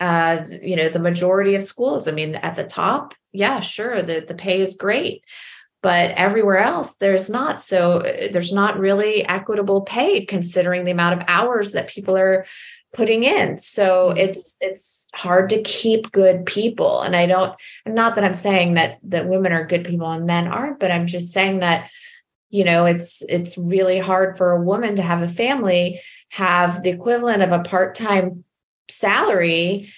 uh, 0.00 0.44
you 0.62 0.76
know 0.76 0.88
the 0.88 0.98
majority 0.98 1.54
of 1.54 1.62
schools. 1.62 2.06
I 2.06 2.12
mean, 2.12 2.34
at 2.36 2.56
the 2.56 2.64
top, 2.64 3.14
yeah, 3.32 3.60
sure, 3.60 4.02
the 4.02 4.20
the 4.20 4.34
pay 4.34 4.60
is 4.60 4.76
great, 4.76 5.24
but 5.82 6.10
everywhere 6.12 6.58
else 6.58 6.96
there's 6.96 7.30
not 7.30 7.60
so 7.60 8.00
uh, 8.00 8.28
there's 8.30 8.52
not 8.52 8.78
really 8.78 9.26
equitable 9.26 9.82
pay 9.82 10.24
considering 10.24 10.84
the 10.84 10.90
amount 10.90 11.20
of 11.20 11.26
hours 11.28 11.72
that 11.72 11.88
people 11.88 12.16
are 12.16 12.44
putting 12.94 13.24
in. 13.24 13.58
So 13.58 14.08
mm-hmm. 14.08 14.18
it's 14.18 14.56
it's 14.60 15.06
hard 15.14 15.50
to 15.50 15.62
keep 15.62 16.12
good 16.12 16.46
people. 16.46 17.02
And 17.02 17.14
i 17.14 17.26
don't 17.26 17.54
not 17.86 18.14
that 18.14 18.24
i'm 18.24 18.34
saying 18.34 18.74
that 18.74 18.98
that 19.04 19.28
women 19.28 19.52
are 19.52 19.66
good 19.66 19.84
people 19.84 20.10
and 20.10 20.26
men 20.26 20.48
aren't 20.48 20.80
but 20.80 20.90
i'm 20.90 21.06
just 21.06 21.32
saying 21.32 21.60
that 21.60 21.90
you 22.50 22.64
know 22.64 22.86
it's 22.86 23.22
it's 23.28 23.58
really 23.58 23.98
hard 23.98 24.36
for 24.36 24.52
a 24.52 24.62
woman 24.62 24.96
to 24.96 25.02
have 25.02 25.22
a 25.22 25.28
family 25.28 26.00
have 26.30 26.82
the 26.82 26.90
equivalent 26.90 27.42
of 27.42 27.52
a 27.52 27.62
part-time 27.62 28.44
salary 28.88 29.92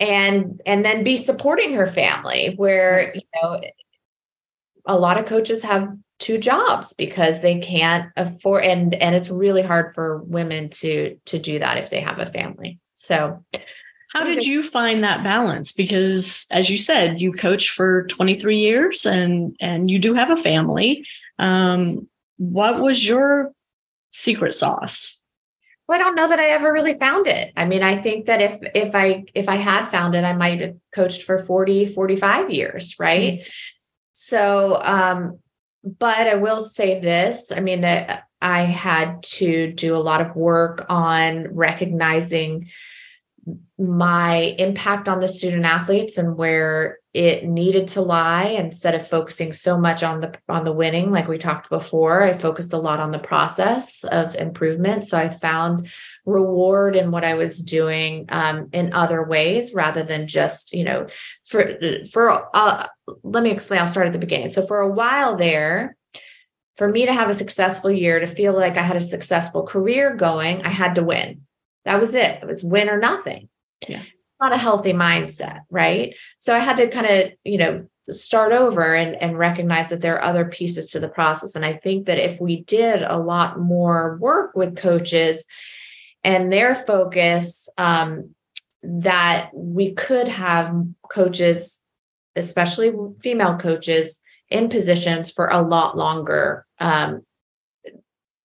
and 0.00 0.60
and 0.66 0.84
then 0.84 1.04
be 1.04 1.16
supporting 1.16 1.74
her 1.74 1.86
family 1.86 2.54
where 2.56 3.14
you 3.14 3.22
know 3.34 3.60
a 4.86 4.98
lot 4.98 5.18
of 5.18 5.26
coaches 5.26 5.62
have 5.62 5.88
two 6.22 6.38
jobs 6.38 6.94
because 6.94 7.42
they 7.42 7.58
can't 7.58 8.10
afford 8.16 8.64
and 8.64 8.94
and 8.94 9.16
it's 9.16 9.28
really 9.28 9.60
hard 9.60 9.92
for 9.92 10.18
women 10.18 10.68
to 10.68 11.18
to 11.26 11.36
do 11.36 11.58
that 11.58 11.78
if 11.78 11.90
they 11.90 12.00
have 12.00 12.20
a 12.20 12.26
family 12.26 12.78
so 12.94 13.44
how 14.12 14.22
did 14.22 14.46
you 14.46 14.62
find 14.62 15.02
that 15.02 15.24
balance 15.24 15.72
because 15.72 16.46
as 16.52 16.70
you 16.70 16.78
said 16.78 17.20
you 17.20 17.32
coach 17.32 17.70
for 17.70 18.06
23 18.06 18.56
years 18.56 19.04
and 19.04 19.56
and 19.60 19.90
you 19.90 19.98
do 19.98 20.14
have 20.14 20.30
a 20.30 20.36
family 20.36 21.04
um 21.40 22.06
what 22.36 22.80
was 22.80 23.06
your 23.06 23.52
secret 24.12 24.54
sauce 24.54 25.18
well, 25.88 26.00
I 26.00 26.04
don't 26.04 26.14
know 26.14 26.28
that 26.28 26.38
I 26.38 26.50
ever 26.50 26.72
really 26.72 26.96
found 26.96 27.26
it. 27.26 27.52
I 27.56 27.66
mean, 27.66 27.82
I 27.82 27.96
think 27.96 28.26
that 28.26 28.40
if 28.40 28.58
if 28.74 28.94
I 28.94 29.24
if 29.34 29.48
I 29.48 29.56
had 29.56 29.86
found 29.86 30.14
it, 30.14 30.24
I 30.24 30.32
might 30.32 30.60
have 30.60 30.76
coached 30.94 31.24
for 31.24 31.44
40, 31.44 31.86
45 31.86 32.50
years, 32.50 32.94
right? 32.98 33.40
Mm-hmm. 33.40 33.48
So, 34.12 34.80
um, 34.82 35.40
but 35.84 36.26
I 36.26 36.34
will 36.36 36.62
say 36.62 37.00
this 37.00 37.52
I 37.52 37.60
mean, 37.60 37.84
I 37.84 38.60
had 38.60 39.22
to 39.22 39.72
do 39.72 39.96
a 39.96 39.98
lot 39.98 40.20
of 40.20 40.36
work 40.36 40.86
on 40.88 41.54
recognizing 41.54 42.70
my 43.82 44.54
impact 44.58 45.08
on 45.08 45.20
the 45.20 45.28
student 45.28 45.64
athletes 45.64 46.16
and 46.16 46.36
where 46.36 46.98
it 47.12 47.44
needed 47.44 47.88
to 47.88 48.00
lie 48.00 48.44
instead 48.44 48.94
of 48.94 49.06
focusing 49.06 49.52
so 49.52 49.76
much 49.76 50.02
on 50.02 50.20
the 50.20 50.32
on 50.48 50.64
the 50.64 50.72
winning 50.72 51.10
like 51.10 51.28
we 51.28 51.36
talked 51.36 51.68
before 51.68 52.22
i 52.22 52.32
focused 52.32 52.72
a 52.72 52.78
lot 52.78 53.00
on 53.00 53.10
the 53.10 53.18
process 53.18 54.04
of 54.04 54.34
improvement. 54.36 55.04
So 55.04 55.18
i 55.18 55.28
found 55.28 55.88
reward 56.24 56.96
in 56.96 57.10
what 57.10 57.24
i 57.24 57.34
was 57.34 57.58
doing 57.58 58.26
um, 58.28 58.68
in 58.72 58.92
other 58.92 59.24
ways 59.24 59.74
rather 59.74 60.02
than 60.02 60.28
just 60.28 60.72
you 60.72 60.84
know 60.84 61.06
for 61.44 61.76
for 62.10 62.48
uh, 62.54 62.86
let 63.22 63.42
me 63.42 63.50
explain 63.50 63.80
i'll 63.80 63.86
start 63.86 64.06
at 64.06 64.12
the 64.12 64.18
beginning. 64.18 64.50
So 64.50 64.66
for 64.66 64.80
a 64.80 64.88
while 64.88 65.36
there 65.36 65.96
for 66.76 66.88
me 66.88 67.04
to 67.04 67.12
have 67.12 67.28
a 67.28 67.34
successful 67.34 67.90
year 67.90 68.20
to 68.20 68.26
feel 68.26 68.54
like 68.54 68.76
i 68.76 68.82
had 68.82 68.96
a 68.96 69.00
successful 69.00 69.64
career 69.64 70.14
going 70.14 70.64
i 70.64 70.70
had 70.70 70.94
to 70.94 71.02
win. 71.02 71.42
That 71.84 72.00
was 72.00 72.14
it. 72.14 72.38
It 72.40 72.46
was 72.46 72.62
win 72.62 72.88
or 72.88 72.98
nothing 72.98 73.48
yeah 73.88 74.02
not 74.42 74.52
a 74.52 74.58
healthy 74.58 74.92
mindset, 74.92 75.60
right? 75.70 76.16
So 76.38 76.52
I 76.52 76.58
had 76.58 76.76
to 76.78 76.88
kind 76.88 77.06
of, 77.06 77.32
you 77.44 77.58
know, 77.58 77.86
start 78.10 78.52
over 78.52 78.92
and, 78.94 79.14
and 79.14 79.38
recognize 79.38 79.90
that 79.90 80.00
there 80.00 80.16
are 80.16 80.24
other 80.24 80.46
pieces 80.46 80.88
to 80.88 81.00
the 81.00 81.08
process. 81.08 81.54
And 81.54 81.64
I 81.64 81.74
think 81.74 82.06
that 82.06 82.18
if 82.18 82.40
we 82.40 82.62
did 82.62 83.02
a 83.02 83.16
lot 83.16 83.60
more 83.60 84.18
work 84.20 84.56
with 84.56 84.76
coaches 84.76 85.46
and 86.24 86.52
their 86.52 86.74
focus, 86.74 87.68
um, 87.78 88.34
that 88.82 89.50
we 89.54 89.92
could 89.94 90.26
have 90.26 90.74
coaches, 91.08 91.80
especially 92.34 92.92
female 93.22 93.56
coaches, 93.56 94.20
in 94.50 94.68
positions 94.68 95.30
for 95.30 95.46
a 95.46 95.62
lot 95.62 95.96
longer 95.96 96.66
um, 96.80 97.22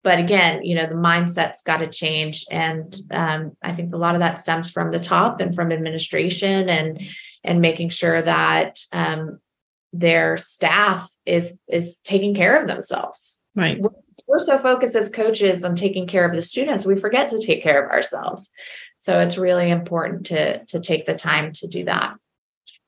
but 0.07 0.19
again 0.19 0.63
you 0.63 0.73
know 0.73 0.85
the 0.85 0.95
mindset's 1.09 1.61
got 1.63 1.77
to 1.77 1.87
change 1.87 2.45
and 2.49 2.97
um, 3.11 3.51
i 3.61 3.71
think 3.73 3.93
a 3.93 3.97
lot 3.97 4.15
of 4.15 4.21
that 4.21 4.39
stems 4.39 4.71
from 4.71 4.91
the 4.91 4.99
top 4.99 5.41
and 5.41 5.53
from 5.53 5.71
administration 5.71 6.69
and 6.69 7.05
and 7.43 7.61
making 7.61 7.89
sure 7.89 8.21
that 8.21 8.79
um, 8.91 9.39
their 9.93 10.37
staff 10.37 11.09
is 11.25 11.57
is 11.67 11.97
taking 11.99 12.35
care 12.35 12.61
of 12.61 12.67
themselves. 12.67 13.39
Right. 13.55 13.79
We're, 13.79 13.89
we're 14.27 14.39
so 14.39 14.59
focused 14.59 14.95
as 14.95 15.09
coaches 15.09 15.63
on 15.63 15.75
taking 15.75 16.07
care 16.07 16.25
of 16.27 16.35
the 16.35 16.41
students 16.41 16.85
we 16.85 16.95
forget 16.95 17.29
to 17.29 17.43
take 17.43 17.63
care 17.63 17.83
of 17.83 17.91
ourselves. 17.91 18.51
So 18.99 19.19
it's 19.19 19.37
really 19.37 19.69
important 19.69 20.27
to 20.27 20.63
to 20.65 20.79
take 20.79 21.05
the 21.05 21.15
time 21.15 21.51
to 21.53 21.67
do 21.67 21.85
that. 21.85 22.15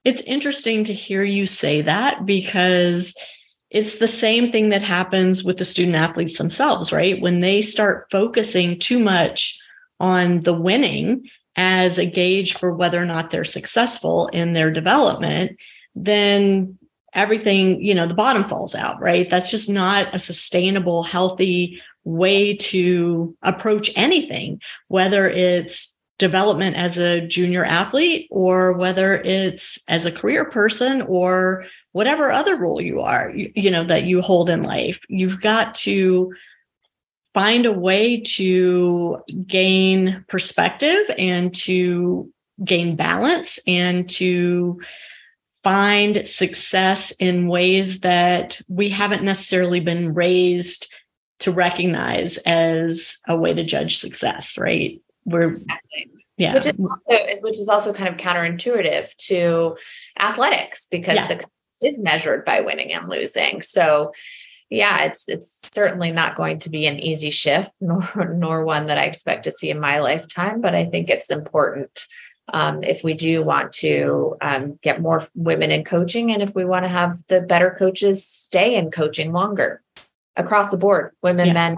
It's 0.03 0.21
interesting 0.21 0.83
to 0.85 0.93
hear 0.93 1.23
you 1.23 1.45
say 1.45 1.81
that 1.81 2.25
because 2.25 3.15
it's 3.69 3.97
the 3.97 4.07
same 4.07 4.51
thing 4.51 4.69
that 4.69 4.81
happens 4.81 5.43
with 5.43 5.57
the 5.57 5.65
student 5.65 5.95
athletes 5.95 6.37
themselves, 6.37 6.91
right? 6.91 7.21
When 7.21 7.41
they 7.41 7.61
start 7.61 8.07
focusing 8.09 8.79
too 8.79 8.99
much 8.99 9.59
on 9.99 10.41
the 10.41 10.53
winning 10.53 11.29
as 11.55 11.97
a 11.97 12.09
gauge 12.09 12.55
for 12.55 12.73
whether 12.73 12.99
or 12.99 13.05
not 13.05 13.29
they're 13.29 13.43
successful 13.43 14.27
in 14.27 14.53
their 14.53 14.71
development, 14.71 15.59
then 15.93 16.77
everything, 17.13 17.83
you 17.83 17.93
know, 17.93 18.05
the 18.05 18.13
bottom 18.13 18.47
falls 18.47 18.73
out, 18.73 18.99
right? 18.99 19.29
That's 19.29 19.51
just 19.51 19.69
not 19.69 20.13
a 20.15 20.19
sustainable, 20.19 21.03
healthy 21.03 21.81
way 22.03 22.55
to 22.55 23.35
approach 23.43 23.91
anything, 23.95 24.61
whether 24.87 25.29
it's 25.29 25.97
development 26.17 26.75
as 26.75 26.97
a 26.97 27.25
junior 27.25 27.63
athlete 27.63 28.27
or 28.29 28.73
whether 28.73 29.15
it's 29.15 29.81
as 29.87 30.05
a 30.05 30.11
career 30.11 30.45
person 30.45 31.01
or 31.03 31.65
whatever 31.91 32.31
other 32.31 32.55
role 32.55 32.81
you 32.81 32.99
are 32.99 33.31
you, 33.31 33.51
you 33.55 33.71
know 33.71 33.83
that 33.83 34.03
you 34.03 34.21
hold 34.21 34.49
in 34.49 34.63
life 34.63 35.01
you've 35.09 35.41
got 35.41 35.73
to 35.75 36.33
find 37.33 37.65
a 37.65 37.71
way 37.71 38.19
to 38.19 39.21
gain 39.45 40.25
perspective 40.27 40.99
and 41.17 41.53
to 41.53 42.31
gain 42.63 42.95
balance 42.95 43.59
and 43.67 44.09
to 44.09 44.79
find 45.63 46.27
success 46.27 47.11
in 47.11 47.47
ways 47.47 47.99
that 48.01 48.59
we 48.67 48.89
haven't 48.89 49.23
necessarily 49.23 49.79
been 49.79 50.13
raised 50.13 50.93
to 51.39 51.51
recognize 51.51 52.37
as 52.39 53.19
a 53.27 53.35
way 53.35 53.53
to 53.53 53.63
judge 53.63 53.97
success 53.97 54.57
right? 54.57 55.01
We're 55.25 55.57
yeah. 56.37 56.53
Which 56.53 56.67
is 56.67 56.75
also 56.79 57.25
which 57.41 57.59
is 57.59 57.67
also 57.67 57.93
kind 57.93 58.07
of 58.07 58.15
counterintuitive 58.15 59.13
to 59.27 59.75
athletics 60.17 60.87
because 60.89 61.15
yeah. 61.15 61.27
success 61.27 61.49
is 61.81 61.99
measured 61.99 62.45
by 62.45 62.61
winning 62.61 62.93
and 62.93 63.09
losing. 63.09 63.61
So 63.61 64.13
yeah, 64.69 65.03
it's 65.05 65.27
it's 65.27 65.57
certainly 65.73 66.11
not 66.11 66.35
going 66.35 66.59
to 66.59 66.69
be 66.69 66.85
an 66.85 66.99
easy 66.99 67.31
shift, 67.31 67.71
nor 67.81 68.33
nor 68.35 68.63
one 68.63 68.87
that 68.87 68.97
I 68.97 69.03
expect 69.03 69.43
to 69.43 69.51
see 69.51 69.69
in 69.69 69.79
my 69.79 69.99
lifetime. 69.99 70.61
But 70.61 70.75
I 70.75 70.85
think 70.85 71.09
it's 71.09 71.29
important 71.29 72.05
um, 72.53 72.83
if 72.83 73.03
we 73.03 73.13
do 73.13 73.43
want 73.43 73.71
to 73.73 74.35
um, 74.41 74.79
get 74.81 75.01
more 75.01 75.27
women 75.35 75.71
in 75.71 75.83
coaching, 75.83 76.31
and 76.31 76.41
if 76.41 76.55
we 76.55 76.65
want 76.65 76.85
to 76.85 76.89
have 76.89 77.21
the 77.27 77.41
better 77.41 77.75
coaches 77.77 78.25
stay 78.25 78.75
in 78.75 78.91
coaching 78.91 79.31
longer 79.31 79.81
across 80.35 80.71
the 80.71 80.77
board, 80.77 81.11
women, 81.21 81.47
yeah. 81.47 81.53
men, 81.53 81.77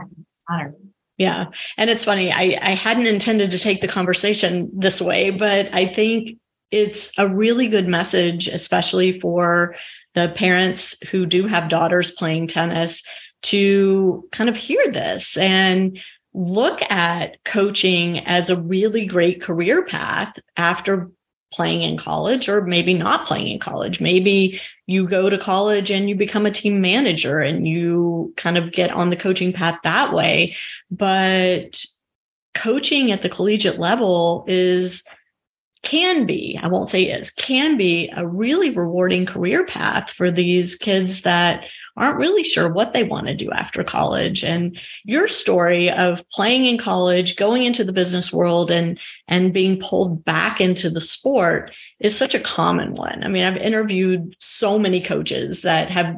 matter. 0.49 0.75
Yeah, 1.17 1.45
and 1.77 1.89
it's 1.89 2.05
funny. 2.05 2.31
I 2.31 2.57
I 2.61 2.73
hadn't 2.73 3.07
intended 3.07 3.51
to 3.51 3.59
take 3.59 3.81
the 3.81 3.87
conversation 3.87 4.71
this 4.73 4.99
way, 4.99 5.29
but 5.29 5.69
I 5.71 5.85
think 5.85 6.37
it's 6.71 7.17
a 7.17 7.27
really 7.27 7.67
good 7.67 7.87
message, 7.87 8.47
especially 8.47 9.19
for 9.19 9.75
the 10.15 10.33
parents 10.35 10.95
who 11.09 11.25
do 11.25 11.47
have 11.47 11.69
daughters 11.69 12.11
playing 12.11 12.47
tennis 12.47 13.03
to 13.43 14.27
kind 14.31 14.49
of 14.49 14.55
hear 14.55 14.91
this 14.91 15.37
and 15.37 15.99
look 16.33 16.81
at 16.89 17.43
coaching 17.43 18.19
as 18.19 18.49
a 18.49 18.61
really 18.61 19.05
great 19.05 19.41
career 19.41 19.83
path 19.85 20.33
after 20.55 21.11
playing 21.51 21.81
in 21.81 21.97
college 21.97 22.47
or 22.47 22.61
maybe 22.61 22.93
not 22.93 23.27
playing 23.27 23.47
in 23.47 23.59
college. 23.59 23.99
Maybe 23.99 24.61
you 24.87 25.05
go 25.05 25.29
to 25.29 25.37
college 25.37 25.91
and 25.91 26.07
you 26.09 26.15
become 26.15 26.45
a 26.45 26.51
team 26.51 26.79
manager 26.79 27.39
and 27.39 27.67
you 27.67 28.33
kind 28.37 28.57
of 28.57 28.71
get 28.71 28.91
on 28.91 29.09
the 29.09 29.17
coaching 29.17 29.51
path 29.51 29.77
that 29.83 30.13
way. 30.13 30.55
But 30.89 31.83
coaching 32.53 33.11
at 33.11 33.21
the 33.21 33.29
collegiate 33.29 33.79
level 33.79 34.45
is 34.47 35.05
can 35.83 36.27
be, 36.27 36.59
I 36.61 36.67
won't 36.67 36.89
say 36.89 37.03
is, 37.03 37.31
can 37.31 37.75
be 37.75 38.11
a 38.15 38.27
really 38.27 38.69
rewarding 38.69 39.25
career 39.25 39.65
path 39.65 40.11
for 40.11 40.29
these 40.29 40.75
kids 40.75 41.23
that 41.23 41.65
aren't 41.97 42.19
really 42.19 42.43
sure 42.43 42.71
what 42.71 42.93
they 42.93 43.03
want 43.03 43.27
to 43.27 43.35
do 43.35 43.49
after 43.51 43.83
college. 43.83 44.43
And 44.43 44.77
your 45.05 45.27
story 45.27 45.89
of 45.89 46.27
playing 46.29 46.65
in 46.65 46.77
college, 46.77 47.35
going 47.35 47.65
into 47.65 47.83
the 47.83 47.93
business 47.93 48.31
world 48.31 48.69
and 48.69 48.99
and 49.27 49.53
being 49.53 49.79
pulled 49.79 50.23
back 50.23 50.61
into 50.61 50.89
the 50.89 51.01
sport 51.01 51.71
is 51.99 52.15
such 52.15 52.35
a 52.35 52.39
common 52.39 52.93
one. 52.93 53.23
I 53.23 53.27
mean, 53.27 53.43
I've 53.43 53.57
interviewed 53.57 54.35
so 54.39 54.77
many 54.77 55.01
coaches 55.01 55.63
that 55.63 55.89
have 55.89 56.15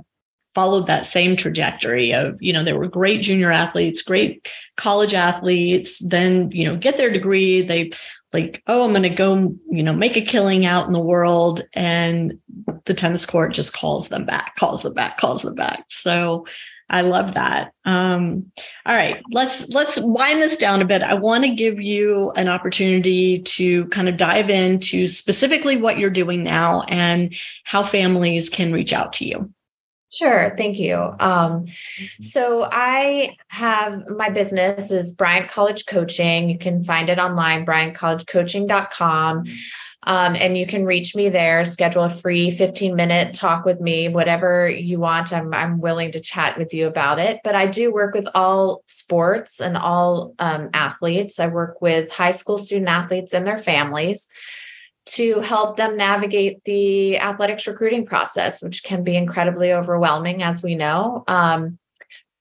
followed 0.56 0.88
that 0.88 1.06
same 1.06 1.36
trajectory 1.36 2.14
of 2.14 2.40
you 2.42 2.54
know 2.54 2.64
they 2.64 2.74
were 2.74 2.88
great 2.88 3.24
junior 3.24 3.52
athletes 3.52 4.04
great 4.04 4.48
college 4.78 5.14
athletes 5.14 5.98
then 6.08 6.52
you 6.52 6.64
know 6.64 6.78
get 6.78 6.96
their 6.98 7.10
degree 7.10 7.64
they 7.64 7.90
like, 8.34 8.64
oh, 8.68 8.86
I'm 8.86 8.92
going 8.92 9.04
to 9.04 9.10
go, 9.10 9.56
you 9.70 9.84
know, 9.84 9.94
make 9.94 10.18
a 10.18 10.22
killing 10.22 10.66
out 10.66 10.88
in 10.88 10.94
the 10.94 11.00
world. 11.00 11.62
And 11.74 12.40
the 12.86 12.94
tennis 12.94 13.26
court 13.26 13.54
just 13.54 13.74
calls 13.74 14.10
them 14.10 14.26
back, 14.26 14.56
calls 14.56 14.82
them 14.82 14.94
back, 14.94 15.18
calls 15.18 15.44
them 15.44 15.56
back. 15.56 15.86
So 15.90 16.46
I 16.90 17.02
love 17.02 17.34
that. 17.36 17.74
Um, 17.86 18.52
all 18.86 18.96
right, 18.96 19.22
let's 19.32 19.70
let's 19.70 20.00
wind 20.02 20.42
this 20.42 20.58
down 20.58 20.82
a 20.82 20.86
bit. 20.86 21.02
I 21.02 21.14
want 21.14 21.44
to 21.44 21.56
give 21.56 21.80
you 21.80 22.32
an 22.32 22.50
opportunity 22.50 23.40
to 23.40 23.86
kind 23.88 24.10
of 24.10 24.18
dive 24.18 24.50
into 24.50 25.08
specifically 25.08 25.78
what 25.78 25.98
you're 25.98 26.10
doing 26.10 26.44
now 26.44 26.82
and 26.84 27.34
how 27.64 27.84
families 27.84 28.50
can 28.50 28.74
reach 28.74 28.94
out 28.94 29.14
to 29.14 29.26
you. 29.26 29.53
Sure, 30.14 30.54
thank 30.56 30.78
you. 30.78 31.12
Um, 31.20 31.66
so 32.22 32.70
I 32.72 33.36
have 33.48 34.08
my 34.08 34.30
business 34.30 34.92
is 34.92 35.12
Bryant 35.12 35.50
College 35.50 35.88
Coaching. 35.88 36.52
You 36.52 36.60
can 36.60 36.84
find 36.84 37.10
it 37.10 37.18
online, 37.18 37.66
bryantcollegecoaching.com. 37.66 39.46
Um, 40.06 40.36
and 40.36 40.56
you 40.58 40.68
can 40.68 40.86
reach 40.86 41.16
me 41.16 41.30
there, 41.30 41.66
schedule 41.66 42.04
a 42.04 42.10
free 42.10 42.52
15 42.52 42.96
minute 42.96 43.34
talk 43.34 43.66
with 43.66 43.80
me, 43.80 44.08
whatever 44.08 44.70
you 44.70 45.00
want. 45.00 45.34
I'm, 45.34 45.52
I'm 45.54 45.80
willing 45.80 46.12
to 46.12 46.20
chat 46.20 46.60
with 46.60 46.76
you 46.76 46.86
about 46.88 47.18
it. 47.18 47.40
But 47.44 47.56
I 47.56 47.66
do 47.66 47.92
work 47.92 48.14
with 48.14 48.28
all 48.36 48.84
sports 48.88 49.62
and 49.62 49.78
all 49.78 50.36
um, 50.38 50.70
athletes. 50.74 51.40
I 51.40 51.48
work 51.48 51.82
with 51.82 52.12
high 52.12 52.32
school 52.32 52.60
student 52.60 52.90
athletes 52.90 53.34
and 53.34 53.48
their 53.48 53.58
families 53.58 54.30
to 55.06 55.40
help 55.42 55.78
them 55.78 55.98
navigate 55.98 56.64
the 56.64 57.18
athletics 57.18 57.68
recruiting 57.68 58.06
process, 58.06 58.62
which 58.62 58.84
can 58.84 59.04
be 59.04 59.16
incredibly 59.16 59.74
overwhelming, 59.74 60.44
as 60.44 60.64
we 60.64 60.76
know. 60.76 61.24
Um, 61.28 61.78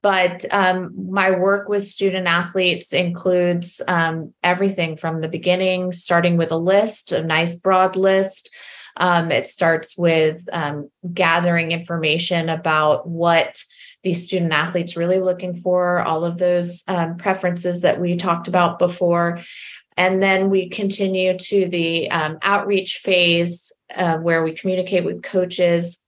but 0.02 0.44
um, 0.52 1.10
my 1.10 1.30
work 1.30 1.68
with 1.68 1.84
student 1.84 2.26
athletes 2.26 2.92
includes 2.92 3.80
um, 3.86 4.34
everything 4.42 4.96
from 4.96 5.20
the 5.20 5.28
beginning, 5.28 5.92
starting 5.92 6.36
with 6.36 6.50
a 6.50 6.56
list, 6.56 7.12
a 7.12 7.22
nice 7.22 7.56
broad 7.56 7.94
list. 7.94 8.50
Um, 8.96 9.30
it 9.30 9.46
starts 9.46 9.96
with 9.96 10.42
um, 10.52 10.90
gathering 11.14 11.70
information 11.70 12.48
about 12.48 13.08
what 13.08 13.62
these 14.02 14.24
student 14.24 14.52
athletes 14.52 14.96
really 14.96 15.20
looking 15.20 15.54
for, 15.54 16.00
all 16.00 16.24
of 16.24 16.36
those 16.36 16.82
um, 16.88 17.16
preferences 17.16 17.82
that 17.82 18.00
we 18.00 18.16
talked 18.16 18.48
about 18.48 18.80
before. 18.80 19.38
And 20.02 20.20
then 20.20 20.50
we 20.50 20.68
continue 20.68 21.38
to 21.38 21.68
the 21.68 22.10
um, 22.10 22.38
outreach 22.42 22.98
phase 22.98 23.72
uh, 23.94 24.16
where 24.16 24.42
we 24.42 24.52
communicate 24.52 25.04
with 25.04 25.22
coaches 25.22 26.02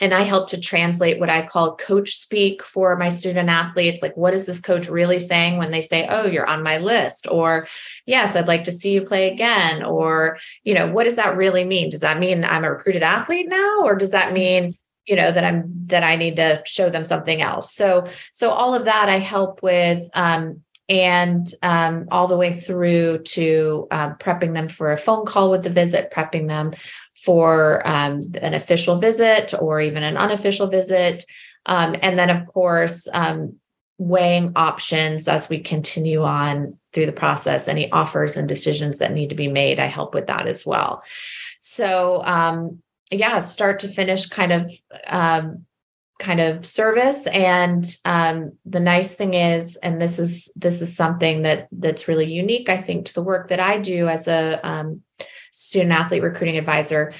and 0.00 0.14
I 0.14 0.22
help 0.22 0.48
to 0.48 0.58
translate 0.58 1.20
what 1.20 1.28
I 1.28 1.46
call 1.46 1.76
coach 1.76 2.16
speak 2.16 2.62
for 2.62 2.96
my 2.96 3.10
student 3.10 3.50
athletes. 3.50 4.00
Like, 4.00 4.16
what 4.16 4.32
is 4.32 4.46
this 4.46 4.58
coach 4.58 4.88
really 4.88 5.20
saying 5.20 5.58
when 5.58 5.70
they 5.70 5.82
say, 5.82 6.06
Oh, 6.08 6.24
you're 6.24 6.48
on 6.48 6.62
my 6.62 6.78
list? 6.78 7.26
Or, 7.30 7.68
Yes, 8.06 8.36
I'd 8.36 8.48
like 8.48 8.64
to 8.64 8.72
see 8.72 8.92
you 8.92 9.02
play 9.02 9.30
again. 9.30 9.82
Or, 9.82 10.38
you 10.64 10.72
know, 10.72 10.90
what 10.90 11.04
does 11.04 11.16
that 11.16 11.36
really 11.36 11.64
mean? 11.64 11.90
Does 11.90 12.00
that 12.00 12.18
mean 12.18 12.42
I'm 12.42 12.64
a 12.64 12.72
recruited 12.72 13.02
athlete 13.02 13.50
now? 13.50 13.82
Or 13.84 13.96
does 13.96 14.12
that 14.12 14.32
mean, 14.32 14.78
you 15.04 15.16
know, 15.16 15.30
that 15.30 15.44
I'm, 15.44 15.64
that 15.88 16.04
I 16.04 16.16
need 16.16 16.36
to 16.36 16.62
show 16.64 16.88
them 16.88 17.04
something 17.04 17.42
else? 17.42 17.74
So, 17.74 18.06
so 18.32 18.48
all 18.48 18.74
of 18.74 18.86
that 18.86 19.10
I 19.10 19.18
help 19.18 19.62
with. 19.62 20.08
Um, 20.14 20.62
and 20.90 21.48
um, 21.62 22.08
all 22.10 22.26
the 22.26 22.36
way 22.36 22.52
through 22.52 23.18
to 23.18 23.86
um, 23.92 24.16
prepping 24.16 24.54
them 24.54 24.66
for 24.66 24.90
a 24.90 24.98
phone 24.98 25.24
call 25.24 25.48
with 25.48 25.62
the 25.62 25.70
visit, 25.70 26.12
prepping 26.14 26.48
them 26.48 26.72
for 27.24 27.86
um, 27.86 28.32
an 28.42 28.54
official 28.54 28.98
visit 28.98 29.54
or 29.58 29.80
even 29.80 30.02
an 30.02 30.16
unofficial 30.16 30.66
visit. 30.66 31.24
Um, 31.64 31.94
and 32.02 32.18
then, 32.18 32.28
of 32.28 32.44
course, 32.46 33.06
um, 33.12 33.56
weighing 33.98 34.52
options 34.56 35.28
as 35.28 35.48
we 35.48 35.60
continue 35.60 36.24
on 36.24 36.76
through 36.92 37.06
the 37.06 37.12
process, 37.12 37.68
any 37.68 37.90
offers 37.92 38.36
and 38.36 38.48
decisions 38.48 38.98
that 38.98 39.12
need 39.12 39.28
to 39.28 39.36
be 39.36 39.48
made, 39.48 39.78
I 39.78 39.84
help 39.84 40.12
with 40.12 40.26
that 40.26 40.48
as 40.48 40.66
well. 40.66 41.04
So, 41.60 42.24
um, 42.24 42.82
yeah, 43.12 43.40
start 43.40 43.80
to 43.80 43.88
finish 43.88 44.26
kind 44.26 44.52
of 44.52 44.72
um, 45.06 45.66
kind 46.20 46.40
of 46.40 46.64
service. 46.64 47.26
And 47.26 47.84
um, 48.04 48.52
the 48.64 48.80
nice 48.80 49.16
thing 49.16 49.34
is 49.34 49.76
and 49.76 50.00
this 50.00 50.18
is 50.18 50.52
this 50.56 50.80
is 50.80 50.94
something 50.94 51.42
that 51.42 51.68
that's 51.72 52.08
really 52.08 52.30
unique 52.30 52.68
i 52.68 52.76
think 52.76 53.06
to 53.06 53.14
the 53.14 53.22
work 53.22 53.48
that 53.48 53.60
i 53.60 53.78
do 53.78 54.08
as 54.08 54.28
a 54.28 54.60
um, 54.66 55.02
student 55.52 55.92
athlete 55.92 56.22
recruiting 56.22 56.56
advisor 56.56 57.12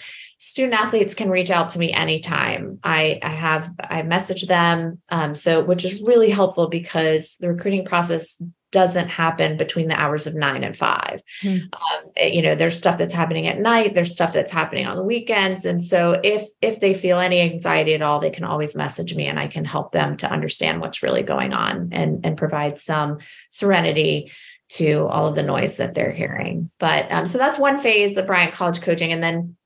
student 0.42 0.72
athletes 0.72 1.14
can 1.14 1.28
reach 1.28 1.50
out 1.50 1.68
to 1.68 1.78
me 1.78 1.92
anytime 1.92 2.78
i 2.82 3.18
i 3.22 3.28
have 3.28 3.70
i 3.78 4.00
message 4.02 4.46
them 4.46 4.98
um, 5.10 5.34
so 5.34 5.62
which 5.62 5.84
is 5.84 6.00
really 6.00 6.30
helpful 6.30 6.68
because 6.68 7.36
the 7.40 7.48
recruiting 7.48 7.84
process 7.84 8.42
doesn't 8.70 9.08
happen 9.08 9.56
between 9.56 9.88
the 9.88 9.98
hours 9.98 10.26
of 10.26 10.34
nine 10.34 10.62
and 10.62 10.76
five. 10.76 11.20
Hmm. 11.42 11.56
Um, 11.72 12.10
eh, 12.16 12.28
you 12.28 12.42
know, 12.42 12.54
there's 12.54 12.76
stuff 12.76 12.98
that's 12.98 13.12
happening 13.12 13.48
at 13.48 13.58
night. 13.58 13.94
There's 13.94 14.12
stuff 14.12 14.32
that's 14.32 14.52
happening 14.52 14.86
on 14.86 14.96
the 14.96 15.04
weekends, 15.04 15.64
and 15.64 15.82
so 15.82 16.20
if 16.22 16.48
if 16.60 16.80
they 16.80 16.94
feel 16.94 17.18
any 17.18 17.40
anxiety 17.40 17.94
at 17.94 18.02
all, 18.02 18.20
they 18.20 18.30
can 18.30 18.44
always 18.44 18.76
message 18.76 19.14
me, 19.14 19.26
and 19.26 19.38
I 19.38 19.48
can 19.48 19.64
help 19.64 19.92
them 19.92 20.16
to 20.18 20.30
understand 20.30 20.80
what's 20.80 21.02
really 21.02 21.22
going 21.22 21.52
on 21.52 21.88
and 21.92 22.24
and 22.24 22.36
provide 22.36 22.78
some 22.78 23.18
serenity 23.48 24.30
to 24.70 25.08
all 25.08 25.26
of 25.26 25.34
the 25.34 25.42
noise 25.42 25.78
that 25.78 25.94
they're 25.94 26.12
hearing. 26.12 26.70
But 26.78 27.10
um, 27.10 27.26
so 27.26 27.38
that's 27.38 27.58
one 27.58 27.80
phase 27.80 28.16
of 28.16 28.28
Bryant 28.28 28.52
College 28.52 28.80
coaching. 28.82 29.12
And 29.12 29.20
then 29.20 29.56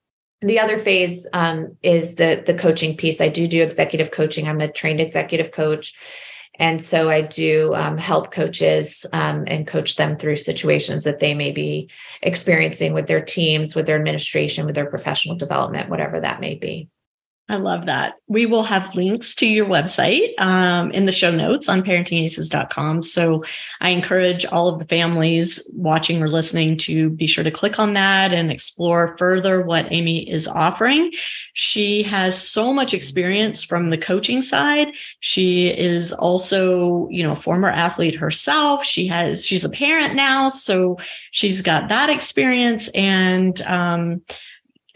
the 0.41 0.59
other 0.59 0.79
phase 0.79 1.27
um, 1.33 1.77
is 1.81 2.15
the, 2.15 2.43
the 2.45 2.53
coaching 2.53 2.97
piece. 2.97 3.21
I 3.21 3.29
do 3.29 3.47
do 3.47 3.63
executive 3.63 4.11
coaching. 4.11 4.47
I'm 4.47 4.61
a 4.61 4.71
trained 4.71 5.01
executive 5.01 5.51
coach. 5.51 5.93
And 6.57 6.81
so 6.81 7.09
I 7.09 7.21
do 7.21 7.73
um, 7.75 7.97
help 7.97 8.31
coaches 8.31 9.05
um, 9.11 9.43
and 9.47 9.67
coach 9.67 9.97
them 9.97 10.17
through 10.17 10.37
situations 10.37 11.03
that 11.03 11.19
they 11.19 11.33
may 11.33 11.51
be 11.51 11.89
experiencing 12.21 12.93
with 12.93 13.07
their 13.07 13.21
teams, 13.21 13.75
with 13.75 13.85
their 13.85 13.97
administration, 13.97 14.65
with 14.65 14.75
their 14.75 14.89
professional 14.89 15.35
development, 15.35 15.89
whatever 15.89 16.19
that 16.19 16.39
may 16.39 16.55
be. 16.55 16.87
I 17.47 17.57
love 17.57 17.85
that. 17.85 18.15
We 18.27 18.47
will 18.47 18.63
have 18.63 18.95
links 18.95 19.35
to 19.35 19.45
your 19.45 19.67
website 19.67 20.33
um, 20.39 20.89
in 20.91 21.05
the 21.05 21.11
show 21.11 21.29
notes 21.29 21.69
on 21.69 21.83
parentingaces.com. 21.83 23.03
So 23.03 23.43
I 23.81 23.89
encourage 23.89 24.45
all 24.47 24.67
of 24.67 24.79
the 24.79 24.85
families 24.85 25.69
watching 25.71 26.23
or 26.23 26.27
listening 26.27 26.75
to 26.77 27.11
be 27.11 27.27
sure 27.27 27.43
to 27.43 27.51
click 27.51 27.77
on 27.77 27.93
that 27.93 28.33
and 28.33 28.51
explore 28.51 29.15
further 29.19 29.61
what 29.61 29.85
Amy 29.91 30.27
is 30.27 30.47
offering. 30.47 31.11
She 31.53 32.01
has 32.01 32.35
so 32.35 32.73
much 32.73 32.95
experience 32.95 33.63
from 33.63 33.91
the 33.91 33.97
coaching 33.99 34.41
side. 34.41 34.87
She 35.19 35.67
is 35.67 36.13
also, 36.13 37.07
you 37.11 37.21
know, 37.21 37.33
a 37.33 37.39
former 37.39 37.69
athlete 37.69 38.15
herself. 38.15 38.83
She 38.83 39.05
has, 39.05 39.45
she's 39.45 39.63
a 39.63 39.69
parent 39.69 40.15
now. 40.15 40.47
So 40.47 40.97
she's 41.29 41.61
got 41.61 41.89
that 41.89 42.09
experience. 42.09 42.87
And, 42.95 43.61
um, 43.61 44.23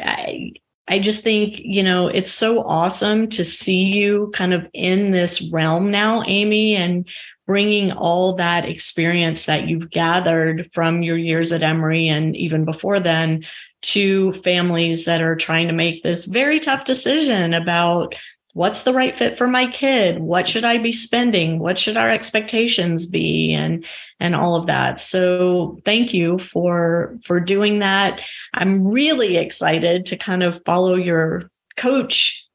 I, 0.01 0.53
I 0.89 0.97
just 0.99 1.23
think, 1.23 1.59
you 1.59 1.83
know, 1.83 2.07
it's 2.07 2.31
so 2.31 2.63
awesome 2.63 3.29
to 3.29 3.45
see 3.45 3.83
you 3.83 4.31
kind 4.33 4.53
of 4.53 4.67
in 4.73 5.11
this 5.11 5.49
realm 5.51 5.91
now, 5.91 6.23
Amy, 6.25 6.75
and 6.75 7.07
bringing 7.45 7.91
all 7.91 8.33
that 8.33 8.65
experience 8.65 9.45
that 9.45 9.67
you've 9.67 9.91
gathered 9.91 10.69
from 10.73 11.03
your 11.03 11.17
years 11.17 11.51
at 11.51 11.63
Emory 11.63 12.07
and 12.07 12.35
even 12.35 12.65
before 12.65 12.99
then 12.99 13.45
to 13.81 14.33
families 14.33 15.05
that 15.05 15.21
are 15.21 15.35
trying 15.35 15.67
to 15.67 15.73
make 15.73 16.03
this 16.03 16.25
very 16.25 16.59
tough 16.59 16.83
decision 16.83 17.53
about 17.53 18.15
what's 18.53 18.83
the 18.83 18.93
right 18.93 19.17
fit 19.17 19.37
for 19.37 19.47
my 19.47 19.67
kid? 19.67 20.19
What 20.19 20.47
should 20.47 20.65
i 20.65 20.77
be 20.77 20.91
spending? 20.91 21.59
What 21.59 21.77
should 21.77 21.97
our 21.97 22.09
expectations 22.09 23.05
be? 23.05 23.53
And 23.53 23.85
and 24.19 24.35
all 24.35 24.55
of 24.55 24.65
that. 24.67 25.01
So 25.01 25.79
thank 25.85 26.13
you 26.13 26.37
for 26.37 27.17
for 27.23 27.39
doing 27.39 27.79
that. 27.79 28.21
I'm 28.53 28.87
really 28.87 29.37
excited 29.37 30.05
to 30.07 30.17
kind 30.17 30.43
of 30.43 30.63
follow 30.65 30.95
your 30.95 31.49
coach 31.77 32.45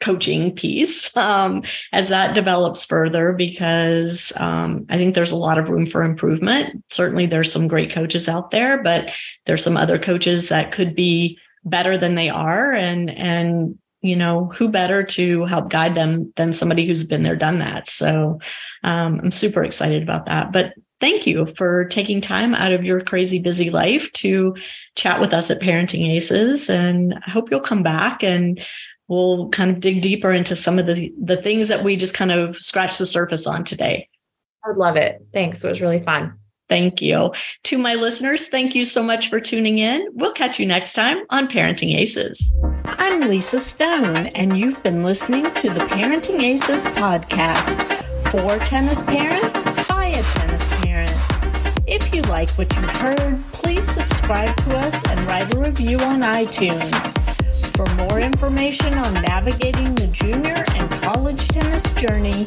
coaching 0.00 0.54
piece 0.54 1.16
um, 1.16 1.62
as 1.92 2.08
that 2.08 2.34
develops 2.34 2.84
further 2.84 3.32
because 3.32 4.32
um, 4.36 4.86
i 4.90 4.96
think 4.96 5.16
there's 5.16 5.32
a 5.32 5.36
lot 5.36 5.58
of 5.58 5.68
room 5.68 5.86
for 5.86 6.02
improvement. 6.02 6.84
Certainly 6.90 7.26
there's 7.26 7.50
some 7.50 7.66
great 7.66 7.90
coaches 7.90 8.28
out 8.28 8.50
there 8.50 8.82
but 8.82 9.10
there's 9.46 9.64
some 9.64 9.76
other 9.76 9.98
coaches 9.98 10.50
that 10.50 10.72
could 10.72 10.94
be 10.94 11.38
better 11.64 11.96
than 11.98 12.14
they 12.14 12.28
are. 12.28 12.72
And 12.72 13.10
and 13.10 13.78
you 14.00 14.16
know, 14.16 14.46
who 14.54 14.68
better 14.68 15.02
to 15.02 15.44
help 15.46 15.70
guide 15.70 15.94
them 15.94 16.32
than 16.36 16.52
somebody 16.52 16.86
who's 16.86 17.04
been 17.04 17.22
there, 17.22 17.36
done 17.36 17.58
that. 17.58 17.88
So 17.88 18.38
um, 18.84 19.20
I'm 19.22 19.30
super 19.32 19.64
excited 19.64 20.02
about 20.02 20.26
that. 20.26 20.52
But 20.52 20.74
thank 21.00 21.26
you 21.26 21.46
for 21.46 21.84
taking 21.86 22.20
time 22.20 22.54
out 22.54 22.72
of 22.72 22.84
your 22.84 23.00
crazy 23.00 23.40
busy 23.40 23.70
life 23.70 24.12
to 24.14 24.54
chat 24.96 25.20
with 25.20 25.32
us 25.32 25.50
at 25.50 25.60
Parenting 25.60 26.14
Aces. 26.14 26.70
And 26.70 27.14
I 27.26 27.30
hope 27.30 27.50
you'll 27.50 27.60
come 27.60 27.82
back 27.82 28.22
and 28.22 28.60
we'll 29.08 29.48
kind 29.48 29.70
of 29.70 29.80
dig 29.80 30.02
deeper 30.02 30.30
into 30.30 30.54
some 30.54 30.78
of 30.78 30.86
the, 30.86 31.12
the 31.20 31.36
things 31.36 31.68
that 31.68 31.82
we 31.82 31.96
just 31.96 32.14
kind 32.14 32.30
of 32.30 32.56
scratched 32.56 32.98
the 32.98 33.06
surface 33.06 33.46
on 33.46 33.64
today. 33.64 34.08
I'd 34.64 34.76
love 34.76 34.96
it. 34.96 35.26
Thanks. 35.32 35.64
It 35.64 35.70
was 35.70 35.80
really 35.80 36.00
fun. 36.00 36.38
Thank 36.68 37.00
you. 37.00 37.32
To 37.64 37.78
my 37.78 37.94
listeners, 37.94 38.48
thank 38.48 38.74
you 38.74 38.84
so 38.84 39.02
much 39.02 39.30
for 39.30 39.40
tuning 39.40 39.78
in. 39.78 40.06
We'll 40.12 40.34
catch 40.34 40.60
you 40.60 40.66
next 40.66 40.92
time 40.92 41.18
on 41.30 41.48
Parenting 41.48 41.94
Aces. 41.96 42.56
I'm 42.84 43.28
Lisa 43.28 43.58
Stone, 43.58 44.28
and 44.28 44.58
you've 44.58 44.82
been 44.82 45.02
listening 45.02 45.50
to 45.54 45.70
the 45.70 45.80
Parenting 45.80 46.42
Aces 46.42 46.84
podcast 46.84 47.82
for 48.30 48.58
tennis 48.62 49.02
parents 49.02 49.64
by 49.88 50.06
a 50.06 50.22
tennis 50.22 50.68
parent. 50.82 51.16
If 51.86 52.14
you 52.14 52.20
like 52.22 52.50
what 52.52 52.74
you 52.76 52.82
heard, 52.82 53.42
please 53.52 53.90
subscribe 53.90 54.54
to 54.56 54.76
us 54.76 55.02
and 55.08 55.20
write 55.22 55.54
a 55.54 55.60
review 55.60 55.98
on 56.00 56.20
iTunes. 56.20 57.16
For 57.76 57.86
more 57.94 58.20
information 58.20 58.92
on 58.92 59.14
navigating 59.22 59.94
the 59.94 60.08
junior 60.08 60.62
and 60.74 60.90
college 61.02 61.48
tennis 61.48 61.82
journey, 61.94 62.46